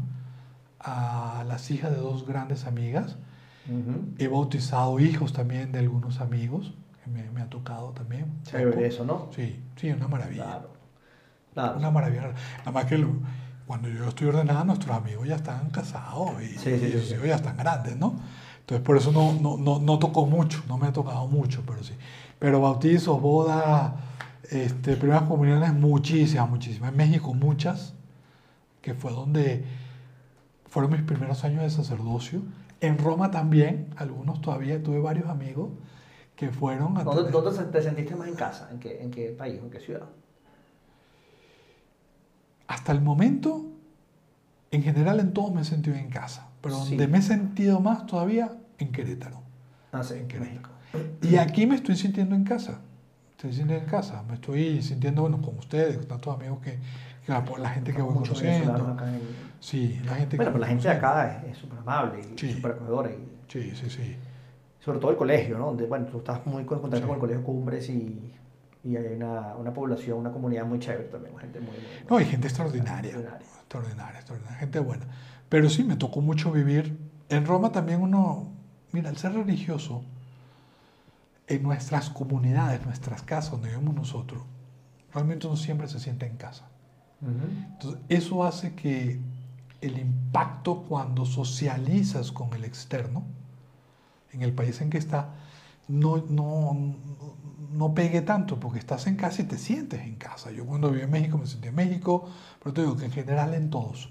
a 0.79 1.45
las 1.47 1.71
hijas 1.71 1.91
de 1.91 1.99
dos 1.99 2.27
grandes 2.27 2.67
amigas. 2.67 3.17
Ujú. 3.69 4.05
He 4.19 4.29
bautizado 4.29 4.99
hijos 5.01 5.33
también 5.33 5.73
de 5.73 5.79
algunos 5.81 6.21
amigos, 6.21 6.73
que 7.05 7.11
me, 7.11 7.31
me 7.31 7.43
ha 7.43 7.47
tocado 7.51 7.91
también. 7.91 8.33
Chévere 8.45 8.87
eso, 8.87 9.05
¿no? 9.05 9.29
Sí, 9.35 9.61
sí, 9.77 9.91
una 9.91 10.09
maravilla. 10.09 10.45
Claro. 10.45 10.71
Claro. 11.53 11.79
Una 11.79 11.91
maravilla. 11.91 12.33
Nada 12.59 12.71
más 12.73 12.85
que 12.87 12.97
lo- 12.99 13.19
cuando 13.67 13.89
yo 13.89 14.09
estoy 14.09 14.29
ordenada, 14.29 14.65
nuestros 14.65 14.97
amigos 14.97 15.29
ya 15.29 15.37
están 15.37 15.71
casados 15.71 16.31
y, 16.43 16.49
Sí, 16.59 16.79
sí, 16.79 16.87
y 16.97 17.01
sí, 17.01 17.15
ya 17.27 17.37
están 17.37 17.57
grandes, 17.57 17.97
¿no? 17.97 18.15
Entonces 18.61 18.85
por 18.85 18.97
eso 18.97 19.13
no, 19.13 19.33
no, 19.35 19.57
no, 19.57 19.79
no 19.79 19.99
tocó 19.99 20.27
mucho, 20.27 20.63
no 20.69 20.79
me 20.79 20.87
ha 20.87 20.93
tocado 20.93 21.27
mucho, 21.29 21.63
pero 21.67 21.83
sí. 21.85 21.95
Pero 22.39 22.61
bautizos, 22.61 23.21
bodas, 23.21 23.93
este, 24.51 24.97
primeras 24.97 25.23
comuniones, 25.25 25.73
muchísimas, 25.75 26.49
muchísimas. 26.51 26.91
En 26.91 26.97
México 26.97 27.33
muchas, 27.35 27.95
que 28.83 28.95
fue 28.95 29.13
donde 29.13 29.65
fueron 30.67 30.93
mis 30.93 31.03
primeros 31.03 31.45
años 31.45 31.63
de 31.63 31.71
sacerdocio. 31.71 32.43
En 32.81 32.99
Roma 32.99 33.31
también, 33.31 33.89
algunos 33.97 34.41
todavía, 34.41 34.83
tuve 34.83 34.99
varios 35.01 35.29
amigos 35.29 35.71
que 36.37 36.49
fueron 36.51 36.97
a 36.97 37.05
¿Dónde, 37.05 37.25
tener- 37.31 37.43
dónde 37.43 37.65
te 37.65 37.83
sentiste 37.83 38.17
más 38.17 38.29
en 38.29 38.35
casa? 38.35 38.69
¿En 38.73 38.79
qué, 38.81 39.03
en 39.03 39.11
qué 39.11 39.29
país? 39.31 39.61
¿En 39.63 39.71
qué 39.71 39.79
ciudad? 39.81 40.05
Hasta 42.67 42.93
el 42.93 43.01
momento, 43.01 43.67
en 44.71 44.83
general 44.83 45.21
en 45.21 45.33
todos 45.33 45.53
me 45.53 45.63
he 45.63 45.65
sentido 45.65 45.97
en 45.97 46.09
casa, 46.09 46.49
pero 46.61 46.77
Sí. 46.77 46.91
donde 46.91 47.09
me 47.09 47.19
he 47.19 47.23
sentido 47.23 47.81
más 47.81 48.07
todavía, 48.07 48.53
en 48.79 48.93
Querétaro. 48.93 49.43
Ah, 49.93 50.03
sí, 50.03 50.15
En 50.15 50.21
en 50.21 50.29
Querétaro. 50.29 50.51
México. 50.93 51.27
Y 51.29 51.37
aquí 51.37 51.67
me 51.67 51.75
estoy 51.75 51.97
sintiendo 51.97 52.35
en 52.35 52.45
casa. 52.45 52.81
Estoy 53.41 53.55
sintiendo 53.55 53.83
en 53.85 53.91
casa. 53.91 54.23
Me 54.29 54.35
estoy 54.35 54.83
sintiendo, 54.83 55.23
bueno, 55.23 55.41
con 55.41 55.57
ustedes, 55.57 55.97
con 55.97 56.07
tantos 56.07 56.37
amigos 56.37 56.59
que, 56.61 56.73
que 57.25 57.33
la, 57.33 57.43
la 57.59 57.71
gente 57.71 57.95
que 57.95 58.03
voy 58.03 58.13
conociendo. 58.13 58.77
en- 59.03 59.21
Sí, 59.61 59.99
la 60.05 60.15
gente 60.17 60.33
que 60.33 60.37
Bueno, 60.37 60.51
voy 60.51 60.53
pero 60.53 60.59
la 60.59 60.67
gente 60.67 60.89
de 60.89 60.95
acá 60.95 61.43
es- 61.51 61.57
súper 61.57 61.79
amable 61.79 62.21
y 62.21 62.39
Sí. 62.39 62.53
súper 62.53 62.73
acogedora. 62.73 63.11
Y 63.11 63.25
Sí, 63.49 63.73
sí, 63.75 63.89
sí. 63.89 64.17
sobre 64.85 64.99
todo 64.99 65.11
el 65.13 65.17
colegio, 65.17 65.57
¿no? 65.57 65.67
Donde, 65.69 65.87
bueno, 65.87 66.05
tú 66.05 66.19
estás 66.19 66.45
muy 66.45 66.61
en 66.61 66.67
contacto 66.67 66.99
Sí. 66.99 67.03
con 67.03 67.15
el 67.15 67.19
colegio 67.21 67.43
Cumbres 67.45 67.89
y 67.89 68.35
Y 68.83 68.97
hay 68.97 69.15
una, 69.15 69.55
una 69.57 69.73
población, 69.75 70.17
una 70.19 70.33
comunidad 70.33 70.65
muy 70.65 70.79
chévere 70.79 71.05
también, 71.09 71.37
gente 71.39 71.61
muy... 71.61 71.69
muy- 71.71 71.79
No, 72.09 72.17
hay 72.17 72.25
gente 72.27 72.47
extraordinaria. 72.47 73.11
Extraordinaria. 73.11 73.47
Extraordinaria, 73.61 74.17
extraordinaria, 74.19 74.59
gente 74.59 74.79
buena. 74.81 75.05
Pero 75.51 75.69
sí, 75.69 75.85
me 75.85 75.97
tocó 75.97 76.21
mucho 76.23 76.51
vivir. 76.51 76.97
En 77.31 77.45
Roma 77.45 77.73
también 77.73 78.01
uno, 78.03 78.49
mira, 78.93 79.11
el 79.11 79.19
ser 79.19 79.33
religioso, 79.35 80.03
en 81.51 81.65
nuestras 81.65 82.11
comunidades, 82.11 82.85
nuestras 82.87 83.23
casas 83.23 83.51
donde 83.51 83.71
vivimos 83.71 83.95
nosotros, 83.95 84.45
realmente 85.13 85.49
uno 85.49 85.57
siempre 85.57 85.89
se 85.89 85.99
siente 85.99 86.25
en 86.27 86.37
casa. 86.37 86.69
Entonces, 87.21 88.01
eso 88.09 88.45
hace 88.45 88.75
que 88.75 89.21
el 89.81 89.99
impacto 89.99 90.85
cuando 90.89 91.27
socializas 91.27 92.33
con 92.33 92.55
el 92.55 92.65
externo, 92.65 93.25
en 94.33 94.43
el 94.43 94.55
país 94.55 94.81
en 94.81 94.91
que 94.91 94.99
está, 94.99 95.35
no, 95.89 96.19
no, 96.19 96.97
no 97.73 97.95
pegue 97.95 98.23
tanto, 98.23 98.61
porque 98.61 98.79
estás 98.79 99.09
en 99.09 99.17
casa 99.17 99.43
y 99.43 99.47
te 99.47 99.59
sientes 99.59 100.01
en 100.03 100.15
casa. 100.15 100.53
Yo 100.53 100.65
cuando 100.65 100.91
viví 100.91 101.03
en 101.03 101.11
México 101.11 101.37
me 101.37 101.47
sentí 101.47 101.69
en 101.69 101.75
México, 101.75 102.29
pero 102.63 102.73
te 102.73 102.83
digo 102.83 102.97
que 102.97 103.07
en 103.07 103.13
general 103.13 103.55
en 103.55 103.71
todos. 103.71 104.09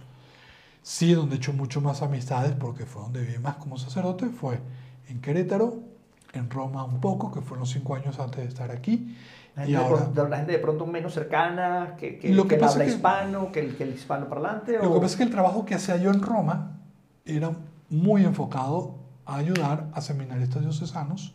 Sí, 0.81 1.13
donde 1.13 1.35
he 1.35 1.37
hecho 1.37 1.53
mucho 1.53 1.79
más 1.79 2.01
amistades, 2.01 2.51
porque 2.51 2.85
fue 2.85 3.01
donde 3.01 3.21
viví 3.21 3.39
más 3.39 3.55
como 3.55 3.77
sacerdote, 3.77 4.27
fue 4.27 4.59
en 5.07 5.21
Querétaro, 5.21 5.88
en 6.33 6.49
Roma 6.49 6.83
un 6.83 6.99
poco, 6.99 7.31
que 7.31 7.41
fueron 7.41 7.65
cinco 7.65 7.95
años 7.95 8.19
antes 8.19 8.41
de 8.43 8.47
estar 8.47 8.71
aquí. 8.71 9.15
La 9.55 9.67
Y 9.67 9.71
gente, 9.71 9.71
de 9.71 9.85
ahora, 9.85 10.01
pronto- 10.03 10.27
la 10.27 10.37
gente 10.37 10.51
de 10.53 10.59
pronto 10.59 10.85
menos 10.85 11.13
cercana, 11.13 11.95
que, 11.97 12.17
que, 12.19 12.33
Lo 12.33 12.47
que 12.47 12.55
habla 12.55 12.83
es 12.83 12.93
hispano, 12.95 13.51
que 13.51 13.59
el, 13.61 13.75
que 13.75 13.83
el 13.83 13.93
hispano 13.93 14.29
parlante. 14.29 14.77
Lo 14.77 14.89
o- 14.89 14.93
que 14.95 14.99
pasa 15.01 15.13
es 15.13 15.17
que 15.17 15.23
el 15.23 15.31
trabajo 15.31 15.65
que 15.65 15.75
hacía 15.75 15.97
yo 15.97 16.11
en 16.11 16.21
Roma 16.21 16.79
era 17.25 17.51
muy 17.89 18.23
enfocado 18.25 18.95
a 19.25 19.37
ayudar 19.37 19.87
a 19.93 20.01
seminaristas 20.01 20.61
diocesanos 20.61 21.33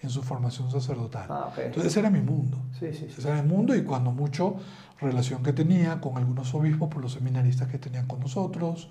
en 0.00 0.10
su 0.10 0.22
formación 0.22 0.70
sacerdotal. 0.70 1.26
Ah, 1.28 1.48
ok. 1.50 1.58
Entonces 1.58 1.86
ese 1.92 2.00
era 2.00 2.10
mi 2.10 2.20
mundo. 2.20 2.58
Sí, 2.78 2.92
sí, 2.92 3.06
sí. 3.08 3.14
Ese 3.18 3.28
era 3.28 3.42
mi 3.42 3.48
mundo 3.48 3.74
y 3.74 3.82
cuando 3.82 4.12
mucho 4.12 4.56
relación 5.00 5.42
que 5.42 5.52
tenía 5.52 6.00
con 6.00 6.16
algunos 6.16 6.54
obispos 6.54 6.88
por 6.88 7.02
los 7.02 7.12
seminaristas 7.12 7.68
que 7.68 7.78
tenían 7.78 8.06
con 8.06 8.20
nosotros, 8.20 8.90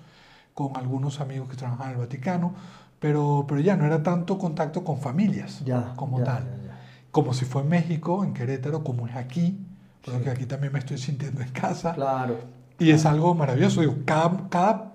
con 0.54 0.76
algunos 0.76 1.20
amigos 1.20 1.48
que 1.48 1.56
trabajaban 1.56 1.88
en 1.90 1.94
el 1.94 2.00
Vaticano, 2.06 2.54
pero, 3.00 3.44
pero 3.48 3.60
ya 3.60 3.76
no 3.76 3.86
era 3.86 4.02
tanto 4.02 4.38
contacto 4.38 4.82
con 4.84 4.98
familias 4.98 5.62
Ya, 5.64 5.92
como 5.96 6.18
ya, 6.18 6.24
tal. 6.24 6.44
ya. 6.66 6.78
Como 7.10 7.32
si 7.32 7.44
fue 7.44 7.62
en 7.62 7.68
México, 7.68 8.24
en 8.24 8.34
Querétaro, 8.34 8.82
como 8.84 9.06
es 9.06 9.16
aquí, 9.16 9.58
pero 10.04 10.22
Sí. 10.22 10.28
aquí 10.28 10.46
también 10.46 10.72
me 10.72 10.78
estoy 10.78 10.98
sintiendo 11.08 11.40
en 11.42 11.50
casa. 11.50 11.94
Claro. 11.94 12.36
Y 12.78 12.90
es 12.90 13.06
algo 13.06 13.34
maravilloso. 13.34 13.80
Digo, 13.80 13.96
cada, 14.04 14.48
cada 14.48 14.92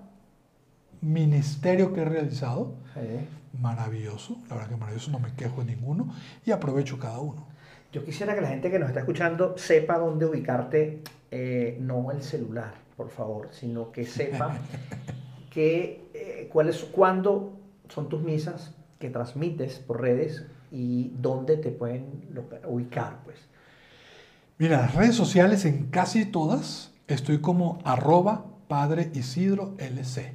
ministerio 1.00 1.92
que 1.92 2.00
he 2.00 2.04
realizado, 2.04 2.74
Sí. 2.94 3.26
maravilloso. 3.60 4.36
La 4.48 4.56
verdad 4.56 4.70
que 4.70 4.76
maravilloso, 4.76 5.10
no 5.10 5.18
me 5.18 5.32
quejo 5.34 5.62
de 5.64 5.74
ninguno 5.74 6.08
y 6.46 6.50
aprovecho 6.50 6.98
cada 6.98 7.18
uno. 7.20 7.46
Yo 7.92 8.04
quisiera 8.04 8.34
que 8.34 8.40
la 8.40 8.48
gente 8.48 8.70
que 8.70 8.78
nos 8.78 8.88
está 8.88 9.00
escuchando 9.00 9.54
sepa 9.56 9.98
dónde 9.98 10.26
ubicarte, 10.26 11.02
eh, 11.30 11.78
no 11.80 12.10
el 12.10 12.22
celular, 12.22 12.72
por 12.96 13.10
favor, 13.10 13.48
sino 13.52 13.92
que 13.92 14.04
sepa 14.06 14.56
que, 15.50 16.08
eh, 16.14 16.48
cuáles, 16.52 16.78
cuándo 16.84 17.52
son 17.88 18.08
tus 18.08 18.22
misas 18.22 18.74
que 18.98 19.10
transmites 19.10 19.74
por 19.78 20.00
redes 20.00 20.44
y 20.70 21.12
dónde 21.20 21.56
te 21.56 21.70
pueden 21.70 22.06
ubicar, 22.66 23.20
pues. 23.24 23.36
Mira, 24.58 24.82
las 24.82 24.94
redes 24.94 25.14
sociales 25.14 25.64
en 25.64 25.86
casi 25.86 26.24
todas 26.24 26.92
estoy 27.06 27.40
como 27.40 27.78
arroba 27.84 28.46
padre 28.68 29.10
Isidro 29.14 29.74
LC. 29.78 30.32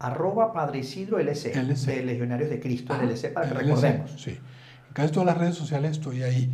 Arroba 0.00 0.52
Padre 0.52 0.78
Isidro 0.78 1.18
LC, 1.18 1.52
LC. 1.58 1.96
de 1.96 2.04
Legionarios 2.04 2.50
de 2.50 2.60
Cristo, 2.60 2.94
Ah, 2.96 3.02
LC, 3.02 3.30
para 3.30 3.48
que 3.48 3.54
LC, 3.56 3.64
recordemos. 3.66 4.22
Sí. 4.22 4.30
En 4.30 4.92
casi 4.92 5.12
todas 5.12 5.26
las 5.26 5.38
redes 5.38 5.56
sociales 5.56 5.92
estoy 5.92 6.22
ahí. 6.22 6.52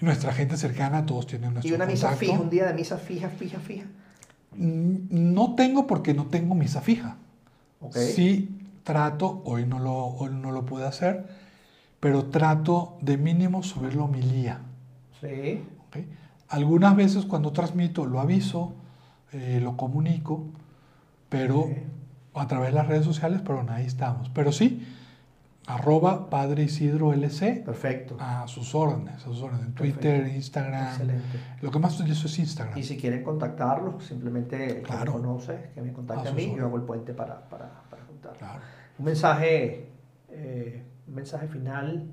Nuestra 0.00 0.32
gente 0.32 0.56
cercana, 0.56 1.06
todos 1.06 1.28
tienen 1.28 1.54
nuestro 1.54 1.72
Y 1.72 1.76
una 1.76 1.86
misa 1.86 2.10
fija, 2.16 2.32
un 2.38 2.50
día 2.50 2.66
de 2.66 2.74
misa 2.74 2.98
fija, 2.98 3.28
fija, 3.28 3.60
fija. 3.60 3.86
Mm, 4.56 4.96
No 5.32 5.54
tengo 5.54 5.86
porque 5.86 6.12
no 6.12 6.26
tengo 6.26 6.56
misa 6.56 6.80
fija. 6.80 7.16
¿ok? 7.80 7.96
Sí 7.96 8.48
trato, 8.86 9.42
hoy 9.44 9.66
no, 9.66 9.80
lo, 9.80 9.96
hoy 9.96 10.30
no 10.30 10.52
lo 10.52 10.64
pude 10.64 10.86
hacer, 10.86 11.26
pero 11.98 12.26
trato 12.26 12.96
de 13.00 13.18
mínimo 13.18 13.64
subir 13.64 13.96
la 13.96 14.04
homilía. 14.04 14.60
Sí. 15.20 15.64
Algunas 16.48 16.94
veces 16.94 17.24
cuando 17.24 17.50
transmito 17.50 18.06
lo 18.06 18.20
aviso, 18.20 18.74
eh, 19.32 19.58
lo 19.60 19.76
comunico, 19.76 20.44
pero 21.28 21.68
a 22.34 22.46
través 22.46 22.68
de 22.68 22.74
las 22.76 22.86
redes 22.86 23.04
sociales, 23.04 23.40
pero 23.44 23.66
ahí 23.68 23.86
estamos. 23.86 24.28
Pero 24.28 24.52
sí, 24.52 24.86
arroba 25.66 26.30
Padre 26.30 26.62
Isidro 26.64 27.12
LC, 27.12 27.62
Perfecto. 27.64 28.16
a 28.20 28.46
sus 28.46 28.74
órdenes, 28.74 29.14
a 29.16 29.18
sus 29.18 29.42
órdenes, 29.42 29.66
en 29.66 29.74
Twitter, 29.74 30.16
Perfecto. 30.18 30.36
Instagram. 30.36 30.88
Excelente. 30.92 31.40
Lo 31.60 31.70
que 31.70 31.78
más 31.78 31.98
utilizo 32.00 32.26
es 32.28 32.38
Instagram. 32.38 32.78
Y 32.78 32.82
si 32.84 32.96
quieren 32.96 33.24
contactarlos, 33.24 34.04
simplemente 34.04 34.64
el 34.66 34.74
que 34.76 34.82
Claro. 34.82 35.14
me 35.14 35.20
conoce, 35.20 35.70
que 35.74 35.82
me 35.82 35.92
contacte 35.92 36.28
A 36.28 36.30
a, 36.30 36.34
mí, 36.34 36.46
sus 36.48 36.56
yo 36.56 36.66
hago 36.66 36.76
el 36.76 36.82
puente 36.82 37.12
para, 37.14 37.48
para, 37.48 37.82
para 37.90 38.04
juntar. 38.04 38.36
Claro. 38.36 38.60
Un 38.98 39.04
mensaje, 39.04 39.88
eh, 40.30 40.82
un 41.08 41.14
mensaje 41.14 41.48
final 41.48 42.10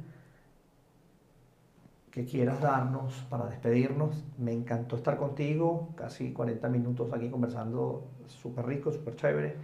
que 2.11 2.25
quieras 2.25 2.61
darnos 2.61 3.13
para 3.29 3.45
despedirnos. 3.47 4.23
Me 4.37 4.51
encantó 4.53 4.95
estar 4.95 5.17
contigo, 5.17 5.89
casi 5.95 6.31
40 6.31 6.69
minutos 6.69 7.11
aquí 7.13 7.29
conversando, 7.29 8.07
súper 8.27 8.65
rico, 8.67 8.91
súper 8.91 9.15
chévere. 9.15 9.55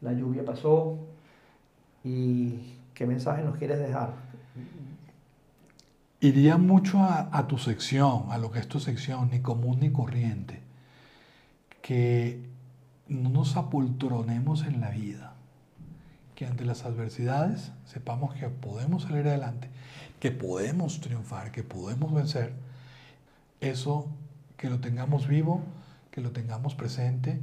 La 0.00 0.12
lluvia 0.12 0.44
pasó. 0.44 0.96
¿Y 2.04 2.77
qué 2.98 3.06
mensaje 3.06 3.44
nos 3.44 3.56
quieres 3.56 3.78
dejar? 3.78 4.12
Iría 6.20 6.56
mucho 6.56 6.98
a, 7.00 7.46
tu 7.46 7.56
sección, 7.56 8.24
a 8.30 8.38
lo 8.38 8.50
que 8.50 8.58
es 8.58 8.66
tu 8.66 8.80
sección, 8.80 9.30
ni 9.30 9.38
común 9.38 9.78
ni 9.78 9.92
corriente. 9.92 10.60
Que 11.80 12.42
no 13.06 13.28
nos 13.30 13.56
apoltronemos 13.56 14.64
en 14.64 14.80
la 14.80 14.90
vida. 14.90 15.34
Que 16.34 16.46
ante 16.46 16.64
las 16.64 16.84
adversidades 16.84 17.70
sepamos 17.86 18.34
que 18.34 18.48
podemos 18.48 19.04
salir 19.04 19.28
adelante, 19.28 19.70
que 20.18 20.32
podemos 20.32 21.00
triunfar, 21.00 21.52
que 21.52 21.62
podemos 21.62 22.12
vencer. 22.12 22.52
Eso, 23.60 24.08
que 24.56 24.68
lo 24.68 24.80
tengamos 24.80 25.28
vivo, 25.28 25.62
que 26.10 26.20
lo 26.20 26.32
tengamos 26.32 26.74
presente, 26.74 27.38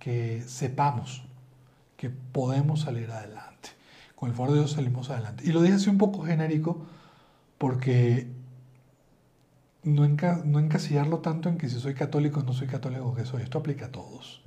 que 0.00 0.42
sepamos 0.42 1.22
que 1.96 2.10
podemos 2.10 2.80
salir 2.80 3.08
adelante. 3.12 3.76
Con 4.16 4.30
el 4.30 4.34
favor 4.34 4.52
de 4.52 4.58
Dios 4.58 4.72
salimos 4.72 5.10
adelante. 5.10 5.44
Y 5.46 5.52
lo 5.52 5.62
dije 5.62 5.74
así 5.76 5.88
un 5.90 5.98
poco 5.98 6.22
genérico 6.24 6.84
porque 7.58 8.26
no, 9.84 10.04
enca- 10.04 10.42
no 10.44 10.58
encasillarlo 10.58 11.18
tanto 11.18 11.48
en 11.48 11.58
que 11.58 11.68
si 11.68 11.78
soy 11.78 11.94
católico 11.94 12.40
o 12.40 12.42
no 12.42 12.52
soy 12.52 12.66
católico 12.66 13.14
que 13.14 13.24
soy. 13.24 13.42
Esto 13.42 13.58
aplica 13.58 13.86
a 13.86 13.92
todos. 13.92 14.42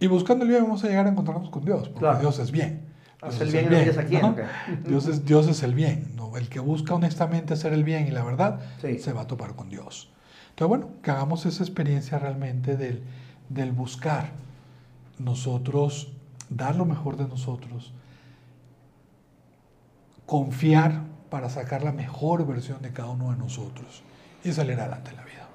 Y 0.00 0.06
buscando 0.08 0.44
el 0.44 0.50
bien 0.50 0.64
vamos 0.64 0.82
a 0.84 0.88
llegar 0.88 1.06
a 1.06 1.10
encontrarnos 1.10 1.48
con 1.50 1.64
Dios, 1.64 1.84
porque 1.88 2.00
Claro. 2.00 2.18
Dios 2.20 2.38
es 2.38 2.50
bien. 2.50 2.82
Dios 3.22 3.34
Hacer 3.36 3.46
es 3.46 3.52
bien 3.52 3.64
y 3.66 3.68
no 3.68 3.76
quieres 3.76 3.98
a 3.98 4.04
quién, 4.04 4.20
¿no? 4.22 4.36
Dios, 4.88 5.06
es, 5.06 5.24
Dios 5.24 5.46
es 5.46 5.62
el 5.62 5.74
bien. 5.74 6.12
¿no? 6.16 6.36
El 6.36 6.48
que 6.48 6.58
busca 6.58 6.94
honestamente 6.94 7.54
hacer 7.54 7.72
el 7.72 7.84
bien 7.84 8.08
y 8.08 8.10
la 8.10 8.24
verdad 8.24 8.60
Sí. 8.80 8.98
se 8.98 9.12
va 9.12 9.22
a 9.22 9.26
topar 9.28 9.54
con 9.54 9.68
Dios. 9.68 10.10
Entonces, 10.50 10.68
bueno, 10.68 10.88
que 11.02 11.10
hagamos 11.12 11.46
esa 11.46 11.62
experiencia 11.62 12.18
realmente 12.18 12.76
del, 12.76 13.02
del 13.48 13.70
buscar 13.70 14.32
nosotros, 15.18 16.12
dar 16.50 16.74
lo 16.76 16.84
mejor 16.84 17.16
de 17.16 17.26
nosotros, 17.28 17.92
confiar 20.32 21.02
para 21.28 21.50
sacar 21.50 21.82
la 21.84 21.92
mejor 21.92 22.46
versión 22.46 22.80
de 22.80 22.90
cada 22.90 23.10
uno 23.10 23.32
de 23.32 23.36
nosotros 23.36 24.02
y 24.42 24.50
salir 24.50 24.80
adelante 24.80 25.10
en 25.10 25.16
la 25.18 25.24
vida. 25.24 25.46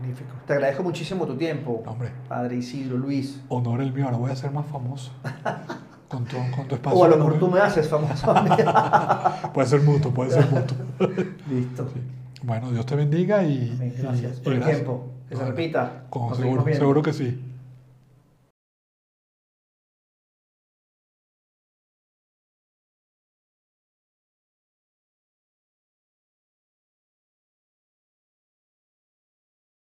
Magnífico. 0.00 0.34
Te 0.48 0.54
agradezco 0.54 0.82
muchísimo 0.82 1.26
tu 1.26 1.36
tiempo, 1.36 1.84
Hombre, 1.86 2.10
Padre 2.28 2.56
Isidro, 2.56 2.96
Luis. 2.98 3.40
honor 3.48 3.80
el 3.82 3.92
mío, 3.92 4.06
ahora 4.06 4.16
voy 4.16 4.32
a 4.32 4.34
ser 4.34 4.50
más 4.50 4.66
famoso. 4.66 5.12
Con 6.08 6.24
tu, 6.24 6.36
con 6.54 6.68
tu 6.68 6.76
espacio. 6.76 6.98
O 7.00 7.04
a 7.04 7.08
lo 7.08 7.16
mejor 7.16 7.38
tú 7.38 7.48
me 7.48 7.58
haces 7.58 7.88
famoso. 7.88 8.32
Puede 9.54 9.66
ser 9.68 9.80
mutuo, 9.82 10.12
puede 10.14 10.30
ser 10.30 10.46
mutuo. 10.48 10.76
Listo. 11.50 11.88
Bueno, 12.44 12.70
Dios 12.70 12.86
te 12.86 12.94
bendiga 12.94 13.42
y. 13.42 13.72
Amén. 13.74 13.92
Gracias 13.98 14.38
y- 14.38 14.40
por 14.40 14.52
y 14.52 14.56
el 14.56 14.62
gracias. 14.62 14.82
tiempo. 14.84 15.08
Que 15.28 15.34
se 15.36 15.44
repita. 15.44 16.04
Nos 16.14 16.36
seguro, 16.36 16.64
seguro 16.72 17.02
que 17.02 17.12
sí. 17.12 17.42